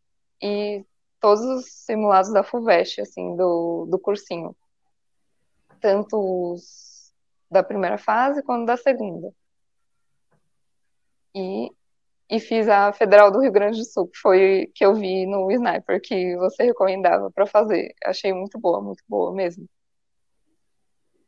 e 0.42 0.82
todos 1.20 1.44
os 1.44 1.66
simulados 1.84 2.32
da 2.32 2.42
FUVEST, 2.42 3.02
assim, 3.02 3.36
do, 3.36 3.84
do 3.84 3.98
cursinho. 3.98 4.56
Tanto 5.78 6.54
os 6.54 7.12
da 7.50 7.62
primeira 7.62 7.98
fase 7.98 8.42
quanto 8.42 8.64
da 8.64 8.78
segunda. 8.78 9.30
E, 11.34 11.70
e 12.30 12.40
fiz 12.40 12.66
a 12.66 12.94
Federal 12.94 13.30
do 13.30 13.40
Rio 13.40 13.52
Grande 13.52 13.78
do 13.78 13.84
Sul, 13.84 14.08
que 14.08 14.18
foi 14.18 14.72
que 14.74 14.86
eu 14.86 14.94
vi 14.94 15.26
no 15.26 15.50
Sniper, 15.52 16.00
que 16.00 16.34
você 16.36 16.62
recomendava 16.64 17.30
para 17.30 17.44
fazer. 17.44 17.94
Achei 18.06 18.32
muito 18.32 18.58
boa, 18.58 18.80
muito 18.80 19.04
boa 19.06 19.34
mesmo. 19.34 19.68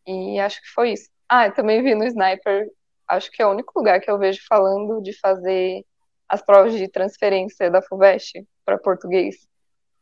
E 0.06 0.40
acho 0.40 0.62
que 0.62 0.68
foi 0.68 0.92
isso. 0.92 1.10
Ah, 1.28 1.46
eu 1.46 1.52
também 1.52 1.82
vi 1.82 1.94
no 1.94 2.06
Sniper, 2.06 2.70
acho 3.06 3.30
que 3.30 3.42
é 3.42 3.46
o 3.46 3.50
único 3.50 3.78
lugar 3.78 4.00
que 4.00 4.10
eu 4.10 4.18
vejo 4.18 4.40
falando 4.48 5.02
de 5.02 5.12
fazer 5.20 5.84
as 6.28 6.42
provas 6.42 6.74
de 6.74 6.88
transferência 6.88 7.70
da 7.70 7.82
FUVEST 7.82 8.46
para 8.64 8.78
português. 8.78 9.46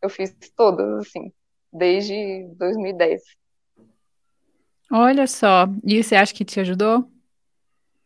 Eu 0.01 0.09
fiz 0.09 0.35
todas, 0.57 1.07
assim, 1.07 1.33
desde 1.73 2.49
2010. 2.57 3.23
Olha 4.91 5.27
só, 5.27 5.67
e 5.85 6.03
você 6.03 6.15
acha 6.15 6.35
que 6.35 6.45
te 6.45 6.61
ajudou? 6.61 7.11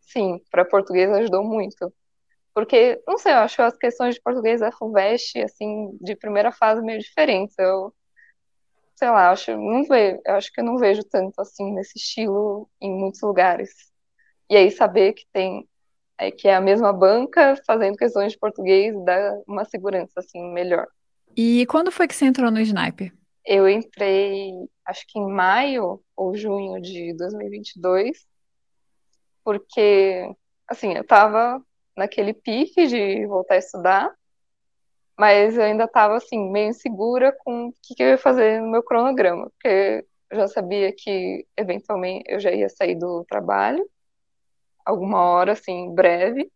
Sim, 0.01 0.41
para 0.51 0.65
português 0.65 1.11
ajudou 1.11 1.43
muito. 1.43 1.93
Porque, 2.55 3.03
não 3.07 3.19
sei, 3.19 3.33
eu 3.33 3.39
acho 3.39 3.61
as 3.61 3.77
questões 3.77 4.15
de 4.15 4.23
português 4.23 4.61
da 4.61 4.73
FUVEST, 4.73 5.43
assim, 5.43 5.97
de 6.01 6.17
primeira 6.17 6.53
fase 6.53 6.81
meio 6.81 7.01
diferentes. 7.01 7.59
Eu 7.59 7.93
sei 8.97 9.11
lá, 9.11 9.31
acho, 9.31 9.51
não 9.57 9.85
vejo, 9.85 10.21
eu 10.25 10.35
acho 10.35 10.53
que 10.53 10.61
eu 10.61 10.65
não 10.65 10.79
vejo 10.79 11.05
tanto 11.05 11.39
assim 11.41 11.73
nesse 11.75 11.99
estilo 11.99 12.69
em 12.81 12.91
muitos 12.91 13.21
lugares. 13.21 13.71
E 14.49 14.57
aí 14.57 14.71
saber 14.71 15.13
que 15.13 15.27
tem 15.33 15.69
é, 16.19 16.31
que 16.31 16.49
é 16.49 16.55
a 16.55 16.61
mesma 16.61 16.93
banca 16.93 17.61
fazendo 17.67 17.97
questões 17.97 18.33
de 18.33 18.39
português 18.39 18.95
dá 19.05 19.39
uma 19.47 19.65
segurança 19.65 20.21
assim 20.21 20.43
melhor. 20.53 20.87
E 21.37 21.67
quando 21.67 21.91
foi 21.91 22.09
que 22.09 22.15
você 22.15 22.25
entrou 22.25 22.51
no 22.51 22.61
Sniper? 22.61 23.13
Eu 23.45 23.69
entrei, 23.69 24.53
acho 24.87 25.05
que 25.07 25.19
em 25.19 25.29
maio 25.29 26.01
ou 26.17 26.37
junho 26.37 26.81
de 26.81 27.15
2022, 27.17 28.27
porque 29.45 30.29
assim, 30.67 30.95
eu 30.95 31.05
tava 31.05 31.63
naquele 31.97 32.33
pique 32.33 32.87
de 32.87 33.27
voltar 33.27 33.55
a 33.55 33.59
estudar 33.59 34.13
mas 35.17 35.57
eu 35.57 35.65
ainda 35.65 35.85
estava 35.85 36.17
assim 36.17 36.51
meio 36.51 36.69
insegura 36.69 37.33
com 37.33 37.69
o 37.69 37.73
que, 37.83 37.95
que, 37.95 38.03
eu 38.03 38.09
ia 38.09 38.19
fazer 38.19 38.61
no 38.61 38.71
meu 38.71 38.83
cronograma, 38.83 39.51
porque 39.51 40.05
eu 40.31 40.37
já 40.39 40.49
sabia 40.49 40.93
que 40.93 41.47
eventualmente 41.57 42.25
eu 42.29 42.39
já 42.39 42.53
ia 42.53 42.69
sair 42.69 42.97
do 42.97 43.25
trabalho 43.25 43.89
alguma 44.87 45.21
hora 45.21 45.53
assim 45.53 45.95
breve 45.95 46.51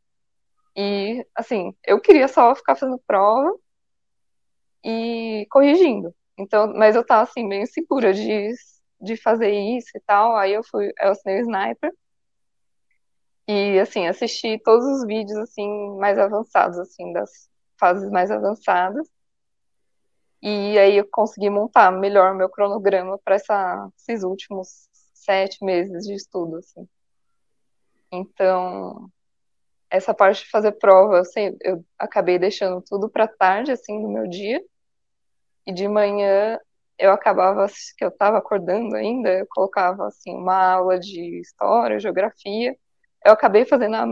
e 0.77 1.27
assim 1.35 1.75
eu 1.87 2.01
queria 2.01 2.29
só 2.29 2.55
ficar 2.55 2.77
fazendo 2.77 3.01
prova 3.07 3.53
e 4.85 5.47
corrigindo 5.51 6.15
então 6.39 6.73
mas 6.75 6.95
eu 6.95 7.03
estava 7.03 7.23
assim 7.23 7.47
meio 7.47 7.63
insegura 7.63 8.15
de 8.15 8.55
de 9.01 9.17
fazer 9.17 9.51
isso 9.51 9.91
e 9.97 10.01
tal 10.01 10.37
aí 10.37 10.53
eu 10.55 10.63
fui 10.65 10.93
eu 11.01 11.11
assinei 11.11 11.41
o 11.41 11.43
sniper 11.43 11.93
e 13.49 13.79
assim 13.81 14.07
assisti 14.07 14.59
todos 14.65 14.87
os 14.87 15.07
vídeos 15.07 15.37
assim 15.39 15.99
mais 15.99 16.19
avançados 16.19 16.79
assim 16.79 17.13
das 17.13 17.51
fases 17.81 18.11
mais 18.11 18.31
avançadas. 18.31 19.09
E 20.43 20.79
aí 20.79 20.97
eu 20.97 21.09
consegui 21.11 21.49
montar 21.51 21.91
melhor 21.91 22.35
meu 22.35 22.49
cronograma 22.49 23.19
para 23.19 23.37
esses 23.37 24.23
últimos 24.23 24.89
sete 25.15 25.65
meses 25.65 26.07
de 26.07 26.15
estudo, 26.15 26.57
assim. 26.57 26.87
Então, 28.13 29.11
essa 29.91 30.15
parte 30.15 30.45
de 30.45 30.51
fazer 30.51 30.73
prova, 30.73 31.21
assim, 31.21 31.57
eu 31.63 31.85
acabei 31.99 32.39
deixando 32.39 32.83
tudo 32.83 33.09
para 33.11 33.29
tarde, 33.29 33.73
assim, 33.73 34.01
no 34.01 34.09
meu 34.11 34.29
dia. 34.29 34.63
E 35.67 35.73
de 35.73 35.87
manhã 35.89 36.59
eu 36.99 37.13
acabava, 37.13 37.67
que 37.97 38.05
eu 38.05 38.09
estava 38.11 38.39
acordando 38.39 38.95
ainda, 38.97 39.31
eu 39.31 39.47
colocava, 39.51 40.07
assim, 40.09 40.35
uma 40.35 40.75
aula 40.75 40.99
de 40.99 41.41
história, 41.41 41.99
geografia. 41.99 42.77
Eu 43.25 43.33
acabei 43.33 43.65
fazendo 43.65 43.97
a, 43.97 44.07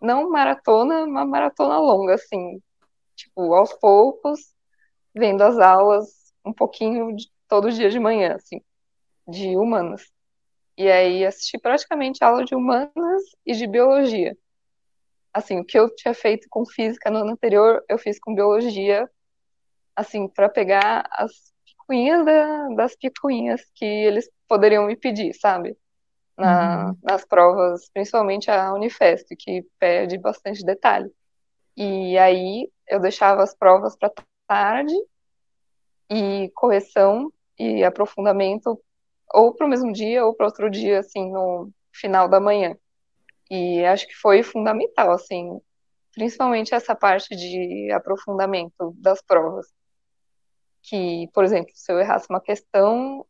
não 0.00 0.30
maratona, 0.30 1.04
uma 1.04 1.24
maratona 1.26 1.78
longa, 1.78 2.14
assim, 2.14 2.60
tipo, 3.16 3.54
aos 3.54 3.72
poucos, 3.74 4.54
vendo 5.14 5.42
as 5.42 5.58
aulas 5.58 6.32
um 6.44 6.52
pouquinho 6.52 7.14
de, 7.16 7.30
todo 7.48 7.72
dia 7.72 7.90
de 7.90 8.00
manhã, 8.00 8.34
assim, 8.36 8.62
de 9.28 9.56
humanas. 9.56 10.04
E 10.76 10.90
aí 10.90 11.24
assisti 11.24 11.58
praticamente 11.58 12.22
aula 12.22 12.44
de 12.44 12.54
humanas 12.54 13.22
e 13.44 13.54
de 13.54 13.66
biologia. 13.66 14.36
Assim, 15.32 15.58
o 15.60 15.64
que 15.64 15.78
eu 15.78 15.94
tinha 15.94 16.14
feito 16.14 16.46
com 16.50 16.66
física 16.66 17.10
no 17.10 17.18
ano 17.18 17.32
anterior, 17.32 17.84
eu 17.88 17.98
fiz 17.98 18.18
com 18.18 18.34
biologia, 18.34 19.08
assim, 19.94 20.28
para 20.28 20.48
pegar 20.48 21.06
as 21.12 21.52
picuinhas 21.64 22.24
da, 22.24 22.68
das 22.74 22.96
picuinhas 22.96 23.62
que 23.74 23.84
eles 23.84 24.30
poderiam 24.48 24.86
me 24.86 24.96
pedir, 24.96 25.34
sabe? 25.34 25.76
Na, 26.36 26.88
uhum. 26.88 26.98
Nas 27.02 27.24
provas, 27.24 27.88
principalmente 27.92 28.50
a 28.50 28.72
Unifesp, 28.74 29.34
que 29.36 29.64
pede 29.78 30.18
bastante 30.18 30.64
detalhe. 30.64 31.10
E 31.76 32.18
aí 32.18 32.70
eu 32.88 33.00
deixava 33.00 33.42
as 33.42 33.54
provas 33.54 33.96
para 33.96 34.12
tarde 34.46 34.94
e 36.10 36.50
correção 36.54 37.32
e 37.58 37.82
aprofundamento 37.84 38.80
ou 39.32 39.54
para 39.54 39.66
o 39.66 39.68
mesmo 39.70 39.92
dia 39.92 40.24
ou 40.24 40.34
para 40.34 40.46
outro 40.46 40.70
dia, 40.70 41.00
assim, 41.00 41.30
no 41.30 41.70
final 41.92 42.28
da 42.28 42.40
manhã. 42.40 42.76
E 43.50 43.84
acho 43.84 44.06
que 44.06 44.14
foi 44.14 44.42
fundamental, 44.42 45.12
assim, 45.12 45.60
principalmente 46.12 46.74
essa 46.74 46.94
parte 46.94 47.34
de 47.36 47.90
aprofundamento 47.92 48.94
das 48.98 49.22
provas. 49.22 49.66
Que, 50.82 51.28
por 51.32 51.44
exemplo, 51.44 51.70
se 51.74 51.92
eu 51.92 51.98
errasse 51.98 52.26
uma 52.30 52.40
questão, 52.40 53.26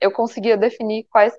eu 0.00 0.12
conseguia 0.12 0.56
definir 0.56 1.04
quais, 1.10 1.34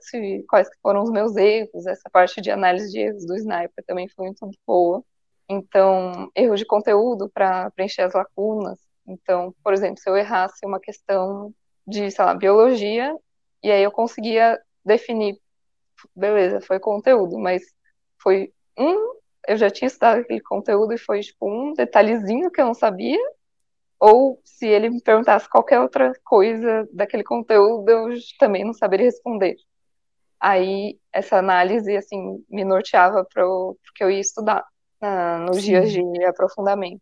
quais 0.47 0.69
foram 0.82 1.03
os 1.03 1.12
meus 1.12 1.36
erros. 1.36 1.86
Essa 1.88 2.10
parte 2.12 2.41
de 2.41 2.51
análise 2.51 2.91
de 2.91 2.99
erros 2.99 3.25
do 3.25 3.36
Sniper 3.36 3.84
também 3.86 4.08
foi 4.10 4.25
muito 4.25 4.49
boa. 4.65 5.03
Então, 5.47 6.29
erro 6.36 6.55
de 6.55 6.65
conteúdo 6.65 7.29
para 7.29 7.71
preencher 7.71 8.03
as 8.03 8.13
lacunas. 8.13 8.79
Então, 9.08 9.53
por 9.63 9.73
exemplo, 9.73 9.97
se 9.97 10.10
eu 10.10 10.15
errasse 10.15 10.65
uma 10.65 10.79
questão 10.79 11.53
de, 11.88 12.12
sei 12.12 12.23
lá, 12.25 12.36
biologia, 12.36 13.15
e 13.63 13.72
aí 13.72 13.84
eu 13.84 13.91
conseguia 13.91 14.60
definir, 14.86 15.39
beleza, 16.15 16.62
foi 16.62 16.80
conteúdo, 16.80 17.38
mas 17.38 17.62
foi 18.22 18.54
um, 18.78 19.19
eu 19.48 19.58
já 19.58 19.69
tinha 19.69 19.88
estudado 19.88 20.22
aquele 20.22 20.41
conteúdo 20.41 20.93
e 20.93 20.98
foi 20.98 21.22
tipo 21.22 21.50
um 21.50 21.74
detalhezinho 21.74 22.52
que 22.52 22.62
eu 22.62 22.65
não 22.65 22.74
sabia, 22.74 23.19
ou 24.00 24.39
se 24.45 24.65
ele 24.65 24.89
me 24.89 25.02
perguntasse 25.02 25.50
qualquer 25.50 25.80
outra 25.80 26.13
coisa 26.24 26.88
daquele 26.93 27.24
conteúdo, 27.24 27.89
eu 27.89 28.08
também 28.39 28.63
não 28.63 28.74
saberia 28.74 29.08
responder. 29.08 29.58
Aí 30.39 30.98
essa 31.12 31.38
análise 31.38 31.95
assim 31.98 32.43
me 32.50 32.63
norteava 32.63 33.26
para 33.26 33.45
o 33.45 33.78
que 33.93 34.04
eu 34.04 34.10
ia 34.10 34.22
estudar 34.22 34.63
na, 35.02 35.39
nos 35.39 35.58
Sim. 35.58 35.63
dias 35.63 35.91
de 35.91 36.26
aprofundamento. 36.26 37.02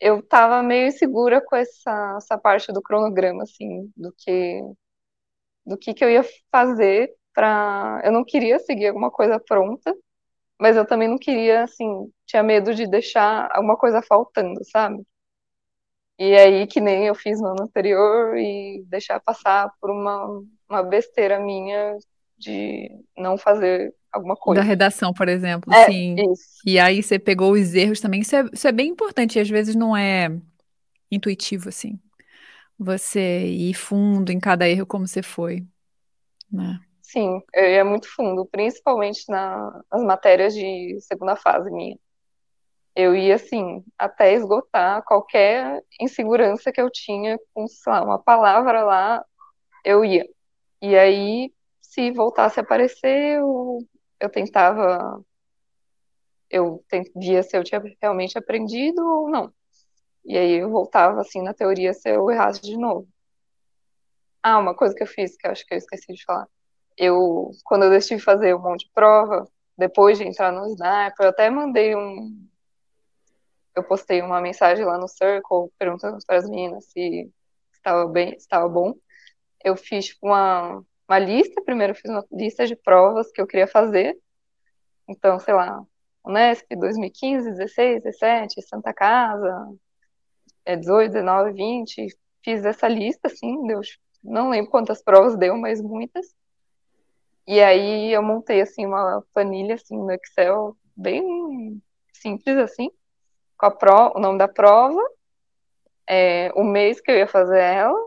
Eu 0.00 0.18
estava 0.18 0.60
meio 0.62 0.88
insegura 0.88 1.40
com 1.40 1.54
essa, 1.54 2.16
essa 2.16 2.36
parte 2.36 2.72
do 2.72 2.82
cronograma, 2.82 3.44
assim, 3.44 3.90
do 3.96 4.12
que 4.18 4.60
do 5.66 5.76
que, 5.76 5.94
que 5.94 6.04
eu 6.04 6.10
ia 6.10 6.24
fazer 6.50 7.12
para. 7.32 8.00
Eu 8.04 8.12
não 8.12 8.24
queria 8.24 8.58
seguir 8.58 8.88
alguma 8.88 9.10
coisa 9.10 9.40
pronta, 9.40 9.94
mas 10.60 10.76
eu 10.76 10.86
também 10.86 11.08
não 11.08 11.18
queria, 11.18 11.64
assim, 11.64 12.10
tinha 12.26 12.42
medo 12.42 12.74
de 12.74 12.86
deixar 12.86 13.48
alguma 13.52 13.76
coisa 13.76 14.02
faltando, 14.02 14.60
sabe? 14.64 15.02
E 16.18 16.34
aí, 16.36 16.66
que 16.66 16.80
nem 16.80 17.06
eu 17.06 17.14
fiz 17.14 17.40
no 17.40 17.48
ano 17.48 17.64
anterior, 17.64 18.36
e 18.36 18.84
deixar 18.86 19.18
passar 19.20 19.68
por 19.80 19.90
uma, 19.90 20.42
uma 20.68 20.82
besteira 20.82 21.40
minha 21.40 21.96
de 22.38 22.88
não 23.16 23.36
fazer 23.36 23.92
alguma 24.12 24.36
coisa. 24.36 24.60
Da 24.60 24.66
redação, 24.66 25.12
por 25.12 25.28
exemplo, 25.28 25.72
é, 25.72 25.86
sim. 25.86 26.14
Isso. 26.32 26.60
E 26.64 26.78
aí 26.78 27.02
você 27.02 27.18
pegou 27.18 27.52
os 27.52 27.74
erros 27.74 28.00
também. 28.00 28.20
Isso 28.20 28.36
é, 28.36 28.44
isso 28.52 28.68
é 28.68 28.72
bem 28.72 28.90
importante 28.90 29.36
e 29.36 29.40
às 29.40 29.48
vezes 29.48 29.74
não 29.74 29.96
é 29.96 30.30
intuitivo, 31.10 31.68
assim. 31.68 31.98
Você 32.78 33.46
ir 33.46 33.74
fundo 33.74 34.30
em 34.32 34.40
cada 34.40 34.68
erro 34.68 34.86
como 34.86 35.06
você 35.06 35.22
foi, 35.22 35.66
né? 36.50 36.80
Sim, 37.02 37.40
eu 37.54 37.64
ia 37.70 37.84
muito 37.84 38.08
fundo, 38.14 38.46
principalmente 38.46 39.24
na, 39.28 39.82
nas 39.92 40.02
matérias 40.04 40.54
de 40.54 40.98
segunda 41.00 41.36
fase 41.36 41.70
minha. 41.70 41.96
Eu 42.96 43.14
ia, 43.16 43.36
assim, 43.36 43.84
até 43.98 44.34
esgotar 44.34 45.02
qualquer 45.04 45.82
insegurança 46.00 46.72
que 46.72 46.80
eu 46.80 46.90
tinha 46.90 47.38
com, 47.52 47.66
sei 47.66 47.92
lá, 47.92 48.04
uma 48.04 48.18
palavra 48.22 48.84
lá, 48.84 49.24
eu 49.84 50.04
ia. 50.04 50.24
E 50.82 50.96
aí, 50.96 51.52
se 51.80 52.12
voltasse 52.12 52.60
a 52.60 52.64
aparecer, 52.64 53.38
eu, 53.38 53.80
eu 54.20 54.30
tentava, 54.30 55.22
eu 56.50 56.84
via 57.16 57.42
se 57.42 57.56
eu 57.56 57.64
tinha 57.64 57.82
realmente 58.00 58.38
aprendido 58.38 59.00
ou 59.02 59.30
não. 59.30 59.52
E 60.24 60.38
aí 60.38 60.52
eu 60.54 60.70
voltava, 60.70 61.20
assim, 61.20 61.42
na 61.42 61.52
teoria, 61.54 61.92
se 61.92 62.08
eu 62.08 62.30
errasse 62.30 62.62
de 62.62 62.76
novo. 62.76 63.06
Ah, 64.42 64.58
uma 64.58 64.74
coisa 64.74 64.94
que 64.94 65.02
eu 65.02 65.06
fiz, 65.06 65.36
que 65.36 65.46
eu 65.46 65.50
acho 65.50 65.66
que 65.66 65.74
eu 65.74 65.78
esqueci 65.78 66.12
de 66.12 66.24
falar. 66.24 66.46
Eu, 66.96 67.50
quando 67.64 67.84
eu 67.84 67.90
decidi 67.90 68.20
fazer 68.20 68.54
um 68.54 68.60
monte 68.60 68.86
de 68.86 68.92
prova, 68.92 69.48
depois 69.76 70.18
de 70.18 70.24
entrar 70.24 70.52
no 70.52 70.66
Sniper, 70.66 71.26
eu 71.26 71.28
até 71.28 71.50
mandei 71.50 71.96
um. 71.96 72.46
Eu 73.74 73.82
postei 73.82 74.22
uma 74.22 74.40
mensagem 74.40 74.84
lá 74.84 74.96
no 74.98 75.08
Circle 75.08 75.70
perguntando 75.78 76.18
para 76.26 76.36
as 76.36 76.48
meninas 76.48 76.84
se 76.86 77.30
estava 77.72 78.06
bem, 78.06 78.34
estava 78.34 78.68
bom. 78.68 78.94
Eu 79.64 79.76
fiz 79.76 80.06
tipo, 80.06 80.26
uma, 80.28 80.82
uma 81.08 81.18
lista, 81.18 81.62
primeiro 81.62 81.92
eu 81.92 81.96
fiz 81.96 82.10
uma 82.10 82.24
lista 82.32 82.66
de 82.66 82.76
provas 82.76 83.30
que 83.32 83.40
eu 83.40 83.46
queria 83.46 83.66
fazer. 83.66 84.16
Então, 85.08 85.38
sei 85.38 85.54
lá, 85.54 85.82
Unesp 86.24 86.66
2015, 86.76 87.50
16, 87.50 88.02
17, 88.02 88.62
Santa 88.62 88.92
Casa, 88.94 89.74
é 90.64 90.76
18, 90.76 91.12
19, 91.12 91.52
20. 91.52 92.06
Fiz 92.42 92.64
essa 92.64 92.88
lista, 92.88 93.28
assim, 93.28 93.66
deu, 93.66 93.80
não 94.22 94.50
lembro 94.50 94.70
quantas 94.70 95.02
provas 95.02 95.36
deu, 95.36 95.56
mas 95.56 95.80
muitas. 95.80 96.34
E 97.46 97.60
aí 97.60 98.12
eu 98.12 98.22
montei, 98.22 98.60
assim, 98.62 98.86
uma 98.86 99.22
planilha, 99.34 99.74
assim, 99.74 99.96
no 99.96 100.10
Excel, 100.12 100.76
bem 100.96 101.82
simples, 102.12 102.56
assim, 102.56 102.90
com 103.58 103.66
a 103.66 103.70
pro, 103.70 104.12
o 104.16 104.20
nome 104.20 104.38
da 104.38 104.48
prova, 104.48 105.00
é, 106.08 106.50
o 106.54 106.64
mês 106.64 107.00
que 107.00 107.10
eu 107.10 107.16
ia 107.16 107.28
fazer 107.28 107.60
ela, 107.60 107.98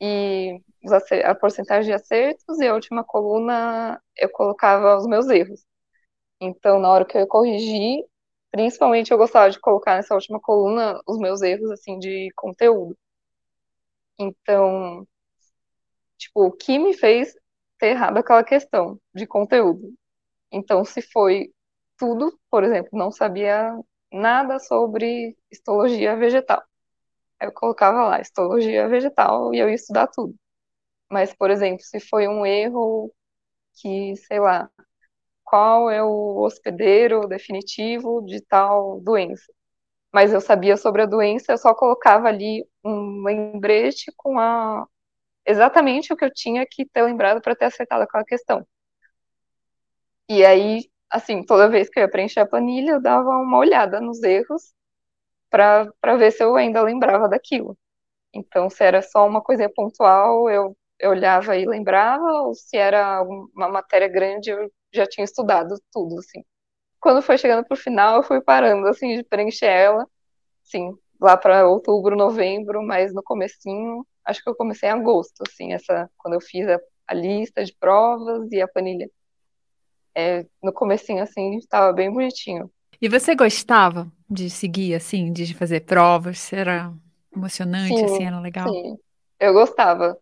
e 0.00 0.60
a 1.24 1.34
porcentagem 1.34 1.86
de 1.86 1.92
acertos, 1.92 2.58
e 2.58 2.66
a 2.66 2.74
última 2.74 3.04
coluna 3.04 4.02
eu 4.16 4.28
colocava 4.30 4.96
os 4.96 5.06
meus 5.06 5.28
erros. 5.28 5.64
Então, 6.40 6.80
na 6.80 6.90
hora 6.90 7.04
que 7.04 7.16
eu 7.16 7.20
ia 7.20 7.26
corrigir, 7.26 8.04
principalmente 8.50 9.10
eu 9.12 9.18
gostava 9.18 9.50
de 9.50 9.60
colocar 9.60 9.96
nessa 9.96 10.14
última 10.14 10.40
coluna 10.40 11.00
os 11.06 11.18
meus 11.18 11.42
erros, 11.42 11.70
assim, 11.70 11.98
de 11.98 12.30
conteúdo. 12.36 12.96
Então, 14.18 15.06
tipo, 16.18 16.44
o 16.46 16.52
que 16.52 16.78
me 16.78 16.94
fez 16.96 17.34
ter 17.78 17.88
errado 17.88 18.18
aquela 18.18 18.44
questão 18.44 19.00
de 19.14 19.26
conteúdo? 19.26 19.94
Então, 20.52 20.84
se 20.84 21.02
foi 21.02 21.52
tudo, 21.98 22.38
por 22.50 22.64
exemplo, 22.64 22.90
não 22.98 23.12
sabia 23.12 23.78
nada 24.12 24.58
sobre 24.58 25.36
histologia 25.50 26.16
vegetal. 26.16 26.62
Eu 27.40 27.52
colocava 27.52 28.04
lá, 28.08 28.20
histologia 28.20 28.88
vegetal, 28.88 29.54
e 29.54 29.58
eu 29.58 29.68
ia 29.68 29.74
estudar 29.74 30.08
tudo. 30.08 30.34
Mas, 31.10 31.34
por 31.34 31.50
exemplo, 31.50 31.82
se 31.84 32.00
foi 32.00 32.28
um 32.28 32.46
erro 32.46 33.12
que, 33.74 34.16
sei 34.16 34.40
lá, 34.40 34.70
qual 35.50 35.90
é 35.90 36.02
o 36.02 36.38
hospedeiro 36.44 37.26
definitivo 37.28 38.22
de 38.24 38.40
tal 38.42 39.00
doença. 39.00 39.52
Mas 40.12 40.32
eu 40.32 40.40
sabia 40.40 40.76
sobre 40.76 41.02
a 41.02 41.06
doença, 41.06 41.52
eu 41.52 41.58
só 41.58 41.74
colocava 41.74 42.28
ali 42.28 42.66
um 42.84 43.24
lembrete 43.24 44.12
com 44.16 44.38
a 44.38 44.86
exatamente 45.46 46.12
o 46.12 46.16
que 46.16 46.24
eu 46.24 46.32
tinha 46.32 46.66
que 46.70 46.86
ter 46.86 47.02
lembrado 47.02 47.42
para 47.42 47.56
ter 47.56 47.66
acertado 47.66 48.04
aquela 48.04 48.24
questão. 48.24 48.66
E 50.28 50.44
aí, 50.44 50.88
assim, 51.10 51.44
toda 51.44 51.68
vez 51.68 51.88
que 51.88 51.98
eu 51.98 52.02
ia 52.04 52.10
preencher 52.10 52.40
a 52.40 52.46
planilha, 52.46 52.92
eu 52.92 53.02
dava 53.02 53.28
uma 53.30 53.58
olhada 53.58 54.00
nos 54.00 54.22
erros 54.22 54.72
para 55.50 56.16
ver 56.18 56.32
se 56.32 56.42
eu 56.44 56.56
ainda 56.56 56.82
lembrava 56.82 57.28
daquilo. 57.28 57.76
Então, 58.34 58.70
se 58.70 58.84
era 58.84 59.02
só 59.02 59.26
uma 59.26 59.42
coisa 59.42 59.70
pontual, 59.74 60.50
eu, 60.50 60.76
eu 61.00 61.10
olhava 61.12 61.56
e 61.56 61.66
lembrava, 61.66 62.24
ou 62.44 62.54
se 62.54 62.76
era 62.76 63.22
uma 63.22 63.68
matéria 63.68 64.08
grande, 64.08 64.50
eu 64.50 64.70
já 64.92 65.06
tinha 65.06 65.24
estudado 65.24 65.76
tudo, 65.92 66.18
assim. 66.18 66.44
Quando 67.00 67.22
foi 67.22 67.38
chegando 67.38 67.64
pro 67.66 67.76
final, 67.76 68.16
eu 68.16 68.22
fui 68.22 68.40
parando, 68.40 68.86
assim, 68.88 69.16
de 69.16 69.24
preencher 69.24 69.66
ela, 69.66 70.06
sim, 70.64 70.92
lá 71.20 71.36
para 71.36 71.66
outubro, 71.68 72.16
novembro, 72.16 72.82
mas 72.82 73.14
no 73.14 73.22
comecinho, 73.22 74.06
acho 74.24 74.42
que 74.42 74.50
eu 74.50 74.54
comecei 74.54 74.88
em 74.88 74.92
agosto, 74.92 75.42
assim, 75.48 75.72
essa, 75.72 76.10
quando 76.18 76.34
eu 76.34 76.40
fiz 76.40 76.68
a, 76.68 76.78
a 77.08 77.14
lista 77.14 77.64
de 77.64 77.74
provas 77.78 78.50
e 78.52 78.60
a 78.60 78.68
planilha. 78.68 79.10
É, 80.14 80.44
no 80.62 80.72
comecinho, 80.72 81.22
assim, 81.22 81.56
estava 81.56 81.92
bem 81.92 82.12
bonitinho. 82.12 82.70
E 83.00 83.08
você 83.08 83.34
gostava 83.34 84.10
de 84.28 84.50
seguir, 84.50 84.94
assim, 84.94 85.32
de 85.32 85.54
fazer 85.54 85.80
provas? 85.80 86.52
Era 86.52 86.92
emocionante, 87.34 87.94
sim, 87.94 88.04
assim, 88.04 88.24
era 88.24 88.40
legal? 88.40 88.68
Sim, 88.68 88.98
eu 89.38 89.52
gostava. 89.52 90.18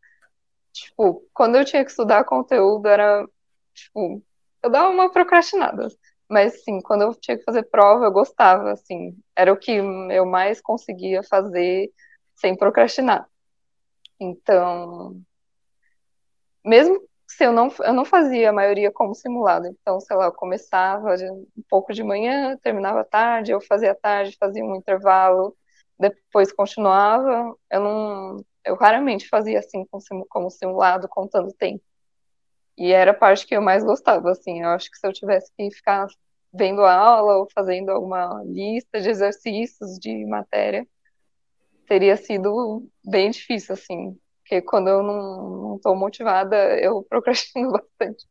Tipo, 0.73 1.27
quando 1.35 1.57
eu 1.57 1.65
tinha 1.65 1.85
que 1.85 1.91
estudar 1.91 2.25
conteúdo, 2.25 2.87
era, 2.87 3.27
tipo, 3.75 4.23
eu 4.63 4.71
dava 4.71 4.89
uma 4.91 5.11
procrastinada. 5.11 5.89
Mas, 6.29 6.63
sim, 6.63 6.81
quando 6.83 7.03
eu 7.03 7.15
tinha 7.15 7.39
que 7.39 7.45
fazer 7.45 7.65
prova, 7.65 8.05
eu 8.05 8.13
gostava, 8.13 8.73
assim. 8.73 9.17
Era 9.35 9.53
o 9.53 9.57
que 9.57 9.73
eu 9.73 10.27
mais 10.27 10.61
conseguia 10.61 11.23
fazer 11.23 11.91
sem 12.35 12.57
procrastinar. 12.57 13.27
Então, 14.21 15.21
mesmo 16.65 17.01
se 17.27 17.45
eu 17.45 17.53
não, 17.53 17.69
eu 17.85 17.93
não 17.93 18.05
fazia 18.05 18.51
a 18.51 18.53
maioria 18.53 18.91
como 18.91 19.15
simulado. 19.15 19.67
Então, 19.69 20.01
sei 20.01 20.17
lá, 20.17 20.27
eu 20.27 20.33
começava 20.33 21.15
um 21.25 21.47
pouco 21.69 21.93
de 21.93 22.03
manhã, 22.03 22.57
terminava 22.63 23.05
tarde, 23.05 23.53
eu 23.53 23.61
fazia 23.61 23.95
tarde, 23.95 24.37
fazia 24.39 24.65
um 24.65 24.77
intervalo, 24.77 25.57
depois 25.99 26.53
continuava. 26.53 27.55
Eu 27.71 27.81
não, 27.81 28.45
eu 28.65 28.75
raramente 28.77 29.29
fazia 29.29 29.59
assim 29.59 29.85
como 30.29 30.51
simulado, 30.51 31.09
contando 31.09 31.53
tempo. 31.53 31.83
E 32.79 32.93
era 32.93 33.11
a 33.11 33.15
parte 33.15 33.45
que 33.45 33.57
eu 33.57 33.61
mais 33.61 33.83
gostava, 33.83 34.31
assim. 34.31 34.63
Eu 34.63 34.69
acho 34.69 34.89
que 34.89 34.97
se 34.97 35.07
eu 35.07 35.13
tivesse 35.13 35.53
que 35.57 35.69
ficar 35.73 36.07
vendo 36.53 36.83
aula 36.83 37.39
ou 37.39 37.49
fazendo 37.53 37.91
alguma 37.91 38.41
lista 38.45 39.01
de 39.01 39.11
exercícios 39.11 39.99
de 39.99 40.25
matéria, 40.25 40.87
teria 41.89 42.17
sido 42.17 42.89
bem 43.05 43.31
difícil, 43.31 43.75
assim. 43.75 44.17
Porque 44.43 44.63
quando 44.63 44.89
eu 44.89 45.03
não 45.03 45.77
estou 45.77 45.97
motivada, 45.97 46.57
eu 46.79 47.03
procrastino 47.11 47.73
bastante. 47.73 48.25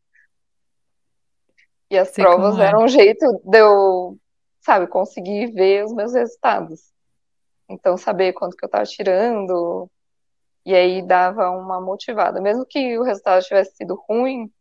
E 1.92 1.98
as 1.98 2.10
Sei 2.10 2.24
provas 2.24 2.58
é. 2.58 2.68
eram 2.68 2.86
um 2.86 2.88
jeito 2.88 3.26
de 3.44 3.60
eu, 3.60 4.18
sabe, 4.62 4.88
conseguir 4.88 5.52
ver 5.52 5.84
os 5.84 5.94
meus 5.94 6.14
resultados. 6.14 6.82
Então, 7.70 7.98
saber 7.98 8.32
quanto 8.32 8.56
que 8.56 8.64
eu 8.64 8.68
estava 8.68 8.86
tirando, 8.86 9.90
e 10.68 10.76
aí 10.76 11.02
dava 11.02 11.50
uma 11.50 11.80
motivada. 11.80 12.42
Mesmo 12.42 12.66
que 12.66 13.00
o 13.00 13.04
resultado 13.04 13.42
tivesse 13.42 13.78
sido 13.78 13.96
ruim, 13.96 14.52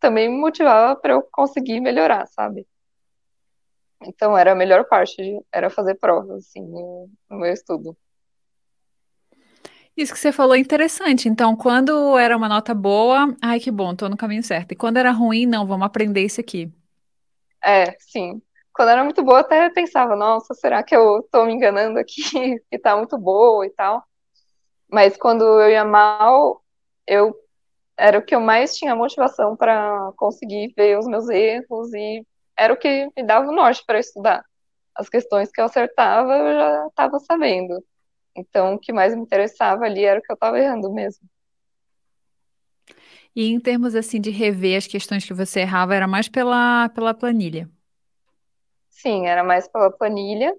também 0.00 0.28
me 0.28 0.36
motivava 0.36 0.96
para 0.96 1.12
eu 1.12 1.22
conseguir 1.30 1.80
melhorar, 1.80 2.26
sabe? 2.26 2.66
Então 4.04 4.36
era 4.36 4.50
a 4.50 4.54
melhor 4.56 4.86
parte, 4.88 5.14
de, 5.22 5.40
era 5.52 5.70
fazer 5.70 5.94
provas, 5.94 6.48
assim, 6.48 6.62
no, 6.62 7.08
no 7.30 7.38
meu 7.38 7.52
estudo. 7.52 7.96
Isso 9.96 10.12
que 10.12 10.18
você 10.18 10.32
falou 10.32 10.56
é 10.56 10.58
interessante. 10.58 11.28
Então, 11.28 11.54
quando 11.54 12.18
era 12.18 12.36
uma 12.36 12.48
nota 12.48 12.74
boa, 12.74 13.32
ai 13.40 13.60
que 13.60 13.70
bom, 13.70 13.94
tô 13.94 14.08
no 14.08 14.16
caminho 14.16 14.42
certo. 14.42 14.72
E 14.72 14.76
quando 14.76 14.96
era 14.96 15.12
ruim, 15.12 15.46
não, 15.46 15.64
vamos 15.64 15.86
aprender 15.86 16.24
isso 16.24 16.40
aqui. 16.40 16.72
É, 17.64 17.96
sim. 18.00 18.42
Quando 18.74 18.88
era 18.88 19.04
muito 19.04 19.22
boa, 19.22 19.40
até 19.40 19.70
pensava, 19.70 20.16
nossa, 20.16 20.54
será 20.54 20.82
que 20.82 20.96
eu 20.96 21.22
tô 21.30 21.44
me 21.44 21.52
enganando 21.52 22.00
aqui, 22.00 22.20
que 22.68 22.78
tá 22.80 22.96
muito 22.96 23.16
boa 23.16 23.64
e 23.64 23.70
tal. 23.70 24.02
Mas 24.92 25.16
quando 25.16 25.42
eu 25.44 25.70
ia 25.70 25.84
mal, 25.84 26.62
eu 27.06 27.34
era 27.96 28.18
o 28.18 28.22
que 28.24 28.34
eu 28.34 28.40
mais 28.40 28.76
tinha 28.76 28.96
motivação 28.96 29.56
para 29.56 30.12
conseguir 30.16 30.72
ver 30.76 30.98
os 30.98 31.06
meus 31.06 31.28
erros 31.30 31.92
e 31.94 32.26
era 32.56 32.72
o 32.74 32.76
que 32.78 33.06
me 33.16 33.24
dava 33.24 33.48
o 33.48 33.54
norte 33.54 33.84
para 33.86 34.00
estudar. 34.00 34.44
As 34.96 35.08
questões 35.08 35.50
que 35.52 35.60
eu 35.60 35.66
acertava, 35.66 36.32
eu 36.36 36.54
já 36.54 36.88
estava 36.88 37.18
sabendo. 37.20 37.84
Então, 38.36 38.74
o 38.74 38.80
que 38.80 38.92
mais 38.92 39.14
me 39.14 39.22
interessava 39.22 39.84
ali 39.86 40.04
era 40.04 40.20
o 40.20 40.22
que 40.22 40.32
eu 40.32 40.36
estava 40.36 40.58
errando 40.60 40.92
mesmo. 40.92 41.28
E 43.34 43.46
em 43.50 43.60
termos 43.60 43.94
assim 43.94 44.20
de 44.20 44.30
rever 44.30 44.76
as 44.78 44.86
questões 44.86 45.24
que 45.24 45.34
você 45.34 45.60
errava, 45.60 45.94
era 45.94 46.06
mais 46.06 46.28
pela, 46.28 46.88
pela 46.90 47.14
planilha? 47.14 47.70
Sim, 48.90 49.26
era 49.26 49.42
mais 49.42 49.66
pela 49.68 49.90
planilha. 49.90 50.54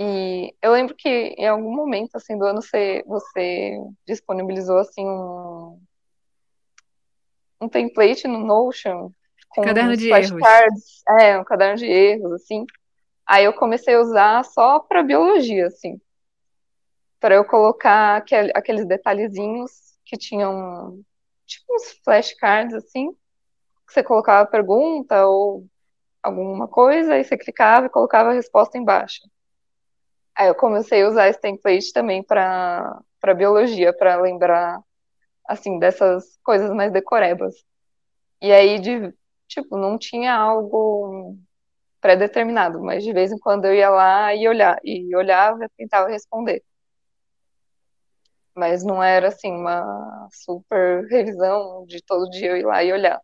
E 0.00 0.54
eu 0.62 0.72
lembro 0.72 0.94
que 0.94 1.08
em 1.08 1.48
algum 1.48 1.74
momento 1.74 2.14
assim 2.14 2.38
do 2.38 2.44
ano 2.44 2.62
você, 2.62 3.02
você 3.04 3.76
disponibilizou 4.06 4.78
assim 4.78 5.04
um, 5.04 5.80
um 7.60 7.68
template 7.68 8.28
no 8.28 8.38
Notion 8.38 9.10
com 9.48 9.62
caderno 9.62 9.96
de 9.96 10.08
erros. 10.08 11.02
é, 11.18 11.36
um 11.36 11.42
caderno 11.42 11.76
de 11.76 11.86
erros 11.86 12.32
assim. 12.32 12.64
Aí 13.26 13.44
eu 13.44 13.52
comecei 13.52 13.94
a 13.96 14.00
usar 14.00 14.44
só 14.44 14.78
para 14.78 15.02
biologia 15.02 15.66
assim. 15.66 16.00
para 17.18 17.34
eu 17.34 17.44
colocar 17.44 18.18
aquel, 18.18 18.50
aqueles 18.54 18.86
detalhezinhos 18.86 19.98
que 20.04 20.16
tinham 20.16 21.02
tipo 21.44 21.74
uns 21.74 21.98
flashcards 22.04 22.72
assim, 22.72 23.10
que 23.86 23.92
você 23.92 24.02
colocava 24.04 24.42
a 24.42 24.46
pergunta 24.46 25.26
ou 25.26 25.66
alguma 26.22 26.68
coisa, 26.68 27.18
e 27.18 27.24
você 27.24 27.36
clicava 27.36 27.86
e 27.86 27.90
colocava 27.90 28.30
a 28.30 28.34
resposta 28.34 28.78
embaixo. 28.78 29.22
Aí 30.38 30.46
eu 30.48 30.54
comecei 30.54 31.02
a 31.02 31.08
usar 31.08 31.28
esse 31.28 31.40
template 31.40 31.92
também 31.92 32.22
para 32.22 33.02
biologia, 33.36 33.92
para 33.92 34.16
lembrar 34.20 34.80
assim 35.48 35.78
dessas 35.80 36.38
coisas 36.44 36.70
mais 36.72 36.92
decorebas. 36.92 37.54
E 38.42 38.52
aí 38.52 38.78
de 38.80 39.14
tipo, 39.48 39.76
não 39.78 39.98
tinha 39.98 40.34
algo 40.34 41.36
pré-determinado, 42.00 42.82
mas 42.82 43.04
de 43.04 43.12
vez 43.12 43.32
em 43.32 43.38
quando 43.38 43.66
eu 43.66 43.74
ia 43.74 43.90
lá 43.90 44.34
e 44.34 44.48
olhar 44.48 44.78
e 44.84 45.14
olhava 45.16 45.64
e 45.64 45.68
tentava 45.76 46.08
responder. 46.10 46.62
Mas 48.54 48.84
não 48.84 49.02
era 49.02 49.28
assim 49.28 49.52
uma 49.52 50.28
super 50.32 51.06
revisão 51.08 51.84
de 51.86 52.02
todo 52.02 52.30
dia 52.30 52.50
eu 52.50 52.56
ir 52.58 52.64
lá 52.66 52.84
e 52.84 52.92
olhar. 52.92 53.20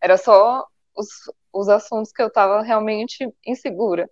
Era 0.00 0.16
só 0.18 0.66
os, 0.96 1.08
os 1.52 1.68
assuntos 1.68 2.12
que 2.12 2.22
eu 2.22 2.28
estava 2.28 2.62
realmente 2.62 3.28
insegura. 3.46 4.08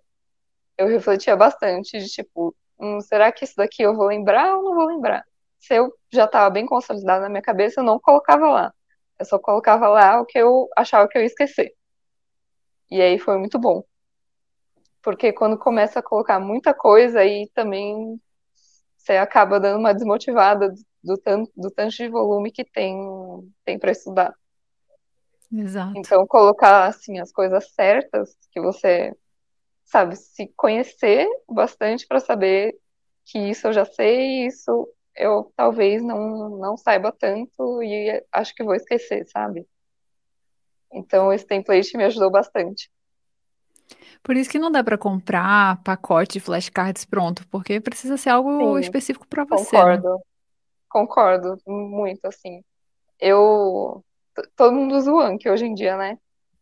Eu 0.77 0.87
refletia 0.87 1.35
bastante 1.35 1.97
de 1.97 2.07
tipo, 2.07 2.55
hum, 2.79 3.01
será 3.01 3.31
que 3.31 3.43
isso 3.43 3.55
daqui 3.57 3.81
eu 3.81 3.95
vou 3.95 4.07
lembrar 4.07 4.55
ou 4.57 4.63
não 4.63 4.75
vou 4.75 4.85
lembrar? 4.85 5.23
Se 5.59 5.73
eu 5.75 5.91
já 6.11 6.25
estava 6.25 6.49
bem 6.49 6.65
consolidado 6.65 7.23
na 7.23 7.29
minha 7.29 7.41
cabeça, 7.41 7.81
eu 7.81 7.83
não 7.83 7.99
colocava 7.99 8.47
lá. 8.49 8.73
Eu 9.19 9.25
só 9.25 9.39
colocava 9.39 9.87
lá 9.87 10.21
o 10.21 10.25
que 10.25 10.37
eu 10.37 10.69
achava 10.75 11.07
que 11.07 11.17
eu 11.17 11.21
ia 11.21 11.27
esquecer. 11.27 11.73
E 12.91 13.01
aí 13.01 13.17
foi 13.17 13.37
muito 13.37 13.57
bom. 13.57 13.83
Porque 15.01 15.33
quando 15.33 15.57
começa 15.57 15.99
a 15.99 16.03
colocar 16.03 16.39
muita 16.39 16.73
coisa, 16.73 17.21
aí 17.21 17.49
também 17.53 18.21
você 18.97 19.13
acaba 19.13 19.59
dando 19.59 19.79
uma 19.79 19.93
desmotivada 19.93 20.73
do 21.03 21.17
tanto, 21.17 21.51
do 21.55 21.71
tanto 21.71 21.95
de 21.95 22.09
volume 22.09 22.51
que 22.51 22.65
tem, 22.65 22.97
tem 23.63 23.79
para 23.79 23.91
estudar. 23.91 24.33
Exato. 25.51 25.93
Então, 25.95 26.27
colocar 26.27 26.87
assim 26.87 27.19
as 27.19 27.31
coisas 27.31 27.71
certas, 27.71 28.35
que 28.51 28.59
você 28.59 29.15
sabe, 29.87 30.15
se 30.15 30.47
conhecer 30.55 31.27
bastante 31.49 32.05
para 32.05 32.19
saber 32.19 32.77
que 33.25 33.39
isso 33.39 33.67
eu 33.67 33.73
já 33.73 33.85
sei, 33.85 34.45
isso 34.45 34.87
eu 35.15 35.51
talvez 35.55 36.03
não, 36.03 36.49
não 36.57 36.77
saiba 36.77 37.11
tanto 37.11 37.81
e 37.81 38.23
acho 38.31 38.53
que 38.53 38.63
vou 38.63 38.75
esquecer, 38.75 39.25
sabe? 39.27 39.65
Então, 40.93 41.33
esse 41.33 41.45
template 41.45 41.97
me 41.97 42.03
ajudou 42.03 42.29
bastante. 42.29 42.91
Por 44.21 44.35
isso 44.35 44.49
que 44.49 44.59
não 44.59 44.71
dá 44.71 44.83
para 44.83 44.97
comprar 44.97 45.81
pacote 45.83 46.33
de 46.33 46.39
flashcards 46.39 47.05
pronto, 47.05 47.47
porque 47.47 47.79
precisa 47.79 48.17
ser 48.17 48.29
algo 48.29 48.75
Sim, 48.77 48.79
específico 48.81 49.27
para 49.27 49.45
você. 49.45 49.75
Né? 49.75 49.97
Concordo. 49.97 50.13
Né? 50.13 50.21
Concordo 50.89 51.57
muito, 51.65 52.25
assim. 52.25 52.63
Eu 53.19 54.03
todo 54.55 54.73
mundo 54.73 54.95
usa 54.95 55.11
o 55.11 55.19
Anki 55.19 55.49
hoje 55.49 55.65
em 55.65 55.73
dia, 55.73 55.97
né? 55.97 56.17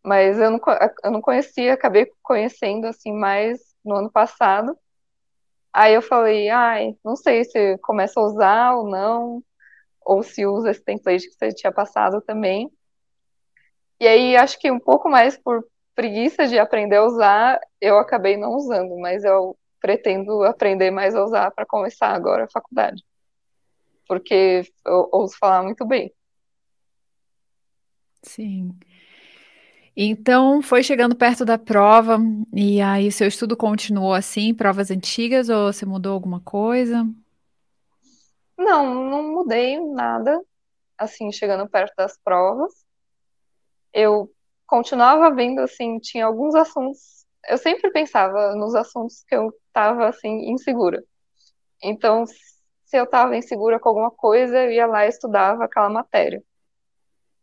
Mas 0.05 0.39
eu 0.39 0.51
não, 0.51 0.59
eu 1.03 1.11
não 1.11 1.19
conhecia, 1.19 1.73
acabei 1.73 2.07
conhecendo 2.21 2.85
assim 2.85 3.11
mais 3.11 3.59
no 3.83 3.95
ano 3.95 4.11
passado. 4.11 4.77
Aí 5.73 5.95
eu 5.95 6.01
falei, 6.01 6.47
ai, 6.49 6.95
não 7.03 7.15
sei 7.15 7.43
se 7.43 7.77
começa 7.79 8.19
a 8.19 8.23
usar 8.23 8.75
ou 8.75 8.87
não, 8.87 9.43
ou 10.05 10.21
se 10.21 10.45
usa 10.45 10.69
esse 10.69 10.83
template 10.83 11.27
que 11.27 11.33
você 11.33 11.49
tinha 11.51 11.71
passado 11.71 12.21
também. 12.21 12.71
E 13.99 14.07
aí 14.07 14.37
acho 14.37 14.59
que 14.59 14.69
um 14.69 14.79
pouco 14.79 15.09
mais 15.09 15.37
por 15.37 15.65
preguiça 15.95 16.47
de 16.47 16.59
aprender 16.59 16.97
a 16.97 17.05
usar, 17.05 17.59
eu 17.81 17.97
acabei 17.97 18.37
não 18.37 18.53
usando, 18.53 18.95
mas 18.99 19.23
eu 19.23 19.57
pretendo 19.81 20.43
aprender 20.43 20.91
mais 20.91 21.15
a 21.15 21.23
usar 21.23 21.49
para 21.51 21.65
começar 21.65 22.09
agora 22.09 22.43
a 22.45 22.51
faculdade. 22.51 23.03
Porque 24.07 24.61
eu 24.85 25.09
ouço 25.11 25.35
falar 25.39 25.63
muito 25.63 25.83
bem. 25.83 26.13
Sim. 28.21 28.77
Então, 29.97 30.62
foi 30.62 30.84
chegando 30.84 31.15
perto 31.15 31.45
da 31.45 31.58
prova, 31.58 32.17
e 32.53 32.81
aí 32.81 33.10
seu 33.12 33.27
estudo 33.27 33.55
continuou 33.55 34.13
assim, 34.13 34.53
provas 34.53 34.91
antigas, 34.91 35.47
ou 35.47 35.71
você 35.71 35.86
mudou 35.86 36.13
alguma 36.13 36.41
coisa? 36.41 37.08
Não, 38.58 39.10
não 39.10 39.23
mudei 39.31 39.79
nada, 39.79 40.41
assim, 40.97 41.31
chegando 41.31 41.69
perto 41.69 41.93
das 41.95 42.17
provas. 42.17 42.73
Eu 43.93 44.29
continuava 44.67 45.34
vendo, 45.34 45.60
assim, 45.60 45.97
tinha 45.99 46.25
alguns 46.25 46.55
assuntos, 46.55 47.25
eu 47.47 47.58
sempre 47.58 47.89
pensava 47.91 48.53
nos 48.55 48.75
assuntos 48.75 49.23
que 49.25 49.36
eu 49.36 49.53
estava, 49.67 50.10
assim, 50.10 50.49
insegura. 50.49 51.01
Então, 51.81 52.25
se 52.25 52.97
eu 52.97 53.05
estava 53.05 53.38
insegura 53.38 53.79
com 53.79 53.89
alguma 53.89 54.12
coisa, 54.12 54.58
eu 54.63 54.71
ia 54.71 54.88
lá 54.88 55.05
e 55.05 55.10
estudava 55.10 55.63
aquela 55.63 55.89
matéria. 55.89 56.43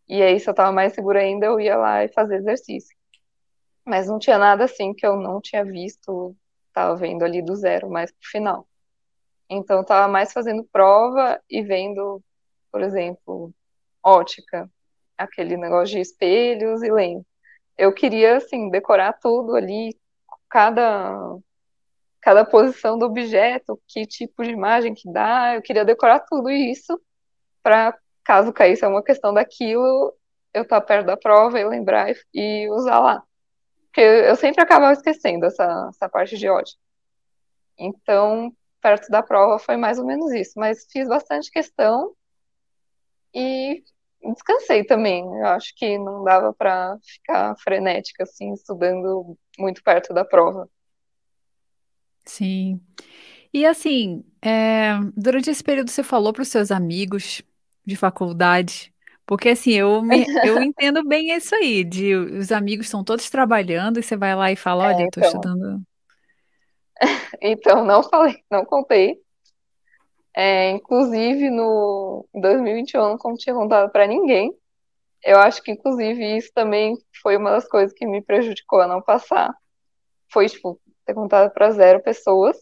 E 0.09 0.23
aí, 0.23 0.39
se 0.39 0.49
eu 0.49 0.55
tava 0.55 0.73
mais 0.73 0.93
segura 0.95 1.21
ainda, 1.21 1.47
eu 1.47 1.61
ia 1.61 1.77
lá 1.77 2.05
e 2.05 2.09
fazer 2.09 2.37
exercício. 2.37 2.97
Mas 3.85 4.07
não 4.09 4.19
tinha 4.19 4.39
nada 4.39 4.65
assim 4.65 4.95
que 4.95 5.07
eu 5.07 5.17
não 5.17 5.41
tinha 5.41 5.65
visto, 5.65 6.37
tava 6.73 6.97
vendo 6.97 7.25
ali 7.25 7.43
do 7.43 7.55
zero, 7.57 7.91
mais 7.91 8.11
pro 8.13 8.29
final. 8.29 8.69
Então, 9.49 9.79
eu 9.79 9.85
tava 9.85 10.09
mais 10.11 10.33
fazendo 10.33 10.65
prova 10.73 11.41
e 11.49 11.63
vendo, 11.63 12.23
por 12.71 12.83
exemplo, 12.83 13.53
ótica, 14.03 14.71
aquele 15.17 15.57
negócio 15.57 15.95
de 15.95 16.01
espelhos 16.01 16.83
e 16.83 16.91
lentes. 16.91 17.27
Eu 17.77 17.93
queria, 17.93 18.37
assim, 18.37 18.71
decorar 18.71 19.15
tudo 19.15 19.55
ali, 19.55 19.97
cada, 20.49 21.39
cada 22.21 22.45
posição 22.45 22.99
do 22.99 23.07
objeto, 23.07 23.81
que 23.89 24.07
tipo 24.07 24.43
de 24.43 24.51
imagem 24.51 24.95
que 24.95 25.11
dá, 25.11 25.55
eu 25.57 25.63
queria 25.63 25.85
decorar 25.85 26.21
tudo 26.21 26.51
isso 26.51 27.01
para 27.63 27.99
caso 28.25 28.53
caísse 28.53 28.85
uma 28.87 29.03
questão 29.03 29.33
daquilo, 29.35 30.15
eu 30.53 30.63
estar 30.63 30.81
tá 30.81 30.87
perto 30.87 31.07
da 31.07 31.17
prova 31.17 31.59
e 31.61 31.65
lembrar 31.65 32.11
e, 32.11 32.17
e, 32.35 32.71
usar 32.71 33.01
lá. 33.01 33.23
Porque 33.87 34.01
eu 34.01 34.37
sempre 34.37 34.63
acabava 34.63 34.93
esquecendo 34.93 35.47
essa, 35.47 35.89
essa 35.91 36.09
parte 36.09 36.37
de 36.39 36.49
ódio. 36.49 36.75
Então, 37.79 38.55
perto 38.81 39.09
da 39.11 39.23
prova 39.23 39.59
foi 39.59 39.77
mais 39.77 39.99
ou 39.99 40.07
menos 40.07 40.33
isso. 40.33 40.53
Mas 40.57 40.87
fiz 40.91 41.09
bastante 41.09 41.51
questão 41.51 42.15
e 43.35 43.83
descansei 44.23 44.85
também. 44.85 45.25
Eu 45.25 45.47
acho 45.47 45.75
que 45.77 45.99
não 45.99 46.25
dava 46.25 46.53
para 46.53 46.99
ficar 47.03 47.55
frenética, 47.59 48.23
assim, 48.23 48.53
estudando 48.53 49.37
muito 49.59 49.83
perto 49.83 50.15
da 50.15 50.25
prova. 50.25 50.69
Sim. 52.25 52.81
E 53.53 53.67
assim, 53.67 54.25
é, 54.41 54.93
durante 55.15 55.51
esse 55.51 55.63
período 55.63 55.91
você 55.91 56.03
falou 56.03 56.33
para 56.33 56.43
os 56.43 56.49
seus 56.49 56.71
amigos 56.71 57.43
de 57.85 57.97
faculdade. 57.97 58.93
Porque 59.27 59.51
assim, 59.51 59.73
eu, 59.73 60.03
me, 60.03 60.25
eu 60.45 60.63
entendo 60.63 61.07
bem 61.07 61.35
isso 61.35 61.55
aí, 61.55 61.85
de 61.85 62.15
os 62.15 62.53
amigos 62.53 62.87
estão 62.87 63.05
todos 63.05 63.31
trabalhando 63.31 63.99
e 63.99 64.03
você 64.03 64.17
vai 64.17 64.35
lá 64.35 64.51
e 64.53 64.57
fala, 64.57 64.85
olha, 64.85 65.03
é, 65.03 65.07
eu 65.07 65.11
tô 65.11 65.21
então. 65.21 65.29
estudando. 65.29 65.83
Então, 67.45 67.85
não 67.85 68.01
falei, 68.01 68.41
não 68.49 68.65
contei. 68.65 69.21
É, 70.35 70.71
inclusive, 70.71 71.51
no 71.51 72.27
2021, 72.33 73.01
eu 73.01 73.19
não 73.23 73.37
tinha 73.37 73.55
contado 73.55 73.91
para 73.91 74.07
ninguém. 74.07 74.57
Eu 75.23 75.39
acho 75.39 75.63
que, 75.63 75.73
inclusive, 75.73 76.37
isso 76.37 76.51
também 76.55 76.97
foi 77.23 77.37
uma 77.37 77.51
das 77.51 77.67
coisas 77.69 77.93
que 77.93 78.07
me 78.07 78.23
prejudicou 78.23 78.81
a 78.81 78.87
não 78.87 79.03
passar. 79.03 79.53
Foi, 80.31 80.49
tipo, 80.49 80.81
ter 81.05 81.15
contado 81.15 81.53
para 81.53 81.71
zero 81.71 82.03
pessoas. 82.03 82.57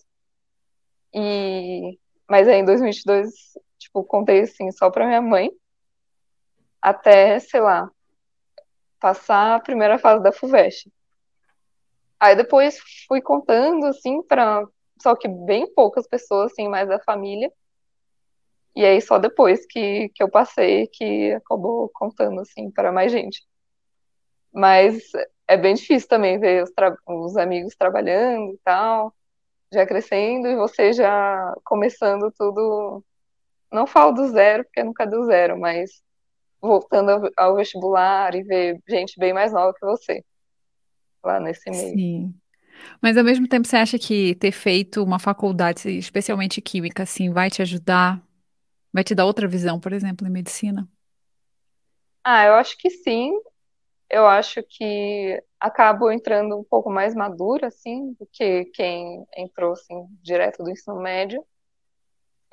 E... 1.15 1.99
Mas 2.29 2.49
aí, 2.49 2.61
em 2.61 2.65
2022, 2.65 3.31
Tipo, 3.81 4.05
contei 4.05 4.43
assim 4.43 4.71
só 4.71 4.91
pra 4.91 5.07
minha 5.07 5.23
mãe. 5.23 5.51
Até, 6.83 7.39
sei 7.41 7.61
lá, 7.61 7.91
passar 9.01 9.57
a 9.57 9.61
primeira 9.61 9.99
fase 9.99 10.23
da 10.23 10.33
FUVEST. 10.33 10.93
Aí 12.21 12.37
depois 12.37 12.79
fui 13.09 13.23
contando, 13.23 13.87
assim, 13.87 14.23
para 14.23 14.67
só 15.03 15.17
que 15.17 15.27
bem 15.27 15.73
poucas 15.73 16.07
pessoas, 16.07 16.53
assim, 16.53 16.69
mais 16.69 16.87
da 16.87 17.01
família. 17.01 17.51
E 18.77 18.85
aí 18.85 19.01
só 19.01 19.19
depois 19.19 19.65
que, 19.67 20.11
que 20.11 20.23
eu 20.23 20.31
passei 20.31 20.87
que 20.89 21.33
acabou 21.33 21.91
contando, 21.95 22.41
assim, 22.43 22.71
para 22.71 22.93
mais 22.93 23.11
gente. 23.11 23.43
Mas 24.53 25.11
é 25.49 25.57
bem 25.57 25.75
difícil 25.75 26.09
também 26.09 26.39
ver 26.39 26.65
os, 26.65 26.71
os 27.07 27.37
amigos 27.39 27.75
trabalhando 27.75 28.53
e 28.53 28.59
tal, 28.65 29.15
já 29.73 29.87
crescendo, 29.87 30.49
e 30.49 30.57
você 30.57 30.93
já 30.93 31.55
começando 31.65 32.31
tudo 32.37 33.03
não 33.73 33.87
falo 33.87 34.13
do 34.13 34.29
zero, 34.29 34.65
porque 34.65 34.83
nunca 34.83 35.07
do 35.07 35.25
zero, 35.25 35.59
mas 35.59 36.03
voltando 36.61 37.31
ao 37.37 37.57
vestibular 37.57 38.35
e 38.35 38.43
ver 38.43 38.81
gente 38.89 39.19
bem 39.19 39.33
mais 39.33 39.53
nova 39.53 39.73
que 39.73 39.85
você 39.85 40.25
lá 41.25 41.41
nesse 41.41 41.71
meio. 41.71 41.95
Sim. 41.95 42.35
Mas 43.03 43.17
ao 43.17 43.25
mesmo 43.25 43.47
tempo 43.49 43.67
você 43.67 43.77
acha 43.77 43.99
que 43.99 44.35
ter 44.37 44.53
feito 44.53 45.03
uma 45.03 45.19
faculdade, 45.19 45.91
especialmente 45.91 46.61
química, 46.61 47.03
assim, 47.03 47.31
vai 47.31 47.51
te 47.51 47.63
ajudar? 47.63 48.23
Vai 48.93 49.05
te 49.05 49.15
dar 49.15 49.25
outra 49.27 49.47
visão, 49.47 49.79
por 49.79 49.93
exemplo, 49.93 50.27
em 50.27 50.31
medicina? 50.31 50.89
Ah, 52.25 52.45
eu 52.45 52.55
acho 52.55 52.77
que 52.79 52.91
sim. 52.91 53.33
Eu 54.09 54.27
acho 54.27 54.63
que 54.69 55.43
acabo 55.59 56.11
entrando 56.11 56.59
um 56.59 56.65
pouco 56.65 56.91
mais 56.91 57.15
madura, 57.15 57.69
assim, 57.69 58.13
do 58.15 58.27
que 58.33 58.65
quem 58.75 59.25
entrou, 59.37 59.73
assim, 59.73 60.07
direto 60.23 60.63
do 60.63 60.71
ensino 60.71 61.01
médio. 61.01 61.45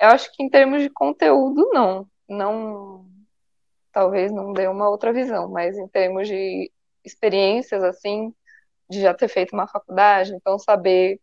Eu 0.00 0.08
acho 0.08 0.32
que 0.32 0.42
em 0.42 0.50
termos 0.50 0.82
de 0.82 0.90
conteúdo, 0.90 1.68
não. 1.72 2.08
Não. 2.28 3.06
Talvez 3.92 4.30
não 4.32 4.52
dê 4.52 4.68
uma 4.68 4.88
outra 4.88 5.12
visão, 5.12 5.48
mas 5.48 5.76
em 5.76 5.88
termos 5.88 6.28
de 6.28 6.70
experiências, 7.04 7.82
assim, 7.82 8.32
de 8.88 9.00
já 9.00 9.14
ter 9.14 9.28
feito 9.28 9.52
uma 9.54 9.66
faculdade, 9.66 10.34
então 10.34 10.58
saber, 10.58 11.20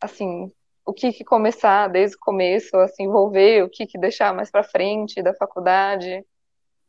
assim, 0.00 0.52
o 0.84 0.92
que, 0.92 1.12
que 1.12 1.24
começar 1.24 1.88
desde 1.88 2.16
o 2.16 2.20
começo, 2.20 2.76
assim, 2.78 3.04
envolver, 3.04 3.62
o 3.62 3.68
que, 3.70 3.86
que 3.86 3.98
deixar 3.98 4.34
mais 4.34 4.50
para 4.50 4.64
frente 4.64 5.22
da 5.22 5.34
faculdade, 5.34 6.18
o 6.18 6.24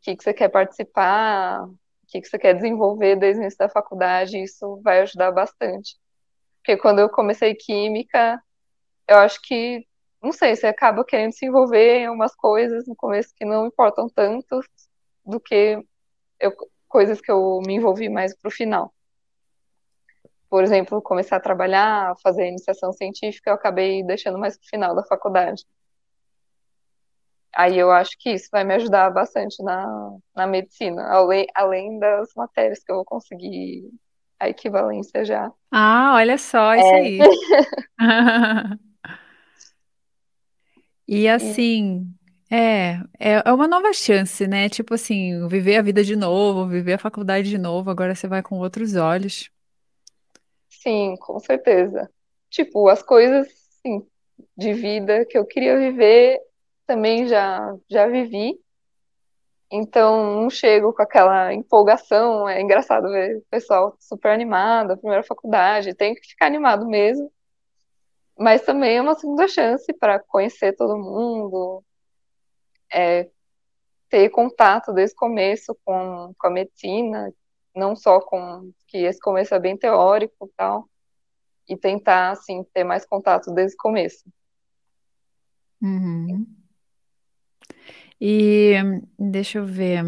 que, 0.01 0.15
que 0.15 0.23
você 0.23 0.33
quer 0.33 0.49
participar, 0.49 1.63
o 1.65 1.77
que, 2.07 2.21
que 2.21 2.27
você 2.27 2.39
quer 2.39 2.53
desenvolver 2.55 3.15
desde 3.15 3.39
o 3.39 3.43
início 3.43 3.59
da 3.59 3.69
faculdade, 3.69 4.41
isso 4.41 4.81
vai 4.83 5.01
ajudar 5.01 5.31
bastante. 5.31 5.97
Porque 6.57 6.77
quando 6.77 6.99
eu 6.99 7.09
comecei 7.09 7.53
química, 7.55 8.41
eu 9.07 9.17
acho 9.17 9.41
que, 9.41 9.85
não 10.23 10.31
sei, 10.31 10.55
você 10.55 10.67
acaba 10.67 11.05
querendo 11.05 11.33
se 11.33 11.45
envolver 11.45 11.99
em 11.99 12.09
umas 12.09 12.33
coisas 12.35 12.87
no 12.87 12.95
começo 12.95 13.33
que 13.35 13.45
não 13.45 13.67
importam 13.67 14.07
tanto 14.09 14.61
do 15.25 15.39
que 15.39 15.83
eu, 16.39 16.51
coisas 16.87 17.21
que 17.21 17.31
eu 17.31 17.61
me 17.65 17.75
envolvi 17.75 18.09
mais 18.09 18.35
pro 18.35 18.49
final 18.49 18.93
por 20.53 20.63
exemplo, 20.63 21.01
começar 21.01 21.37
a 21.37 21.39
trabalhar, 21.39 22.13
fazer 22.21 22.47
iniciação 22.47 22.93
científica, 22.93 23.49
eu 23.49 23.55
acabei 23.55 24.03
deixando 24.03 24.37
mais 24.37 24.55
pro 24.55 24.67
final 24.67 24.93
da 24.93 25.03
faculdade. 25.03 25.65
Aí 27.51 27.75
eu 27.75 27.89
acho 27.89 28.11
que 28.19 28.29
isso 28.29 28.49
vai 28.51 28.63
me 28.63 28.75
ajudar 28.75 29.09
bastante 29.09 29.63
na, 29.63 30.15
na 30.35 30.45
medicina, 30.45 31.07
além, 31.07 31.47
além 31.55 31.97
das 31.97 32.29
matérias 32.35 32.83
que 32.83 32.91
eu 32.91 32.97
vou 32.97 33.03
conseguir 33.03 33.89
a 34.39 34.47
equivalência 34.47 35.25
já. 35.25 35.51
Ah, 35.71 36.13
olha 36.17 36.37
só 36.37 36.75
isso 36.75 36.85
é. 36.85 36.99
aí. 36.99 37.19
e 41.07 41.27
assim, 41.27 42.07
é, 42.49 42.99
é, 43.19 43.41
é 43.45 43.53
uma 43.53 43.67
nova 43.67 43.91
chance, 43.93 44.47
né? 44.47 44.69
Tipo 44.69 44.93
assim, 44.93 45.47
viver 45.47 45.77
a 45.77 45.81
vida 45.81 46.03
de 46.03 46.15
novo, 46.15 46.67
viver 46.67 46.93
a 46.93 46.99
faculdade 46.99 47.49
de 47.49 47.57
novo, 47.57 47.89
agora 47.89 48.13
você 48.15 48.27
vai 48.27 48.43
com 48.43 48.59
outros 48.59 48.95
olhos. 48.95 49.49
Sim, 50.69 51.15
com 51.19 51.39
certeza. 51.39 52.09
Tipo, 52.49 52.89
as 52.89 53.01
coisas 53.01 53.47
sim, 53.81 54.05
de 54.55 54.73
vida 54.73 55.25
que 55.25 55.37
eu 55.37 55.45
queria 55.47 55.79
viver 55.79 56.39
também 56.85 57.27
já, 57.27 57.75
já 57.89 58.07
vivi. 58.07 58.59
Então, 59.71 60.41
não 60.41 60.49
chego 60.51 60.93
com 60.93 61.01
aquela 61.01 61.51
empolgação. 61.53 62.47
É 62.47 62.61
engraçado 62.61 63.09
ver 63.09 63.37
o 63.37 63.45
pessoal 63.49 63.97
super 63.99 64.29
animado, 64.31 64.91
a 64.91 64.97
primeira 64.97 65.23
faculdade, 65.23 65.95
tem 65.95 66.13
que 66.13 66.27
ficar 66.27 66.45
animado 66.45 66.85
mesmo. 66.87 67.32
Mas 68.37 68.63
também 68.63 68.97
é 68.97 69.01
uma 69.01 69.15
segunda 69.15 69.47
chance 69.47 69.91
para 69.93 70.19
conhecer 70.19 70.75
todo 70.75 70.97
mundo, 70.97 71.83
é, 72.91 73.29
ter 74.09 74.29
contato 74.29 74.93
desde 74.93 75.15
o 75.15 75.19
começo 75.19 75.77
com, 75.83 76.33
com 76.37 76.47
a 76.47 76.51
medicina, 76.51 77.33
não 77.75 77.95
só 77.95 78.19
com 78.19 78.71
que 78.87 78.97
esse 78.99 79.19
começo 79.19 79.53
é 79.53 79.59
bem 79.59 79.77
teórico 79.77 80.47
e 80.47 80.51
tal, 80.55 80.89
e 81.67 81.77
tentar, 81.77 82.31
assim, 82.31 82.63
ter 82.73 82.83
mais 82.83 83.05
contato 83.05 83.51
desde 83.51 83.75
o 83.75 83.77
começo. 83.77 84.25
Uhum. 85.81 86.45
E 88.19 88.75
deixa 89.17 89.57
eu 89.59 89.65
ver. 89.65 90.03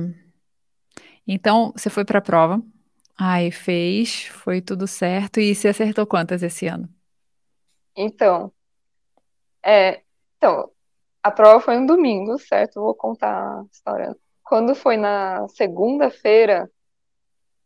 Então, 1.28 1.74
você 1.76 1.90
foi 1.90 2.06
para 2.06 2.20
a 2.20 2.22
prova, 2.22 2.62
aí 3.18 3.52
fez, 3.52 4.26
foi 4.28 4.62
tudo 4.62 4.88
certo, 4.88 5.40
e 5.40 5.54
você 5.54 5.70
acertou 5.70 6.06
quantas 6.06 6.44
esse 6.44 6.68
ano? 6.68 6.88
Então, 7.96 8.52
é, 9.64 10.04
então, 10.38 10.72
a 11.24 11.32
prova 11.32 11.60
foi 11.60 11.78
um 11.78 11.86
domingo, 11.86 12.38
certo? 12.40 12.82
Vou 12.82 12.96
contar 12.96 13.60
a 13.62 13.66
história. 13.72 14.16
Quando 14.44 14.76
foi 14.76 14.98
na 14.98 15.48
segunda-feira, 15.50 16.70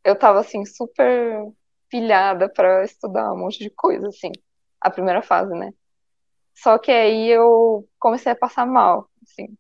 eu 0.04 0.18
tava 0.18 0.40
assim 0.40 0.66
super 0.66 1.46
pilhada 1.90 2.50
para 2.50 2.84
estudar 2.86 3.34
um 3.34 3.38
monte 3.40 3.60
de 3.60 3.70
coisa 3.70 4.08
assim, 4.10 4.32
a 4.82 4.90
primeira 4.90 5.22
fase, 5.22 5.54
né? 5.56 5.74
Só 6.56 6.78
que 6.78 6.92
aí 6.92 7.28
eu 7.30 7.88
comecei 8.00 8.32
a 8.32 8.36
passar 8.36 8.66
mal, 8.66 9.10
assim, 9.24 9.58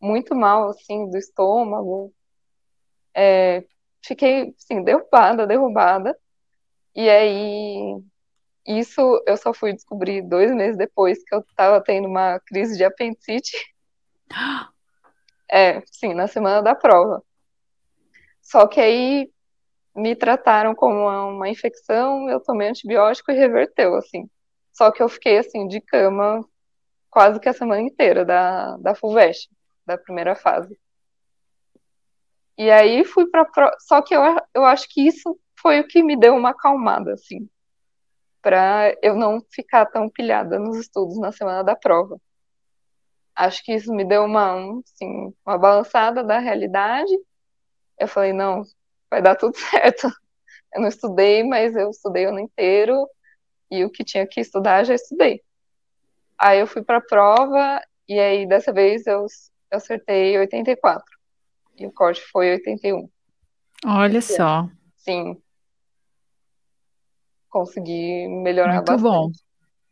muito 0.00 0.34
mal 0.34 0.70
assim 0.70 1.08
do 1.10 1.18
estômago. 1.18 2.12
É, 3.14 3.64
fiquei 4.04 4.54
assim 4.58 4.82
derrubada, 4.82 5.46
derrubada. 5.46 6.18
E 6.94 7.08
aí 7.08 8.02
isso 8.66 9.22
eu 9.26 9.36
só 9.36 9.52
fui 9.52 9.72
descobrir 9.72 10.22
dois 10.22 10.54
meses 10.54 10.76
depois 10.76 11.22
que 11.24 11.34
eu 11.34 11.44
tava 11.56 11.80
tendo 11.82 12.06
uma 12.08 12.40
crise 12.40 12.76
de 12.76 12.84
apendicite. 12.84 13.56
É, 15.54 15.82
sim, 15.92 16.14
na 16.14 16.26
semana 16.26 16.62
da 16.62 16.74
prova. 16.74 17.22
Só 18.40 18.66
que 18.66 18.80
aí 18.80 19.30
me 19.94 20.16
trataram 20.16 20.74
como 20.74 21.06
uma 21.06 21.48
infecção, 21.48 22.26
eu 22.30 22.40
tomei 22.40 22.68
antibiótico 22.68 23.30
e 23.30 23.34
reverteu, 23.34 23.94
assim. 23.94 24.30
Só 24.72 24.90
que 24.90 25.02
eu 25.02 25.10
fiquei, 25.10 25.36
assim, 25.36 25.68
de 25.68 25.78
cama 25.80 26.42
quase 27.10 27.38
que 27.38 27.50
a 27.50 27.52
semana 27.52 27.82
inteira 27.82 28.24
da, 28.24 28.78
da 28.78 28.94
FUVEST, 28.94 29.50
da 29.84 29.98
primeira 29.98 30.34
fase. 30.34 30.74
E 32.56 32.70
aí 32.70 33.04
fui 33.04 33.26
para 33.26 33.46
só 33.80 34.00
que 34.00 34.14
eu, 34.14 34.22
eu 34.54 34.64
acho 34.64 34.88
que 34.88 35.06
isso 35.06 35.38
foi 35.60 35.80
o 35.80 35.86
que 35.86 36.02
me 36.02 36.18
deu 36.18 36.34
uma 36.34 36.50
acalmada, 36.50 37.12
assim, 37.12 37.48
para 38.42 38.94
eu 39.00 39.14
não 39.14 39.40
ficar 39.50 39.86
tão 39.86 40.10
pilhada 40.10 40.58
nos 40.58 40.76
estudos 40.76 41.18
na 41.18 41.30
semana 41.30 41.62
da 41.62 41.76
prova. 41.76 42.20
Acho 43.34 43.64
que 43.64 43.72
isso 43.72 43.94
me 43.94 44.04
deu 44.04 44.24
uma, 44.24 44.80
assim, 44.80 45.32
uma 45.46 45.56
balançada 45.56 46.22
da 46.22 46.38
realidade. 46.38 47.12
Eu 47.98 48.08
falei, 48.08 48.32
não, 48.32 48.62
vai 49.08 49.22
dar 49.22 49.36
tudo 49.36 49.56
certo. 49.70 50.10
Eu 50.74 50.82
não 50.82 50.88
estudei, 50.88 51.44
mas 51.44 51.76
eu 51.76 51.88
estudei 51.90 52.26
o 52.26 52.30
ano 52.30 52.40
inteiro 52.40 53.08
e 53.70 53.84
o 53.84 53.90
que 53.90 54.04
tinha 54.04 54.26
que 54.26 54.40
estudar 54.40 54.84
já 54.84 54.94
estudei. 54.94 55.40
Aí 56.38 56.58
eu 56.58 56.66
fui 56.66 56.82
para 56.82 56.98
a 56.98 57.02
prova 57.02 57.80
e 58.08 58.18
aí 58.18 58.46
dessa 58.46 58.72
vez 58.72 59.06
eu, 59.06 59.26
eu 59.70 59.78
acertei 59.78 60.36
84 60.38 61.04
e 61.78 61.86
o 61.86 61.92
corte 61.92 62.20
foi 62.32 62.50
81. 62.52 63.08
Olha 63.86 64.18
Esse 64.18 64.36
só. 64.36 64.58
Ano. 64.58 64.72
Sim. 64.96 65.41
Consegui 67.52 68.26
melhorar 68.28 68.76
Muito 68.76 68.86
bastante. 68.86 69.02
bom. 69.02 69.30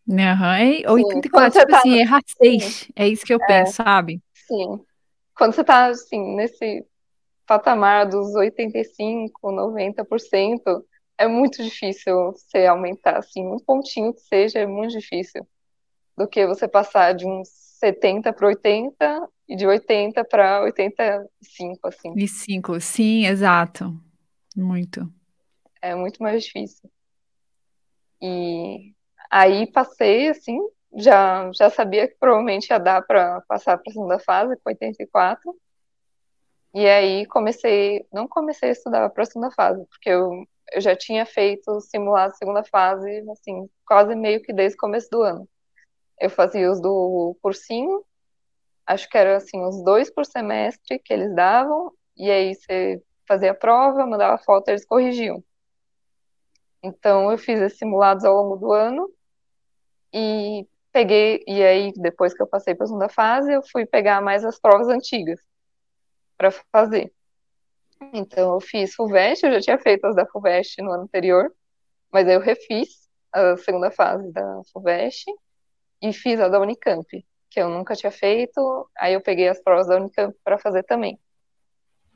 Uhum. 0.09 0.95
84, 0.95 1.61
tipo 1.61 1.71
tá 1.71 1.79
assim, 1.79 1.99
errar 1.99 2.23
6. 2.27 2.89
É 2.97 3.07
isso 3.07 3.25
que 3.25 3.35
eu 3.35 3.39
é. 3.43 3.47
penso, 3.47 3.75
sabe? 3.75 4.21
Sim. 4.35 4.81
Quando 5.37 5.53
você 5.53 5.63
tá, 5.63 5.87
assim, 5.87 6.35
nesse 6.35 6.85
patamar 7.47 8.09
dos 8.09 8.35
85%, 8.35 9.31
90%, 9.43 10.83
é 11.19 11.29
muito 11.29 11.63
difícil 11.63 12.33
você 12.33 12.67
aumentar, 12.67 13.19
assim, 13.19 13.47
um 13.47 13.59
pontinho 13.59 14.15
que 14.15 14.23
seja, 14.23 14.61
é 14.61 14.67
muito 14.67 14.99
difícil. 14.99 15.47
Do 16.17 16.27
que 16.27 16.47
você 16.47 16.67
passar 16.67 17.15
de 17.15 17.27
uns 17.27 17.49
70 17.79 18.33
para 18.33 18.47
80 18.47 19.29
e 19.47 19.55
de 19.55 19.67
80 19.67 20.25
para 20.25 20.63
85, 20.63 21.87
assim. 21.87 22.15
E 22.17 22.27
5, 22.27 22.81
sim, 22.81 23.27
exato. 23.27 23.95
Muito. 24.57 25.07
É 25.83 25.95
muito 25.95 26.23
mais 26.23 26.43
difícil. 26.43 26.91
E 28.21 28.93
aí 29.31 29.71
passei, 29.73 30.29
assim, 30.29 30.59
já, 30.95 31.51
já 31.53 31.71
sabia 31.71 32.09
que 32.09 32.17
provavelmente 32.19 32.71
ia 32.71 32.79
dar 32.79 33.03
para 33.03 33.41
passar 33.43 33.79
para 33.79 33.91
a 33.91 33.93
segunda 33.93 34.19
fase, 34.19 34.57
com 34.57 34.71
84. 34.71 35.55
E 36.75 36.87
aí 36.87 37.27
comecei, 37.27 38.07
não 38.13 38.29
comecei 38.29 38.69
a 38.71 38.73
estudar 38.73 39.11
para 39.11 39.23
a 39.23 39.27
segunda 39.27 39.51
fase, 39.51 39.85
porque 39.87 40.09
eu, 40.11 40.45
eu 40.73 40.81
já 40.81 40.95
tinha 40.97 41.27
feito 41.27 41.81
simulado 41.81 42.37
segunda 42.37 42.63
fase, 42.65 43.25
assim, 43.31 43.69
quase 43.87 44.15
meio 44.15 44.43
que 44.43 44.53
desde 44.53 44.77
o 44.77 44.81
começo 44.81 45.09
do 45.11 45.23
ano. 45.23 45.49
Eu 46.21 46.31
fazia 46.31 46.71
os 46.71 46.81
do 46.81 47.37
cursinho, 47.43 48.05
acho 48.87 49.09
que 49.09 49.19
era 49.19 49.37
assim, 49.37 49.63
os 49.65 49.83
dois 49.85 50.11
por 50.11 50.27
semestre 50.27 50.99
que 50.99 51.13
eles 51.13 51.35
davam, 51.35 51.93
e 52.17 52.31
aí 52.31 52.55
você 52.55 53.03
fazia 53.27 53.53
a 53.53 53.55
prova, 53.55 54.07
mandava 54.07 54.39
foto, 54.39 54.69
eles 54.69 54.85
corrigiam. 54.85 55.43
Então 56.83 57.31
eu 57.31 57.39
fiz 57.39 57.61
esses 57.61 57.79
simulados 57.79 58.25
ao 58.25 58.35
longo 58.35 58.57
do 58.57 58.73
ano 58.73 59.11
e 60.13 60.67
peguei, 60.93 61.45
e 61.47 61.63
aí 61.63 61.93
depois 61.97 62.35
que 62.35 62.43
eu 62.43 62.47
passei 62.47 62.75
para 62.75 62.85
a 62.85 62.87
segunda 62.87 63.09
fase, 63.09 63.53
eu 63.53 63.63
fui 63.63 63.87
pegar 63.87 64.21
mais 64.21 64.45
as 64.45 64.59
provas 64.59 64.89
antigas 64.89 65.41
para 66.37 66.51
fazer. 66.73 67.13
Então, 68.15 68.55
eu 68.55 68.61
fiz 68.61 68.95
FUVEST, 68.95 69.45
eu 69.45 69.53
já 69.53 69.61
tinha 69.61 69.79
feito 69.79 70.07
as 70.07 70.17
da 70.17 70.27
FUVEST 70.27 70.81
no 70.83 70.91
ano 70.91 71.03
anterior, 71.05 71.55
mas 72.11 72.27
aí 72.27 72.35
eu 72.35 72.41
refiz 72.41 73.09
a 73.33 73.57
segunda 73.59 73.91
fase 73.91 74.33
da 74.33 74.63
FUVEST 74.73 75.27
e 76.03 76.13
fiz 76.13 76.41
a 76.41 76.49
da 76.49 76.59
Unicamp, 76.61 77.07
que 77.51 77.61
eu 77.61 77.69
nunca 77.69 77.95
tinha 77.95 78.11
feito, 78.11 78.91
aí 78.97 79.13
eu 79.15 79.21
peguei 79.21 79.49
as 79.49 79.61
provas 79.63 79.87
da 79.87 79.97
Unicamp 79.97 80.35
para 80.43 80.59
fazer 80.59 80.83
também. 80.85 81.21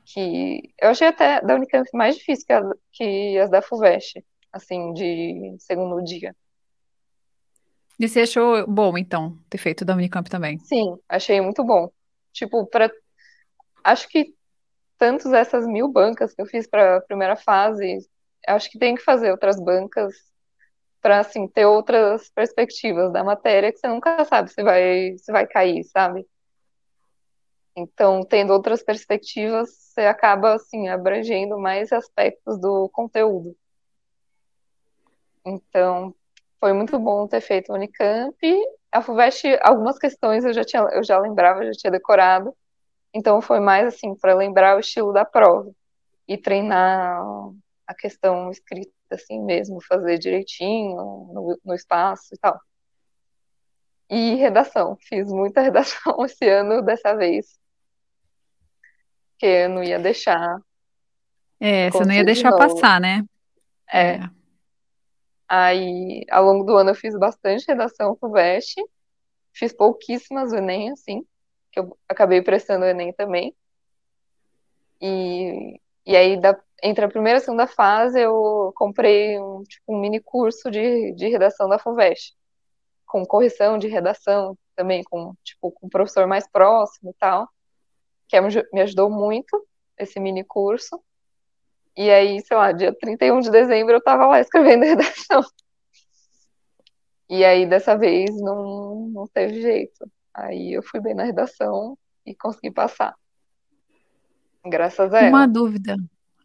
Que 0.05 0.73
eu 0.81 0.89
achei 0.89 1.07
até 1.07 1.41
da 1.41 1.55
Unicamp 1.55 1.87
mais 1.93 2.15
difícil 2.15 2.45
que, 2.47 2.53
a, 2.53 2.61
que 2.91 3.37
as 3.37 3.49
da 3.49 3.61
FUVEST, 3.61 4.25
assim, 4.55 4.93
de 4.93 5.55
segundo 5.59 6.01
dia. 6.01 6.33
E 7.99 8.07
você 8.07 8.21
achou 8.21 8.65
bom, 8.65 8.97
então, 8.97 9.37
ter 9.49 9.57
feito 9.57 9.83
da 9.83 9.93
Unicamp 9.93 10.29
também? 10.29 10.57
Sim, 10.59 10.97
achei 11.07 11.41
muito 11.41 11.63
bom. 11.63 11.89
Tipo, 12.31 12.65
para 12.65 12.89
acho 13.83 14.07
que 14.07 14.33
tantos 14.97 15.33
essas 15.33 15.67
mil 15.67 15.89
bancas 15.89 16.33
que 16.33 16.41
eu 16.41 16.45
fiz 16.45 16.67
para 16.67 16.97
a 16.97 17.01
primeira 17.01 17.35
fase, 17.35 17.99
acho 18.47 18.69
que 18.69 18.79
tem 18.79 18.95
que 18.95 19.03
fazer 19.03 19.31
outras 19.31 19.59
bancas 19.59 20.13
para 21.01 21.19
assim 21.19 21.47
ter 21.47 21.65
outras 21.65 22.29
perspectivas 22.29 23.11
da 23.11 23.23
matéria 23.23 23.71
que 23.71 23.77
você 23.77 23.87
nunca 23.87 24.23
sabe 24.25 24.51
se 24.51 24.63
vai 24.63 25.17
se 25.17 25.31
vai 25.31 25.45
cair, 25.45 25.83
sabe? 25.83 26.25
Então, 27.77 28.23
tendo 28.23 28.53
outras 28.53 28.81
perspectivas, 28.81 29.69
você 29.69 30.01
acaba 30.01 30.55
assim 30.55 30.87
abrangendo 30.87 31.59
mais 31.59 31.91
aspectos 31.91 32.59
do 32.59 32.89
conteúdo. 32.89 33.55
Então, 35.45 36.13
foi 36.59 36.73
muito 36.73 36.97
bom 36.97 37.27
ter 37.27 37.41
feito 37.41 37.71
o 37.71 37.75
Unicamp. 37.75 38.35
A 38.91 39.01
FUVEST, 39.01 39.59
algumas 39.61 39.99
questões 39.99 40.43
eu 40.43 40.53
já 40.53 40.63
tinha, 40.63 40.81
eu 40.93 41.03
já 41.03 41.19
lembrava, 41.19 41.65
já 41.65 41.71
tinha 41.73 41.91
decorado. 41.91 42.55
Então 43.13 43.41
foi 43.41 43.59
mais 43.59 43.87
assim 43.87 44.15
para 44.15 44.33
lembrar 44.33 44.75
o 44.75 44.79
estilo 44.79 45.13
da 45.13 45.23
prova 45.23 45.71
e 46.27 46.37
treinar 46.37 47.21
a 47.85 47.93
questão 47.93 48.49
escrita 48.49 48.91
assim 49.11 49.39
mesmo, 49.41 49.79
fazer 49.81 50.17
direitinho 50.17 50.95
no, 50.95 51.59
no 51.63 51.73
espaço 51.75 52.33
e 52.33 52.37
tal. 52.37 52.59
E 54.09 54.35
redação, 54.35 54.97
fiz 54.99 55.27
muita 55.27 55.61
redação 55.61 56.25
esse 56.25 56.49
ano 56.49 56.81
dessa 56.81 57.15
vez. 57.15 57.59
Que 59.37 59.45
eu 59.45 59.69
não 59.69 59.83
ia 59.83 59.99
deixar. 59.99 60.59
É, 61.59 61.91
você 61.91 62.03
não 62.03 62.13
ia 62.13 62.23
deixar 62.23 62.51
passar, 62.55 62.99
né? 62.99 63.23
É. 63.87 64.15
é. 64.15 64.29
Aí, 65.47 66.25
ao 66.29 66.43
longo 66.43 66.63
do 66.63 66.75
ano, 66.77 66.91
eu 66.91 66.95
fiz 66.95 67.17
bastante 67.17 67.67
redação 67.67 68.17
Veste. 68.31 68.81
Fiz 69.53 69.71
pouquíssimas 69.73 70.51
o 70.51 70.57
Enem, 70.57 70.91
assim, 70.91 71.25
que 71.71 71.79
eu 71.79 71.97
acabei 72.09 72.41
prestando 72.41 72.85
o 72.85 72.87
Enem 72.87 73.13
também. 73.13 73.55
E, 75.01 75.79
e 76.05 76.15
aí, 76.15 76.39
da, 76.39 76.59
entre 76.83 77.05
a 77.05 77.09
primeira 77.09 77.39
e 77.39 77.41
a 77.41 77.45
segunda 77.45 77.67
fase, 77.67 78.19
eu 78.19 78.73
comprei 78.75 79.39
um, 79.39 79.63
tipo, 79.63 79.95
um 79.95 79.99
mini 79.99 80.19
curso 80.19 80.69
de, 80.69 81.13
de 81.13 81.27
redação 81.29 81.69
da 81.69 81.79
FUVEST, 81.79 82.35
com 83.05 83.25
correção 83.25 83.77
de 83.77 83.87
redação 83.87 84.57
também, 84.75 85.03
com, 85.03 85.33
tipo, 85.43 85.71
com 85.71 85.87
professor 85.87 86.27
mais 86.27 86.47
próximo 86.47 87.11
e 87.11 87.13
tal, 87.13 87.47
que 88.27 88.39
me 88.73 88.81
ajudou 88.81 89.09
muito, 89.09 89.65
esse 89.97 90.19
mini 90.19 90.43
curso. 90.43 91.01
E 91.97 92.09
aí, 92.09 92.41
sei 92.41 92.57
lá, 92.57 92.71
dia 92.71 92.93
31 92.93 93.39
de 93.39 93.49
dezembro 93.49 93.93
eu 93.93 94.03
tava 94.03 94.25
lá 94.25 94.39
escrevendo 94.39 94.83
redação. 94.83 95.43
E 97.29 97.43
aí, 97.43 97.65
dessa 97.65 97.97
vez, 97.97 98.29
não, 98.41 99.09
não 99.11 99.27
teve 99.27 99.61
jeito. 99.61 100.09
Aí 100.33 100.73
eu 100.73 100.83
fui 100.83 100.99
bem 100.99 101.15
na 101.15 101.23
redação 101.23 101.97
e 102.25 102.35
consegui 102.35 102.71
passar. 102.71 103.15
Graças 104.65 105.13
a 105.13 105.19
ela. 105.19 105.29
Uma 105.29 105.47
dúvida. 105.47 105.95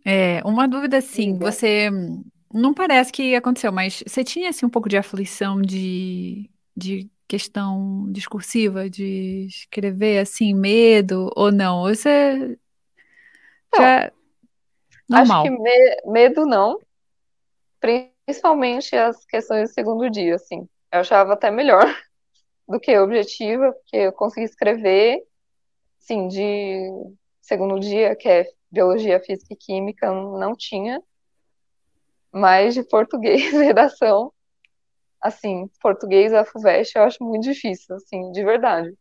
É, 0.05 0.41
uma 0.45 0.69
dúvida 0.69 1.01
sim. 1.01 1.37
Você 1.39 1.91
não 2.53 2.73
parece 2.73 3.13
que 3.13 3.35
aconteceu, 3.35 3.73
mas 3.73 4.03
você 4.07 4.23
tinha 4.23 4.51
assim 4.51 4.65
um 4.65 4.71
pouco 4.71 4.89
de 4.89 4.97
aflição 4.97 5.61
de, 5.61 6.49
de 6.77 7.11
questão 7.27 8.07
discursiva, 8.11 8.89
de 8.89 9.47
escrever 9.47 10.19
assim, 10.19 10.55
medo 10.55 11.31
ou 11.37 11.53
não? 11.53 11.83
Você 11.83 12.59
já 13.77 14.13
Normal. 15.11 15.43
Acho 15.43 15.43
que 15.43 15.51
me, 15.51 16.03
medo 16.07 16.47
não. 16.47 16.79
Principalmente 17.81 18.95
as 18.95 19.25
questões 19.27 19.69
do 19.69 19.75
segundo 19.75 20.09
dia, 20.09 20.37
assim. 20.37 20.69
Eu 20.93 21.01
achava 21.01 21.33
até 21.33 21.51
melhor 21.51 21.85
do 22.69 22.79
que 22.79 22.97
objetiva, 22.97 23.73
porque 23.73 23.97
eu 23.97 24.13
consegui 24.13 24.47
escrever, 24.47 25.21
sim, 25.99 26.29
de 26.29 26.89
segundo 27.41 27.81
dia, 27.81 28.15
que 28.15 28.29
é 28.29 28.47
biologia, 28.71 29.19
física 29.19 29.53
e 29.53 29.57
química, 29.57 30.13
não 30.13 30.55
tinha. 30.55 31.03
Mas 32.33 32.75
de 32.75 32.85
português, 32.85 33.51
redação, 33.53 34.33
assim, 35.21 35.69
português 35.83 36.33
a 36.33 36.45
FUVEST 36.45 36.97
eu 36.97 37.03
acho 37.03 37.25
muito 37.25 37.43
difícil, 37.43 37.97
assim, 37.97 38.31
de 38.31 38.45
verdade. 38.45 38.97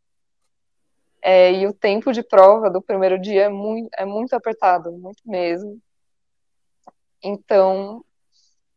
É, 1.21 1.51
e 1.51 1.67
o 1.67 1.73
tempo 1.73 2.11
de 2.11 2.23
prova 2.23 2.69
do 2.69 2.81
primeiro 2.81 3.19
dia 3.21 3.43
é 3.43 3.49
muito, 3.49 3.89
é 3.95 4.05
muito 4.05 4.33
apertado, 4.33 4.91
muito 4.91 5.21
mesmo. 5.25 5.79
Então, 7.23 8.03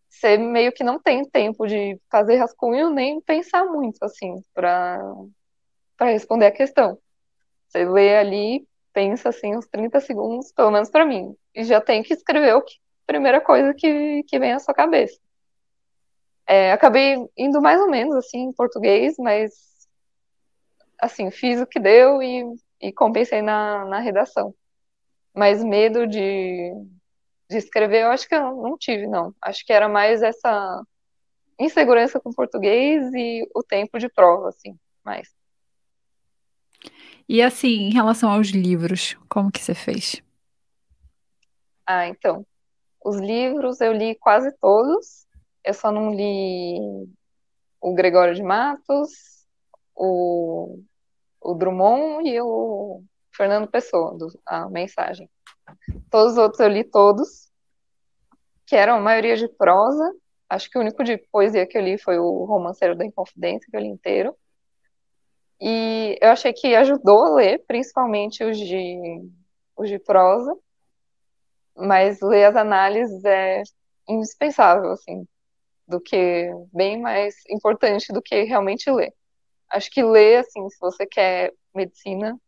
você 0.08 0.36
meio 0.36 0.72
que 0.72 0.84
não 0.84 0.98
tem 1.00 1.24
tempo 1.28 1.66
de 1.66 1.98
fazer 2.10 2.36
rascunho 2.36 2.90
nem 2.90 3.20
pensar 3.20 3.64
muito, 3.64 4.02
assim, 4.04 4.42
para 4.54 5.02
responder 6.00 6.46
a 6.46 6.52
questão. 6.52 6.98
Você 7.68 7.84
lê 7.84 8.16
ali, 8.16 8.66
pensa, 8.92 9.30
assim, 9.30 9.56
uns 9.56 9.66
30 9.66 10.00
segundos, 10.00 10.52
pelo 10.52 10.70
menos 10.70 10.90
para 10.90 11.06
mim, 11.06 11.34
e 11.54 11.64
já 11.64 11.80
tem 11.80 12.02
que 12.02 12.12
escrever 12.12 12.54
o 12.54 12.62
que, 12.62 12.74
primeira 13.06 13.40
coisa 13.40 13.74
que, 13.74 14.22
que 14.24 14.38
vem 14.38 14.52
à 14.52 14.58
sua 14.58 14.74
cabeça. 14.74 15.18
É, 16.46 16.72
acabei 16.72 17.16
indo 17.36 17.60
mais 17.62 17.80
ou 17.80 17.88
menos, 17.88 18.14
assim, 18.16 18.40
em 18.40 18.52
português, 18.52 19.14
mas, 19.18 19.52
assim, 21.00 21.30
fiz 21.30 21.60
o 21.60 21.66
que 21.66 21.80
deu 21.80 22.22
e, 22.22 22.44
e 22.80 22.92
compensei 22.92 23.42
na, 23.42 23.84
na 23.86 23.98
redação. 24.00 24.54
Mas 25.34 25.64
medo 25.64 26.06
de 26.06 26.72
de 27.52 27.58
escrever, 27.58 28.02
eu 28.02 28.10
acho 28.10 28.28
que 28.28 28.34
eu 28.34 28.56
não 28.56 28.76
tive, 28.76 29.06
não. 29.06 29.34
Acho 29.40 29.64
que 29.64 29.72
era 29.72 29.88
mais 29.88 30.22
essa 30.22 30.82
insegurança 31.58 32.18
com 32.18 32.32
português 32.32 33.12
e 33.14 33.48
o 33.54 33.62
tempo 33.62 33.98
de 33.98 34.08
prova, 34.08 34.48
assim, 34.48 34.76
mais. 35.04 35.28
E 37.28 37.40
assim, 37.40 37.68
em 37.68 37.92
relação 37.92 38.30
aos 38.30 38.48
livros, 38.48 39.16
como 39.28 39.50
que 39.50 39.62
você 39.62 39.74
fez? 39.74 40.22
Ah, 41.86 42.08
então, 42.08 42.44
os 43.04 43.18
livros 43.18 43.80
eu 43.80 43.92
li 43.92 44.14
quase 44.16 44.50
todos. 44.60 45.26
Eu 45.64 45.74
só 45.74 45.92
não 45.92 46.12
li 46.12 46.78
o 47.80 47.94
Gregório 47.94 48.34
de 48.34 48.42
Matos, 48.42 49.10
o, 49.94 50.80
o 51.40 51.54
Drummond 51.54 52.28
e 52.28 52.40
o 52.40 53.02
Fernando 53.34 53.68
Pessoa, 53.68 54.16
do, 54.16 54.28
a 54.44 54.68
mensagem. 54.68 55.28
Todos 56.10 56.32
os 56.32 56.38
outros 56.38 56.60
eu 56.60 56.68
li 56.68 56.84
todos, 56.84 57.50
que 58.66 58.76
eram 58.76 58.96
a 58.96 59.00
maioria 59.00 59.36
de 59.36 59.48
prosa. 59.48 60.14
Acho 60.48 60.70
que 60.70 60.78
o 60.78 60.80
único 60.80 61.02
de 61.02 61.18
poesia 61.30 61.66
que 61.66 61.76
eu 61.76 61.82
li 61.82 61.98
foi 61.98 62.18
o 62.18 62.44
Romanceiro 62.44 62.94
da 62.94 63.04
Inconfidência, 63.04 63.68
que 63.70 63.76
eu 63.76 63.80
li 63.80 63.88
inteiro. 63.88 64.36
E 65.60 66.18
eu 66.20 66.30
achei 66.30 66.52
que 66.52 66.74
ajudou 66.74 67.24
a 67.24 67.34
ler, 67.36 67.64
principalmente 67.66 68.42
os 68.42 68.58
de, 68.58 69.30
os 69.76 69.88
de 69.88 69.98
prosa, 69.98 70.56
mas 71.76 72.20
ler 72.20 72.46
as 72.46 72.56
análises 72.56 73.24
é 73.24 73.62
indispensável, 74.08 74.90
assim, 74.90 75.26
do 75.86 76.00
que 76.00 76.50
bem 76.72 77.00
mais 77.00 77.36
importante 77.48 78.12
do 78.12 78.20
que 78.20 78.42
realmente 78.42 78.90
ler. 78.90 79.14
Acho 79.70 79.90
que 79.90 80.02
ler, 80.02 80.38
assim, 80.38 80.68
se 80.68 80.78
você 80.80 81.06
quer 81.06 81.52
medicina, 81.74 82.38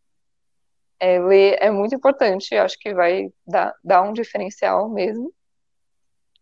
é, 0.99 1.19
ler 1.19 1.59
é 1.61 1.71
muito 1.71 1.95
importante, 1.95 2.55
acho 2.55 2.79
que 2.79 2.95
vai 2.95 3.33
dar, 3.47 3.75
dar 3.83 4.03
um 4.03 4.13
diferencial 4.13 4.89
mesmo, 4.89 5.33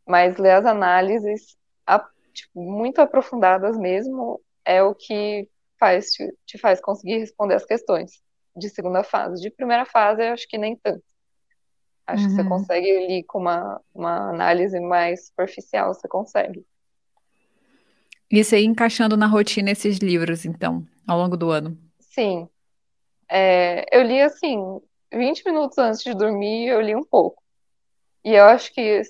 mas 0.07 0.37
ler 0.37 0.53
as 0.53 0.67
análises 0.67 1.57
a, 1.87 1.99
tipo, 2.33 2.61
muito 2.61 3.01
aprofundadas 3.01 3.77
mesmo 3.77 4.41
é 4.65 4.83
o 4.83 4.95
que 4.95 5.49
faz, 5.79 6.13
te, 6.13 6.33
te, 6.47 6.59
faz 6.59 6.81
conseguir 6.81 7.19
responder 7.19 7.55
as 7.55 7.65
questões 7.65 8.23
de 8.57 8.69
segunda 8.69 9.03
fase. 9.03 9.43
De 9.43 9.51
primeira 9.51 9.85
fase, 9.85 10.23
acho 10.23 10.47
que 10.49 10.59
nem 10.59 10.77
tanto. 10.77 11.03
Acho 12.07 12.25
uhum. 12.25 12.29
que 12.29 12.35
você 12.35 12.43
uhum. 12.43 12.49
consegue 12.49 12.89
ir 12.89 13.25
com 13.25 13.39
uma, 13.39 13.81
uma 13.95 14.31
análise 14.31 14.79
mais 14.81 15.27
superficial, 15.27 15.95
você 15.95 16.07
consegue. 16.07 16.65
Isso 18.31 18.55
aí 18.55 18.65
encaixando 18.65 19.17
na 19.17 19.27
rotina 19.27 19.71
esses 19.71 19.99
livros, 19.99 20.45
então, 20.45 20.87
ao 21.07 21.19
longo 21.19 21.37
do 21.37 21.51
ano. 21.51 21.77
Sim, 22.01 22.49
é, 23.33 23.87
eu 23.91 24.03
li 24.03 24.21
assim, 24.21 24.59
20 25.13 25.43
minutos 25.47 25.79
antes 25.79 26.03
de 26.03 26.15
dormir, 26.15 26.69
eu 26.69 26.83
li 26.83 26.95
um 26.95 27.05
pouco. 27.05 27.43
E 28.23 28.35
eu 28.35 28.45
acho 28.45 28.73
que 28.75 29.01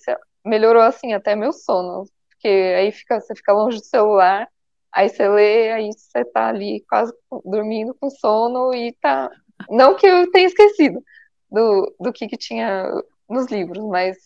melhorou 0.45 0.83
assim 0.83 1.13
até 1.13 1.35
meu 1.35 1.53
sono, 1.53 2.05
porque 2.31 2.49
aí 2.49 2.93
fica, 2.93 3.21
você 3.21 3.35
fica 3.35 3.53
longe 3.53 3.79
do 3.79 3.85
celular, 3.85 4.49
aí 4.93 5.09
você 5.09 5.29
lê, 5.29 5.73
aí 5.73 5.91
você 5.93 6.25
tá 6.25 6.49
ali 6.49 6.85
quase 6.89 7.13
dormindo 7.45 7.95
com 7.95 8.09
sono 8.11 8.73
e 8.73 8.93
tá. 9.01 9.29
Não 9.69 9.97
que 9.97 10.07
eu 10.07 10.31
tenha 10.31 10.47
esquecido 10.47 11.03
do, 11.51 11.93
do 11.99 12.13
que, 12.13 12.29
que 12.29 12.37
tinha 12.37 12.89
nos 13.29 13.47
livros, 13.49 13.85
mas 13.87 14.17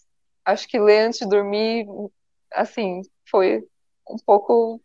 acho 0.44 0.68
que 0.68 0.78
ler 0.78 1.06
antes 1.06 1.20
de 1.20 1.28
dormir, 1.28 1.86
assim, 2.52 3.00
foi 3.30 3.66
um 4.10 4.16
pouco. 4.24 4.80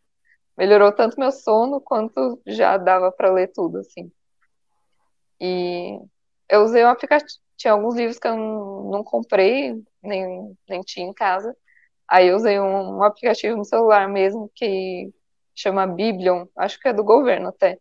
Melhorou 0.57 0.91
tanto 0.91 1.19
meu 1.19 1.31
sono 1.31 1.81
quanto 1.81 2.39
já 2.45 2.77
dava 2.77 3.11
para 3.11 3.31
ler 3.31 3.51
tudo, 3.53 3.79
assim. 3.79 4.11
E 5.41 5.99
eu 6.47 6.61
usei 6.63 6.85
um 6.85 6.89
aplicativo. 6.89 7.41
Tinha 7.57 7.73
alguns 7.73 7.95
livros 7.95 8.19
que 8.19 8.27
eu 8.27 8.37
não, 8.37 8.91
não 8.91 9.03
comprei, 9.03 9.83
nem, 10.03 10.57
nem 10.69 10.81
tinha 10.81 11.07
em 11.07 11.13
casa. 11.13 11.55
Aí 12.07 12.27
eu 12.27 12.35
usei 12.35 12.59
um, 12.59 12.97
um, 12.97 13.03
aplicativo 13.03 13.57
no 13.57 13.65
celular 13.65 14.07
mesmo 14.09 14.51
que 14.55 15.11
chama 15.55 15.87
Biblion, 15.87 16.45
acho 16.57 16.79
que 16.79 16.89
é 16.89 16.93
do 16.93 17.03
governo 17.03 17.49
até, 17.49 17.79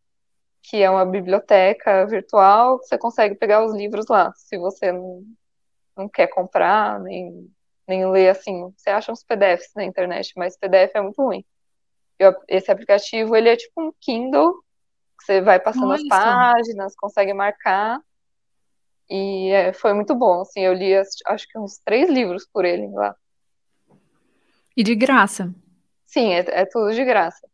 que 0.63 0.83
é 0.83 0.91
uma 0.91 1.05
biblioteca 1.07 2.07
virtual, 2.07 2.79
você 2.79 2.99
consegue 2.99 3.35
pegar 3.35 3.65
os 3.65 3.75
livros 3.75 4.07
lá, 4.09 4.33
se 4.37 4.59
você 4.59 4.93
não, 4.93 5.25
não 5.97 6.09
quer 6.09 6.29
comprar, 6.29 7.01
nem, 7.01 7.51
nem 7.89 8.11
ler 8.11 8.31
assim, 8.31 8.73
você 8.77 8.91
acha 8.91 9.13
uns 9.13 9.25
PDFs 9.25 9.73
na 9.75 9.85
internet, 9.85 10.33
mas 10.37 10.57
PDF 10.57 10.93
é 10.95 11.01
muito 11.01 11.23
ruim. 11.23 11.45
Eu, 12.19 12.35
esse 12.49 12.71
aplicativo, 12.71 13.35
ele 13.35 13.49
é 13.49 13.57
tipo 13.57 13.83
um 13.83 13.93
Kindle, 14.01 14.63
você 15.23 15.41
vai 15.41 15.61
passando 15.61 15.87
Olha 15.87 15.95
as 15.97 16.09
páginas, 16.09 16.95
consegue 16.97 17.33
marcar, 17.33 18.01
e 19.11 19.51
é, 19.51 19.73
foi 19.73 19.93
muito 19.93 20.15
bom, 20.15 20.43
assim, 20.43 20.61
eu 20.61 20.73
li 20.73 20.95
acho 20.95 21.49
que 21.49 21.59
uns 21.59 21.79
três 21.85 22.09
livros 22.09 22.47
por 22.47 22.65
ele 22.65 22.87
lá. 22.93 23.17
E 24.77 24.85
de 24.85 24.95
graça? 24.95 25.53
Sim, 26.07 26.33
é, 26.33 26.45
é 26.61 26.65
tudo 26.65 26.95
de 26.95 27.05
graça. 27.05 27.49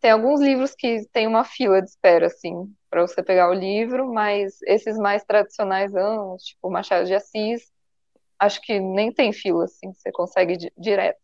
Tem 0.00 0.10
alguns 0.10 0.40
livros 0.40 0.74
que 0.74 1.06
tem 1.12 1.28
uma 1.28 1.44
fila 1.44 1.80
de 1.80 1.88
espera, 1.88 2.26
assim, 2.26 2.74
para 2.90 3.02
você 3.02 3.22
pegar 3.22 3.48
o 3.48 3.54
livro, 3.54 4.12
mas 4.12 4.60
esses 4.62 4.98
mais 4.98 5.24
tradicionais, 5.24 5.92
tipo 6.42 6.68
Machado 6.68 7.06
de 7.06 7.14
Assis, 7.14 7.70
acho 8.36 8.60
que 8.60 8.80
nem 8.80 9.12
tem 9.12 9.32
fila, 9.32 9.64
assim, 9.64 9.92
você 9.92 10.10
consegue 10.10 10.56
di 10.56 10.72
direto. 10.76 11.20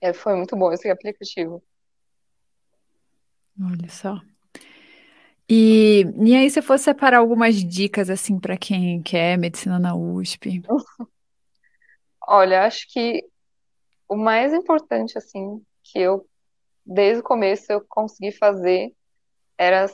É, 0.00 0.12
foi 0.12 0.36
muito 0.36 0.56
bom 0.56 0.72
esse 0.72 0.88
aplicativo. 0.88 1.60
Olha 3.60 3.88
só. 3.88 4.20
E, 5.48 6.04
e 6.24 6.34
aí, 6.34 6.50
se 6.50 6.62
fosse 6.62 6.84
separar 6.84 7.18
algumas 7.18 7.56
dicas, 7.56 8.08
assim, 8.08 8.38
para 8.38 8.56
quem 8.56 9.02
quer 9.02 9.36
medicina 9.36 9.78
na 9.78 9.94
USP? 9.94 10.62
Olha, 12.26 12.64
acho 12.64 12.90
que 12.90 13.22
o 14.08 14.16
mais 14.16 14.54
importante, 14.54 15.18
assim, 15.18 15.62
que 15.82 15.98
eu, 15.98 16.26
desde 16.84 17.20
o 17.20 17.24
começo, 17.24 17.70
eu 17.70 17.84
consegui 17.86 18.32
fazer 18.32 18.94
era 19.58 19.86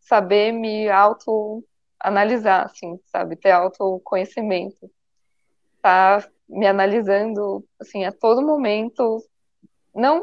saber 0.00 0.52
me 0.52 0.88
auto-analisar, 0.88 2.64
assim, 2.66 2.98
sabe? 3.06 3.36
Ter 3.36 3.52
autoconhecimento. 3.52 4.90
Tá 5.80 6.26
me 6.48 6.66
analisando, 6.66 7.64
assim, 7.80 8.04
a 8.04 8.12
todo 8.12 8.42
momento, 8.42 9.24
não 9.94 10.20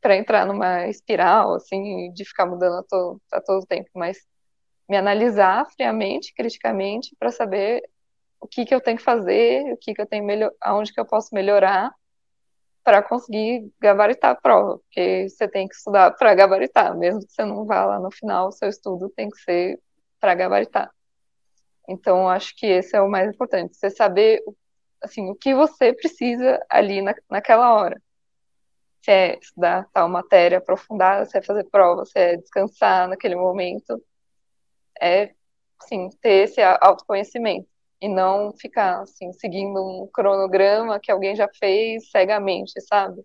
para 0.00 0.16
entrar 0.16 0.46
numa 0.46 0.86
espiral, 0.88 1.54
assim, 1.54 2.12
de 2.12 2.24
ficar 2.24 2.46
mudando 2.46 2.78
a, 2.78 2.82
to, 2.82 3.20
a 3.32 3.40
todo 3.40 3.66
tempo, 3.66 3.88
mas 3.94 4.18
me 4.88 4.96
analisar 4.96 5.66
friamente, 5.72 6.34
criticamente, 6.34 7.14
para 7.18 7.30
saber 7.30 7.82
o 8.40 8.46
que 8.46 8.64
que 8.64 8.74
eu 8.74 8.80
tenho 8.80 8.98
que 8.98 9.02
fazer, 9.02 9.72
o 9.72 9.76
que 9.76 9.94
que 9.94 10.00
eu 10.00 10.06
tenho 10.06 10.24
melhor, 10.24 10.52
aonde 10.60 10.92
que 10.92 11.00
eu 11.00 11.06
posso 11.06 11.34
melhorar 11.34 11.92
para 12.82 13.02
conseguir 13.02 13.72
gabaritar 13.80 14.32
a 14.32 14.34
prova, 14.34 14.78
porque 14.78 15.28
você 15.28 15.48
tem 15.48 15.66
que 15.66 15.74
estudar 15.74 16.10
para 16.12 16.34
gabaritar, 16.34 16.94
mesmo 16.96 17.20
que 17.20 17.32
você 17.32 17.44
não 17.44 17.64
vá 17.64 17.84
lá 17.86 17.98
no 17.98 18.10
final, 18.10 18.52
seu 18.52 18.68
estudo 18.68 19.08
tem 19.08 19.30
que 19.30 19.38
ser 19.38 19.80
para 20.20 20.34
gabaritar. 20.34 20.90
Então, 21.88 22.28
acho 22.28 22.54
que 22.56 22.66
esse 22.66 22.94
é 22.94 23.00
o 23.00 23.10
mais 23.10 23.30
importante, 23.30 23.76
você 23.76 23.88
saber 23.88 24.42
assim, 25.02 25.30
o 25.30 25.34
que 25.34 25.54
você 25.54 25.92
precisa 25.92 26.62
ali 26.68 27.00
na, 27.00 27.14
naquela 27.30 27.74
hora 27.74 28.00
se 29.04 29.10
é 29.10 29.38
estudar 29.38 29.86
tal 29.92 30.08
matéria 30.08 30.58
aprofundada, 30.58 31.26
se 31.26 31.36
é 31.36 31.42
fazer 31.42 31.64
prova, 31.64 32.06
se 32.06 32.18
é 32.18 32.36
descansar 32.38 33.06
naquele 33.06 33.36
momento, 33.36 34.02
é, 34.98 35.34
sim, 35.82 36.08
ter 36.22 36.44
esse 36.44 36.62
autoconhecimento 36.62 37.68
e 38.00 38.08
não 38.08 38.54
ficar, 38.54 39.02
assim, 39.02 39.30
seguindo 39.34 39.78
um 39.78 40.08
cronograma 40.10 40.98
que 40.98 41.12
alguém 41.12 41.36
já 41.36 41.46
fez 41.58 42.10
cegamente, 42.10 42.80
sabe? 42.80 43.22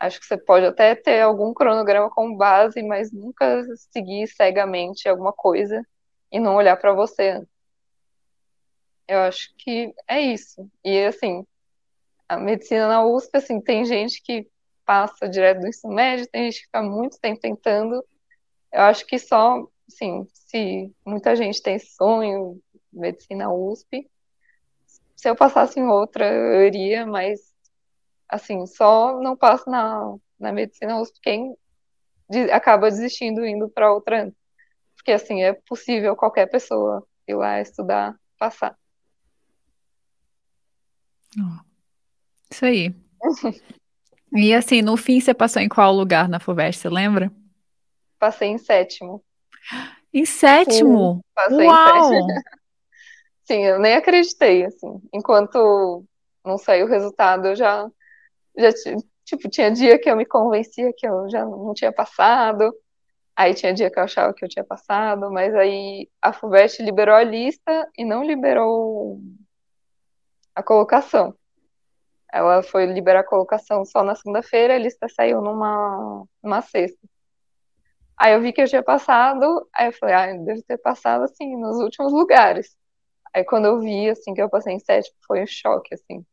Acho 0.00 0.20
que 0.20 0.26
você 0.26 0.38
pode 0.38 0.64
até 0.64 0.94
ter 0.94 1.20
algum 1.20 1.52
cronograma 1.52 2.08
como 2.08 2.38
base, 2.38 2.82
mas 2.82 3.12
nunca 3.12 3.64
seguir 3.92 4.26
cegamente 4.28 5.06
alguma 5.06 5.34
coisa 5.34 5.86
e 6.32 6.40
não 6.40 6.56
olhar 6.56 6.76
para 6.78 6.94
você. 6.94 7.42
Eu 9.06 9.18
acho 9.20 9.54
que 9.58 9.94
é 10.08 10.20
isso. 10.20 10.66
E 10.82 11.04
assim, 11.04 11.44
a 12.26 12.38
medicina 12.38 12.88
na 12.88 13.04
USP, 13.04 13.36
assim, 13.36 13.60
tem 13.60 13.84
gente 13.84 14.22
que 14.22 14.48
passa 14.88 15.28
direto 15.28 15.60
do 15.60 15.68
ensino 15.68 15.92
médio, 15.92 16.26
tem 16.28 16.44
gente 16.44 16.60
que 16.60 16.64
fica 16.64 16.82
muito 16.82 17.20
tempo 17.20 17.38
tentando. 17.38 18.02
Eu 18.72 18.80
acho 18.84 19.04
que 19.04 19.18
só, 19.18 19.68
assim, 19.86 20.26
se 20.32 20.90
muita 21.04 21.36
gente 21.36 21.62
tem 21.62 21.78
sonho, 21.78 22.58
medicina 22.90 23.52
USP, 23.52 24.10
se 25.14 25.28
eu 25.28 25.36
passasse 25.36 25.78
em 25.78 25.86
outra, 25.86 26.32
eu 26.32 26.66
iria, 26.66 27.04
mas, 27.04 27.54
assim, 28.26 28.64
só 28.64 29.20
não 29.20 29.36
passo 29.36 29.68
na, 29.68 30.16
na 30.40 30.52
medicina 30.52 30.98
USP 30.98 31.20
quem 31.20 31.54
acaba 32.50 32.90
desistindo 32.90 33.44
indo 33.44 33.68
para 33.68 33.92
outra. 33.92 34.32
Porque, 34.96 35.12
assim, 35.12 35.42
é 35.42 35.52
possível 35.52 36.16
qualquer 36.16 36.46
pessoa 36.46 37.06
ir 37.26 37.34
lá 37.34 37.60
estudar, 37.60 38.18
passar. 38.38 38.74
Isso 42.50 42.64
aí. 42.64 42.94
E 44.34 44.54
assim, 44.54 44.82
no 44.82 44.96
fim 44.96 45.20
você 45.20 45.32
passou 45.32 45.62
em 45.62 45.68
qual 45.68 45.92
lugar 45.92 46.28
na 46.28 46.38
FUVEST, 46.40 46.82
você 46.82 46.88
lembra? 46.88 47.32
Passei 48.18 48.48
em 48.48 48.58
sétimo. 48.58 49.22
Em 50.12 50.24
sétimo? 50.24 51.14
Sim, 51.14 51.20
passei 51.34 51.66
Uau! 51.66 52.12
em 52.12 52.12
sétimo. 52.12 52.42
Sim, 53.44 53.64
eu 53.64 53.78
nem 53.78 53.94
acreditei, 53.94 54.66
assim. 54.66 55.00
Enquanto 55.12 56.04
não 56.44 56.58
saiu 56.58 56.86
o 56.86 56.88
resultado, 56.88 57.48
eu 57.48 57.56
já, 57.56 57.88
já 58.56 58.68
tipo, 59.24 59.48
tinha 59.48 59.70
dia 59.70 59.98
que 59.98 60.10
eu 60.10 60.16
me 60.16 60.26
convencia 60.26 60.92
que 60.94 61.06
eu 61.06 61.30
já 61.30 61.44
não 61.44 61.72
tinha 61.72 61.90
passado. 61.90 62.74
Aí 63.34 63.54
tinha 63.54 63.72
dia 63.72 63.90
que 63.90 63.98
eu 63.98 64.02
achava 64.02 64.34
que 64.34 64.44
eu 64.44 64.48
tinha 64.48 64.64
passado, 64.64 65.30
mas 65.30 65.54
aí 65.54 66.08
a 66.20 66.32
FUVEST 66.32 66.82
liberou 66.82 67.14
a 67.14 67.22
lista 67.22 67.88
e 67.96 68.04
não 68.04 68.24
liberou 68.24 69.20
a 70.54 70.62
colocação. 70.62 71.34
Ela 72.32 72.62
foi 72.62 72.86
liberar 72.86 73.20
a 73.20 73.24
colocação 73.24 73.84
só 73.84 74.02
na 74.02 74.14
segunda-feira, 74.14 74.74
a 74.74 74.78
lista 74.78 75.08
saiu 75.08 75.40
numa, 75.40 76.24
numa 76.42 76.60
sexta. 76.62 76.98
Aí 78.16 78.32
eu 78.34 78.40
vi 78.42 78.52
que 78.52 78.60
eu 78.60 78.66
tinha 78.68 78.82
passado, 78.82 79.68
aí 79.72 79.88
eu 79.88 79.92
falei, 79.92 80.14
ah, 80.14 80.30
eu 80.34 80.44
devo 80.44 80.62
ter 80.62 80.78
passado, 80.78 81.24
assim, 81.24 81.56
nos 81.56 81.78
últimos 81.78 82.12
lugares. 82.12 82.76
Aí 83.32 83.44
quando 83.44 83.66
eu 83.66 83.80
vi, 83.80 84.10
assim, 84.10 84.34
que 84.34 84.42
eu 84.42 84.50
passei 84.50 84.74
em 84.74 84.80
sétimo, 84.80 85.16
foi 85.26 85.42
um 85.42 85.46
choque, 85.46 85.94
assim. 85.94 86.24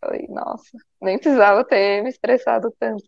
Falei, 0.00 0.26
nossa, 0.28 0.78
nem 1.00 1.18
precisava 1.18 1.64
ter 1.64 2.02
me 2.02 2.10
estressado 2.10 2.74
tanto. 2.78 3.04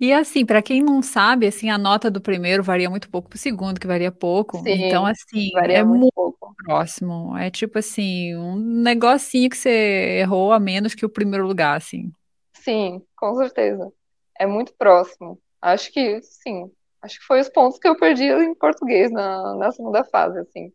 E 0.00 0.12
assim, 0.12 0.44
para 0.44 0.62
quem 0.62 0.82
não 0.82 1.00
sabe, 1.02 1.46
assim, 1.46 1.70
a 1.70 1.78
nota 1.78 2.10
do 2.10 2.20
primeiro 2.20 2.62
varia 2.62 2.90
muito 2.90 3.08
pouco 3.08 3.28
pro 3.28 3.38
segundo, 3.38 3.80
que 3.80 3.86
varia 3.86 4.10
pouco. 4.10 4.64
Sim, 4.64 4.72
então, 4.74 5.06
assim, 5.06 5.50
varia 5.52 5.78
é 5.78 5.84
muito 5.84 5.84
muito 5.84 6.12
pouco. 6.14 6.56
próximo. 6.56 7.36
É 7.36 7.50
tipo 7.50 7.78
assim, 7.78 8.34
um 8.36 8.56
negocinho 8.56 9.48
que 9.50 9.56
você 9.56 10.18
errou 10.20 10.52
a 10.52 10.60
menos 10.60 10.94
que 10.94 11.06
o 11.06 11.10
primeiro 11.10 11.46
lugar, 11.46 11.76
assim. 11.76 12.12
Sim, 12.54 13.04
com 13.16 13.34
certeza. 13.36 13.92
É 14.38 14.46
muito 14.46 14.74
próximo. 14.76 15.40
Acho 15.60 15.92
que, 15.92 16.20
sim, 16.22 16.70
acho 17.02 17.18
que 17.20 17.26
foi 17.26 17.40
os 17.40 17.48
pontos 17.48 17.78
que 17.78 17.88
eu 17.88 17.96
perdi 17.96 18.24
em 18.24 18.54
português 18.54 19.10
na, 19.12 19.54
na 19.56 19.72
segunda 19.72 20.04
fase, 20.04 20.38
assim. 20.40 20.72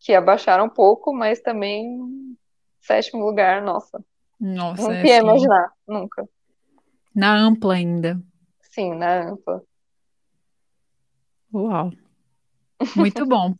Que 0.00 0.14
abaixaram 0.14 0.66
um 0.66 0.70
pouco, 0.70 1.14
mas 1.14 1.40
também 1.40 2.36
sétimo 2.80 3.24
lugar, 3.24 3.62
nossa. 3.62 4.04
Nossa, 4.40 4.92
Não 4.92 4.94
é 4.94 5.02
ia 5.04 5.18
assim, 5.18 5.20
imaginar, 5.20 5.72
nunca. 5.88 6.28
Na 7.16 7.34
ampla 7.34 7.74
ainda. 7.74 8.20
Sim, 8.60 8.94
na 8.94 9.30
ampla. 9.30 9.62
Uau. 11.52 11.90
Muito 12.94 13.24
bom. 13.24 13.54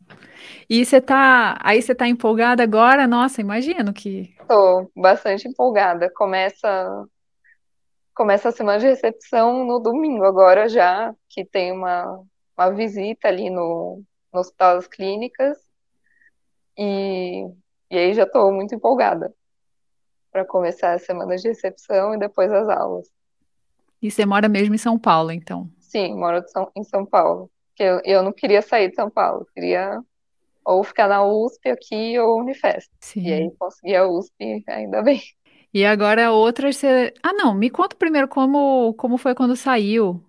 E 0.68 0.84
você 0.84 1.00
tá, 1.00 1.56
aí 1.62 1.80
você 1.80 1.94
tá 1.94 2.06
empolgada 2.06 2.62
agora? 2.62 3.06
Nossa, 3.06 3.40
imagino 3.40 3.94
que. 3.94 4.36
Tô 4.46 4.90
bastante 4.94 5.48
empolgada. 5.48 6.12
Começa, 6.14 7.08
começa 8.14 8.50
a 8.50 8.52
semana 8.52 8.78
de 8.78 8.86
recepção 8.86 9.64
no 9.64 9.80
domingo, 9.80 10.24
agora 10.24 10.68
já, 10.68 11.14
que 11.30 11.42
tem 11.42 11.72
uma, 11.72 12.22
uma 12.58 12.70
visita 12.72 13.28
ali 13.28 13.48
no, 13.48 14.02
no 14.30 14.40
Hospital 14.40 14.76
das 14.76 14.86
Clínicas. 14.86 15.56
E, 16.76 17.46
e 17.90 17.96
aí 17.96 18.12
já 18.12 18.26
tô 18.26 18.52
muito 18.52 18.74
empolgada 18.74 19.32
para 20.30 20.44
começar 20.44 20.92
a 20.92 20.98
semana 20.98 21.36
de 21.36 21.48
recepção 21.48 22.14
e 22.14 22.18
depois 22.18 22.52
as 22.52 22.68
aulas. 22.68 23.15
E 24.00 24.10
você 24.10 24.26
mora 24.26 24.48
mesmo 24.48 24.74
em 24.74 24.78
São 24.78 24.98
Paulo, 24.98 25.30
então. 25.30 25.70
Sim, 25.80 26.14
moro 26.14 26.44
em 26.76 26.84
São 26.84 27.06
Paulo. 27.06 27.50
Eu, 27.78 28.00
eu 28.04 28.22
não 28.22 28.32
queria 28.32 28.62
sair 28.62 28.88
de 28.88 28.94
São 28.94 29.10
Paulo, 29.10 29.42
eu 29.42 29.46
queria 29.54 30.00
ou 30.64 30.82
ficar 30.82 31.08
na 31.08 31.24
USP 31.24 31.70
aqui 31.70 32.18
ou 32.18 32.40
Unifesp. 32.40 32.90
E 33.16 33.32
aí 33.32 33.44
Sim. 33.44 33.56
consegui 33.56 33.94
a 33.94 34.06
USP, 34.06 34.64
ainda 34.66 35.02
bem. 35.02 35.22
E 35.72 35.84
agora 35.84 36.32
outras 36.32 36.76
você. 36.76 37.12
Ah, 37.22 37.32
não, 37.32 37.54
me 37.54 37.70
conta 37.70 37.94
primeiro 37.94 38.26
como, 38.26 38.94
como 38.94 39.16
foi 39.16 39.34
quando 39.34 39.54
saiu 39.54 40.08
o 40.08 40.22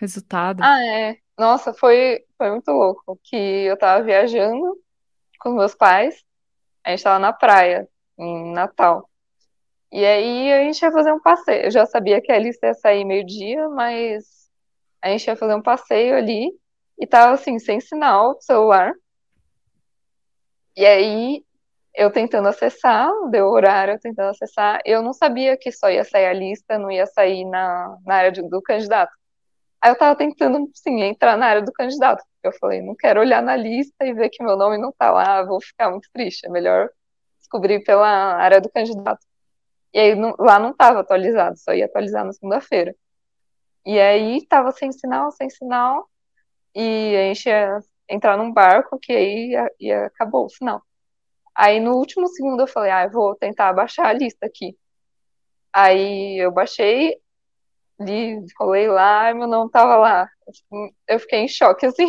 resultado. 0.00 0.62
Ah, 0.62 0.84
é. 0.84 1.16
Nossa, 1.38 1.72
foi, 1.72 2.24
foi 2.36 2.50
muito 2.50 2.70
louco. 2.70 3.18
Que 3.22 3.36
eu 3.36 3.78
tava 3.78 4.04
viajando 4.04 4.76
com 5.38 5.52
meus 5.52 5.74
pais, 5.74 6.22
a 6.84 6.90
gente 6.90 7.04
tava 7.04 7.18
na 7.18 7.32
praia, 7.32 7.88
em 8.18 8.52
Natal. 8.52 9.08
E 9.90 10.04
aí 10.04 10.52
a 10.52 10.64
gente 10.64 10.82
ia 10.82 10.92
fazer 10.92 11.12
um 11.12 11.20
passeio. 11.20 11.66
Eu 11.66 11.70
já 11.70 11.86
sabia 11.86 12.20
que 12.20 12.30
a 12.30 12.38
lista 12.38 12.66
ia 12.66 12.74
sair 12.74 13.04
meio-dia, 13.04 13.68
mas 13.70 14.24
a 15.02 15.08
gente 15.08 15.26
ia 15.26 15.36
fazer 15.36 15.54
um 15.54 15.62
passeio 15.62 16.16
ali 16.16 16.50
e 16.98 17.06
tava 17.06 17.34
assim, 17.34 17.58
sem 17.58 17.80
sinal, 17.80 18.38
celular. 18.40 18.92
E 20.76 20.84
aí 20.86 21.44
eu 21.94 22.10
tentando 22.10 22.48
acessar, 22.48 23.10
deu 23.30 23.46
horário 23.48 23.94
eu 23.94 24.00
tentando 24.00 24.30
acessar, 24.30 24.80
eu 24.84 25.02
não 25.02 25.12
sabia 25.12 25.56
que 25.56 25.72
só 25.72 25.90
ia 25.90 26.04
sair 26.04 26.26
a 26.26 26.32
lista, 26.32 26.78
não 26.78 26.90
ia 26.90 27.06
sair 27.06 27.44
na, 27.44 27.96
na 28.06 28.14
área 28.14 28.32
de, 28.32 28.42
do 28.48 28.62
candidato. 28.62 29.12
Aí 29.80 29.90
eu 29.90 29.98
tava 29.98 30.16
tentando, 30.16 30.70
sim, 30.74 31.02
entrar 31.02 31.36
na 31.36 31.46
área 31.46 31.62
do 31.62 31.72
candidato. 31.72 32.22
Eu 32.42 32.52
falei, 32.52 32.82
não 32.82 32.94
quero 32.96 33.20
olhar 33.20 33.42
na 33.42 33.56
lista 33.56 34.04
e 34.06 34.12
ver 34.12 34.28
que 34.30 34.42
meu 34.44 34.56
nome 34.56 34.78
não 34.78 34.92
tá 34.92 35.10
lá, 35.10 35.42
vou 35.44 35.60
ficar 35.60 35.90
muito 35.90 36.08
triste. 36.12 36.46
É 36.46 36.50
melhor 36.50 36.88
descobrir 37.38 37.82
pela 37.84 38.08
área 38.08 38.60
do 38.60 38.70
candidato. 38.70 39.27
E 39.92 39.98
aí 39.98 40.14
não, 40.14 40.34
lá 40.38 40.58
não 40.58 40.74
tava 40.74 41.00
atualizado, 41.00 41.58
só 41.58 41.72
ia 41.72 41.86
atualizar 41.86 42.24
na 42.24 42.32
segunda-feira. 42.32 42.94
E 43.86 43.98
aí 43.98 44.46
tava 44.46 44.72
sem 44.72 44.92
sinal, 44.92 45.30
sem 45.32 45.48
sinal, 45.50 46.08
e 46.74 47.16
a 47.16 47.34
gente 47.34 47.48
ia 47.48 47.80
entrar 48.08 48.36
num 48.36 48.52
barco 48.52 48.98
que 49.00 49.12
aí 49.12 49.50
ia, 49.50 49.70
ia 49.80 50.06
acabou 50.06 50.46
o 50.46 50.50
sinal. 50.50 50.82
Aí 51.54 51.80
no 51.80 51.96
último 51.96 52.28
segundo 52.28 52.62
eu 52.62 52.66
falei, 52.68 52.90
ah, 52.92 53.04
eu 53.04 53.10
vou 53.10 53.34
tentar 53.34 53.72
baixar 53.72 54.06
a 54.06 54.12
lista 54.12 54.46
aqui. 54.46 54.76
Aí 55.72 56.38
eu 56.38 56.52
baixei, 56.52 57.20
li, 58.00 58.44
rolei 58.58 58.88
lá, 58.88 59.32
meu 59.34 59.46
nome 59.48 59.70
tava 59.70 59.96
lá. 59.96 60.28
Eu 61.06 61.18
fiquei 61.20 61.40
em 61.40 61.48
choque, 61.48 61.84
assim. 61.86 62.08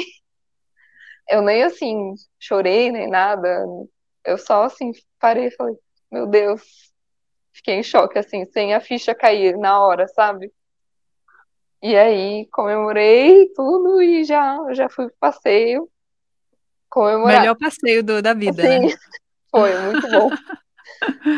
Eu 1.30 1.42
nem, 1.42 1.64
assim, 1.64 2.14
chorei, 2.40 2.92
nem 2.92 3.08
nada. 3.10 3.66
Eu 4.26 4.38
só, 4.38 4.64
assim, 4.64 4.92
parei 5.20 5.48
e 5.48 5.52
falei, 5.52 5.76
meu 6.12 6.28
Deus. 6.28 6.89
Fiquei 7.54 7.76
em 7.76 7.84
choque, 7.84 8.18
assim, 8.18 8.46
sem 8.46 8.74
a 8.74 8.80
ficha 8.80 9.14
cair 9.14 9.58
na 9.58 9.80
hora, 9.84 10.08
sabe? 10.08 10.52
E 11.82 11.96
aí 11.96 12.48
comemorei 12.52 13.50
tudo 13.54 14.02
e 14.02 14.24
já, 14.24 14.58
já 14.74 14.90
fui 14.90 15.08
pro 15.08 15.16
passeio. 15.20 15.90
Comemorar. 16.90 17.42
Melhor 17.42 17.56
passeio 17.56 18.04
do, 18.04 18.22
da 18.22 18.34
vida, 18.34 18.64
Sim, 18.64 18.88
né? 18.88 18.94
foi 19.52 19.78
muito 19.82 20.10
bom. 20.10 20.30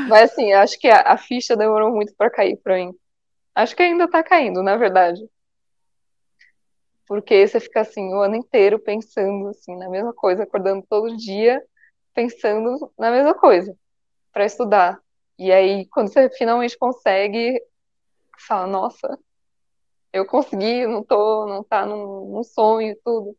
Mas 0.08 0.32
assim, 0.32 0.54
acho 0.54 0.80
que 0.80 0.88
a, 0.88 1.02
a 1.02 1.18
ficha 1.18 1.56
demorou 1.56 1.92
muito 1.92 2.14
para 2.16 2.30
cair 2.30 2.58
para 2.58 2.76
mim. 2.76 2.94
Acho 3.54 3.76
que 3.76 3.84
ainda 3.84 4.10
tá 4.10 4.24
caindo, 4.24 4.64
na 4.64 4.78
verdade. 4.78 5.22
Porque 7.08 7.46
você 7.46 7.60
fica 7.60 7.82
assim 7.82 8.14
o 8.14 8.22
ano 8.22 8.36
inteiro 8.36 8.80
pensando 8.80 9.50
assim 9.50 9.76
na 9.76 9.90
mesma 9.90 10.14
coisa, 10.14 10.44
acordando 10.44 10.86
todo 10.90 11.16
dia 11.18 11.62
pensando 12.14 12.92
na 12.98 13.12
mesma 13.12 13.34
coisa 13.34 13.76
para 14.32 14.46
estudar. 14.46 15.00
E 15.42 15.52
aí 15.52 15.88
quando 15.88 16.14
você 16.14 16.30
finalmente 16.30 16.78
consegue, 16.78 17.60
fala, 18.48 18.68
nossa, 18.68 19.18
eu 20.14 20.24
consegui, 20.24 20.86
não 20.86 21.04
tô, 21.04 21.48
não 21.48 21.64
tá 21.64 21.84
num, 21.84 22.32
num 22.32 22.44
sonho 22.44 22.92
e 22.92 22.96
tudo. 23.04 23.36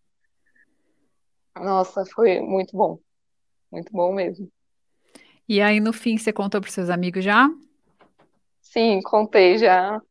Nossa, 1.55 2.05
foi 2.07 2.41
muito 2.41 2.77
bom. 2.77 2.99
Muito 3.71 3.93
bom 3.93 4.13
mesmo. 4.13 4.51
E 5.49 5.61
aí, 5.61 5.79
no 5.79 5.93
fim, 5.93 6.19
você 6.19 6.33
contou 6.33 6.61
para 6.61 6.73
seus 6.73 6.91
amigos 6.91 7.23
já? 7.23 7.49
Sim, 8.61 9.01
contei 9.03 9.59
já. 9.59 10.03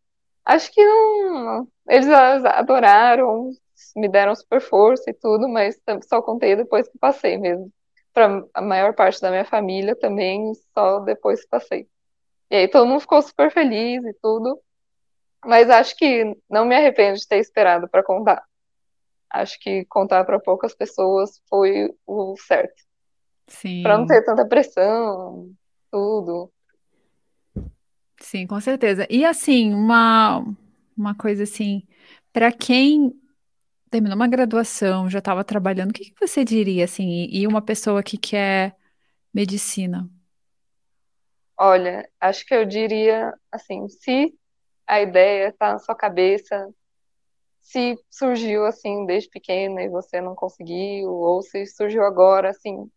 Acho 0.45 0.71
que 0.71 0.81
não. 0.85 1.67
Eles 1.89 2.07
adoraram, 2.07 3.51
me 3.97 4.07
deram 4.07 4.33
super 4.33 4.61
força 4.61 5.09
e 5.09 5.13
tudo, 5.13 5.49
mas 5.49 5.77
só 6.07 6.21
contei 6.21 6.55
depois 6.55 6.87
que 6.87 6.97
passei 6.97 7.37
mesmo. 7.37 7.69
Para 8.13 8.43
a 8.53 8.61
maior 8.61 8.93
parte 8.93 9.21
da 9.21 9.29
minha 9.29 9.45
família 9.45 9.95
também, 9.95 10.53
só 10.73 10.99
depois 10.99 11.41
que 11.41 11.49
passei. 11.49 11.87
E 12.49 12.55
aí 12.55 12.67
todo 12.67 12.85
mundo 12.85 12.99
ficou 12.99 13.21
super 13.21 13.51
feliz 13.51 14.03
e 14.03 14.13
tudo. 14.21 14.59
Mas 15.45 15.69
acho 15.69 15.95
que 15.95 16.37
não 16.49 16.65
me 16.65 16.75
arrependo 16.75 17.17
de 17.17 17.27
ter 17.27 17.37
esperado 17.37 17.87
para 17.87 18.03
contar. 18.03 18.43
Acho 19.29 19.57
que 19.59 19.85
contar 19.85 20.25
para 20.25 20.39
poucas 20.39 20.75
pessoas 20.75 21.41
foi 21.49 21.89
o 22.05 22.35
certo. 22.37 22.83
Sim. 23.47 23.81
Para 23.81 23.97
não 23.97 24.05
ter 24.05 24.23
tanta 24.23 24.45
pressão, 24.45 25.49
tudo. 25.89 26.51
Sim, 28.19 28.45
com 28.45 28.59
certeza. 28.59 29.07
E 29.09 29.25
assim, 29.25 29.73
uma, 29.73 30.45
uma 30.95 31.15
coisa 31.15 31.43
assim, 31.43 31.83
para 32.31 32.51
quem 32.51 33.13
terminou 33.91 34.15
uma 34.15 34.27
graduação, 34.27 35.09
já 35.09 35.19
estava 35.19 35.43
trabalhando, 35.43 35.91
o 35.91 35.93
que, 35.93 36.11
que 36.11 36.27
você 36.27 36.45
diria 36.45 36.85
assim? 36.85 37.27
E 37.29 37.45
uma 37.47 37.61
pessoa 37.61 38.01
que 38.03 38.17
quer 38.17 38.75
medicina? 39.33 40.09
Olha, 41.57 42.09
acho 42.19 42.45
que 42.45 42.55
eu 42.55 42.65
diria 42.65 43.33
assim, 43.51 43.87
se 43.89 44.33
a 44.87 45.01
ideia 45.01 45.49
está 45.49 45.73
na 45.73 45.79
sua 45.79 45.95
cabeça, 45.95 46.73
se 47.61 47.97
surgiu 48.09 48.65
assim 48.65 49.05
desde 49.05 49.29
pequena 49.29 49.83
e 49.83 49.89
você 49.89 50.21
não 50.21 50.35
conseguiu, 50.35 51.09
ou 51.11 51.41
se 51.41 51.65
surgiu 51.67 52.03
agora, 52.05 52.49
assim, 52.51 52.89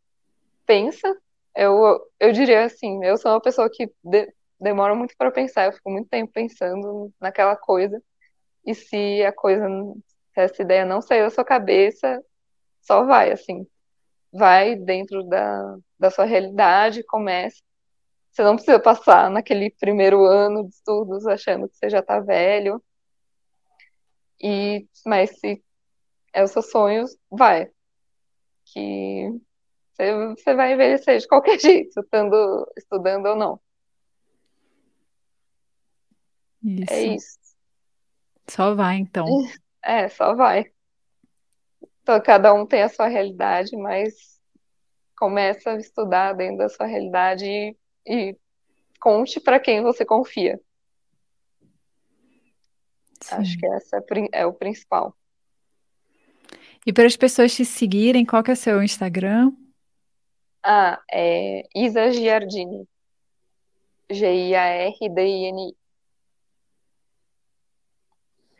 pensa. 0.67 1.09
Eu, 1.57 2.01
eu 2.21 2.33
diria 2.33 2.65
assim, 2.65 3.05
eu 3.05 3.17
sou 3.19 3.33
uma 3.33 3.41
pessoa 3.41 3.71
que 3.71 3.93
de, 4.03 4.33
demora 4.61 4.95
muito 4.95 5.15
para 5.19 5.31
pensar, 5.31 5.67
eu 5.67 5.73
fico 5.73 5.91
muito 5.91 6.09
tempo 6.09 6.33
pensando 6.33 7.13
naquela 7.21 7.57
coisa. 7.57 8.03
E 8.67 8.75
se 8.75 9.25
a 9.25 9.33
coisa, 9.33 9.67
essa 10.43 10.63
ideia 10.63 10.85
não 10.85 11.01
sair 11.01 11.23
da 11.23 11.31
sua 11.31 11.45
cabeça, 11.45 12.23
só 12.83 13.05
vai, 13.05 13.33
assim. 13.33 13.67
Vai 14.33 14.77
dentro 14.77 15.23
da, 15.25 15.77
da 15.99 16.11
sua 16.11 16.25
realidade, 16.25 17.05
começa 17.05 17.63
você 18.35 18.43
não 18.43 18.57
precisa 18.57 18.81
passar 18.81 19.31
naquele 19.31 19.71
primeiro 19.71 20.25
ano 20.25 20.65
de 20.65 20.75
estudos 20.75 21.25
achando 21.25 21.69
que 21.69 21.77
você 21.77 21.89
já 21.89 22.01
está 22.01 22.19
velho. 22.19 22.83
E, 24.43 24.89
mas 25.07 25.39
se 25.39 25.63
é 26.33 26.43
o 26.43 26.49
seu 26.49 26.61
sonho, 26.61 27.05
vai. 27.31 27.71
Que 28.65 29.31
você, 29.93 30.35
você 30.35 30.55
vai 30.55 30.73
envelhecer 30.73 31.19
de 31.21 31.29
qualquer 31.29 31.59
jeito, 31.63 32.01
estando, 32.01 32.69
estudando 32.77 33.27
ou 33.27 33.37
não. 33.37 33.61
Isso. 36.61 36.93
É 36.93 37.03
isso. 37.15 37.39
Só 38.49 38.75
vai, 38.75 38.97
então. 38.97 39.27
É, 39.85 40.09
só 40.09 40.35
vai. 40.35 40.73
Então, 42.03 42.21
cada 42.21 42.53
um 42.55 42.67
tem 42.67 42.83
a 42.83 42.89
sua 42.89 43.07
realidade, 43.07 43.77
mas 43.77 44.41
começa 45.17 45.71
a 45.71 45.77
estudar 45.77 46.33
dentro 46.35 46.59
da 46.59 46.69
sua 46.69 46.87
realidade 46.87 47.45
e 47.47 47.77
e 48.07 48.37
conte 49.01 49.41
para 49.41 49.59
quem 49.59 49.83
você 49.83 50.05
confia. 50.05 50.61
Sim. 53.21 53.35
Acho 53.37 53.59
que 53.59 53.67
essa 53.67 53.97
é, 53.97 54.03
é 54.33 54.47
o 54.47 54.53
principal. 54.53 55.17
E 56.87 56.93
para 56.93 57.07
as 57.07 57.17
pessoas 57.17 57.55
te 57.55 57.65
seguirem, 57.65 58.27
qual 58.27 58.43
que 58.43 58.51
é 58.51 58.55
o 58.55 58.57
seu 58.57 58.83
Instagram? 58.83 59.53
Ah, 60.63 61.01
é 61.11 61.63
Isa 61.75 62.13
Giardini. 62.13 62.87
G-I-A-R-D-I-N-I. 64.11 65.75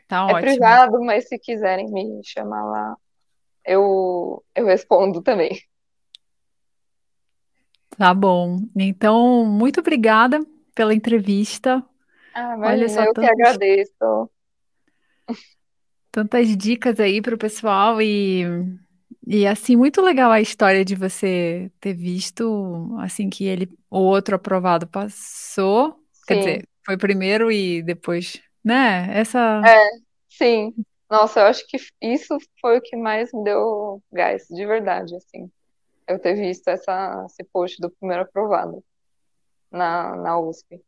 Tá 0.07 0.29
é 0.29 0.33
ótimo. 0.33 0.41
privado, 0.41 1.01
mas 1.03 1.27
se 1.27 1.37
quiserem 1.39 1.89
me 1.91 2.21
chamar 2.23 2.63
lá, 2.65 2.95
eu, 3.65 4.43
eu 4.55 4.65
respondo 4.65 5.21
também. 5.21 5.51
Tá 7.97 8.13
bom. 8.13 8.59
Então, 8.75 9.45
muito 9.45 9.79
obrigada 9.79 10.45
pela 10.73 10.93
entrevista. 10.93 11.83
Ah, 12.33 12.55
Olha 12.59 12.89
só, 12.89 13.01
eu 13.03 13.13
tantos, 13.13 13.23
que 13.23 13.41
agradeço. 13.41 14.29
Tantas 16.11 16.55
dicas 16.57 16.99
aí 16.99 17.21
para 17.21 17.35
o 17.35 17.37
pessoal 17.37 18.01
e, 18.01 18.43
e 19.25 19.47
assim, 19.47 19.75
muito 19.75 20.01
legal 20.01 20.31
a 20.31 20.41
história 20.41 20.83
de 20.83 20.95
você 20.95 21.71
ter 21.79 21.93
visto 21.93 22.95
assim 22.99 23.29
que 23.29 23.45
ele, 23.45 23.69
o 23.89 23.99
outro 23.99 24.35
aprovado 24.35 24.87
passou. 24.87 25.91
Sim. 26.11 26.23
Quer 26.27 26.37
dizer, 26.37 26.69
foi 26.85 26.97
primeiro 26.97 27.51
e 27.51 27.81
depois, 27.81 28.41
né? 28.65 29.17
Essa. 29.17 29.61
É, 29.65 29.89
sim. 30.29 30.73
Nossa, 31.09 31.41
eu 31.41 31.45
acho 31.45 31.65
que 31.67 31.77
isso 32.01 32.37
foi 32.59 32.79
o 32.79 32.81
que 32.81 32.97
mais 32.97 33.31
me 33.31 33.43
deu 33.43 34.01
gás, 34.11 34.47
de 34.49 34.65
verdade, 34.65 35.15
assim 35.15 35.49
eu 36.07 36.19
ter 36.19 36.35
visto 36.35 36.67
essa, 36.67 37.25
esse 37.25 37.43
post 37.43 37.79
do 37.81 37.89
primeiro 37.89 38.23
aprovado 38.23 38.83
na, 39.71 40.15
na 40.15 40.39
USP. 40.39 40.81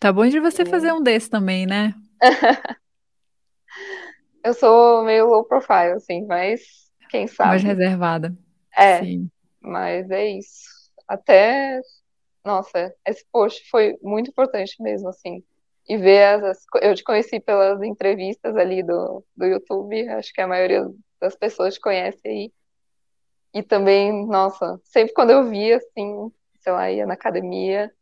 Tá 0.00 0.12
bom 0.12 0.26
de 0.26 0.40
você 0.40 0.62
e... 0.62 0.66
fazer 0.66 0.92
um 0.92 1.02
desse 1.02 1.30
também, 1.30 1.66
né? 1.66 1.94
eu 4.44 4.54
sou 4.54 5.04
meio 5.04 5.26
low 5.26 5.44
profile, 5.44 5.92
assim, 5.92 6.24
mas 6.26 6.60
quem 7.10 7.26
sabe. 7.26 7.50
Mais 7.50 7.62
reservada. 7.62 8.36
É, 8.76 9.00
Sim. 9.00 9.30
mas 9.60 10.10
é 10.10 10.26
isso. 10.26 10.64
Até, 11.08 11.80
nossa, 12.44 12.94
esse 13.06 13.24
post 13.32 13.68
foi 13.70 13.96
muito 14.02 14.30
importante 14.30 14.74
mesmo, 14.80 15.08
assim. 15.08 15.42
E 15.88 15.96
ver 15.98 16.44
as, 16.44 16.64
eu 16.82 16.94
te 16.94 17.04
conheci 17.04 17.40
pelas 17.40 17.82
entrevistas 17.82 18.56
ali 18.56 18.82
do, 18.82 19.24
do 19.36 19.44
YouTube, 19.44 20.08
acho 20.10 20.32
que 20.32 20.40
a 20.40 20.46
maioria 20.46 20.88
das 21.20 21.36
pessoas 21.36 21.74
te 21.74 21.80
conhece 21.80 22.26
aí. 22.26 22.52
E 23.52 23.62
também, 23.62 24.26
nossa, 24.26 24.80
sempre 24.84 25.14
quando 25.14 25.30
eu 25.30 25.48
via, 25.48 25.76
assim, 25.76 26.32
sei 26.60 26.72
lá, 26.72 26.90
ia 26.90 27.06
na 27.06 27.14
academia, 27.14 27.92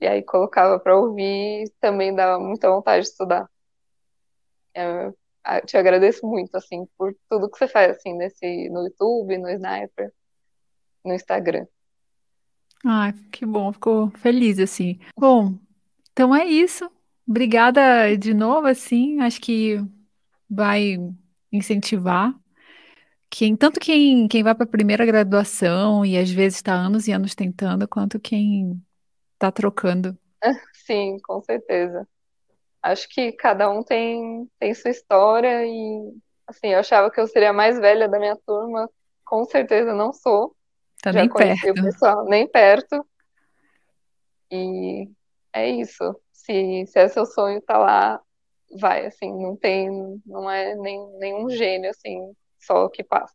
E 0.00 0.06
aí 0.06 0.22
colocava 0.22 0.78
para 0.80 0.96
ouvir 0.96 1.70
também 1.80 2.14
dava 2.14 2.38
muita 2.38 2.70
vontade 2.70 3.04
de 3.04 3.10
estudar. 3.10 3.48
Eu, 4.74 5.16
eu 5.46 5.66
te 5.66 5.76
agradeço 5.76 6.26
muito, 6.26 6.54
assim, 6.56 6.86
por 6.96 7.14
tudo 7.28 7.50
que 7.50 7.58
você 7.58 7.68
faz, 7.68 7.96
assim, 7.96 8.14
nesse, 8.14 8.68
no 8.70 8.84
YouTube, 8.84 9.38
no 9.38 9.50
Sniper, 9.50 10.12
no 11.04 11.14
Instagram. 11.14 11.66
Ah, 12.84 13.12
que 13.32 13.44
bom, 13.44 13.72
ficou 13.72 14.10
feliz, 14.18 14.58
assim. 14.58 15.00
Bom, 15.18 15.58
então 16.12 16.34
é 16.34 16.44
isso. 16.44 16.90
Obrigada 17.28 18.16
de 18.16 18.32
novo, 18.32 18.66
assim, 18.66 19.20
acho 19.20 19.40
que 19.40 19.76
vai 20.48 20.96
incentivar 21.52 22.34
quem, 23.30 23.54
tanto 23.54 23.78
quem, 23.78 24.26
quem 24.26 24.42
vai 24.42 24.54
para 24.54 24.64
a 24.64 24.68
primeira 24.68 25.04
graduação 25.04 26.04
e 26.04 26.16
às 26.16 26.30
vezes 26.30 26.56
está 26.56 26.72
anos 26.72 27.06
e 27.06 27.12
anos 27.12 27.34
tentando, 27.34 27.86
quanto 27.86 28.18
quem 28.18 28.82
está 29.34 29.52
trocando. 29.52 30.16
Sim, 30.74 31.18
com 31.22 31.42
certeza. 31.42 32.08
Acho 32.82 33.08
que 33.08 33.32
cada 33.32 33.70
um 33.70 33.82
tem, 33.82 34.48
tem 34.58 34.72
sua 34.72 34.90
história 34.90 35.66
e, 35.66 36.14
assim, 36.46 36.68
eu 36.68 36.78
achava 36.78 37.10
que 37.10 37.20
eu 37.20 37.26
seria 37.26 37.50
a 37.50 37.52
mais 37.52 37.78
velha 37.78 38.08
da 38.08 38.18
minha 38.18 38.36
turma, 38.46 38.88
com 39.24 39.44
certeza 39.44 39.92
não 39.92 40.12
sou. 40.12 40.56
Tá 41.02 41.12
Já 41.12 41.20
nem 41.20 41.28
conheci 41.28 41.60
perto. 41.66 41.80
o 41.80 41.84
pessoal, 41.84 42.24
nem 42.24 42.48
perto. 42.48 43.06
E 44.50 45.10
é 45.52 45.68
isso. 45.68 46.16
Se, 46.48 46.86
se 46.86 46.98
é 47.00 47.08
seu 47.08 47.26
sonho, 47.26 47.60
tá 47.62 47.78
lá, 47.78 48.22
vai, 48.80 49.06
assim, 49.06 49.30
não 49.32 49.56
tem, 49.56 49.90
não 50.26 50.50
é 50.50 50.74
nem, 50.76 50.98
nenhum 51.18 51.50
gênio, 51.50 51.90
assim, 51.90 52.34
só 52.60 52.88
que 52.88 53.04
passa. 53.04 53.34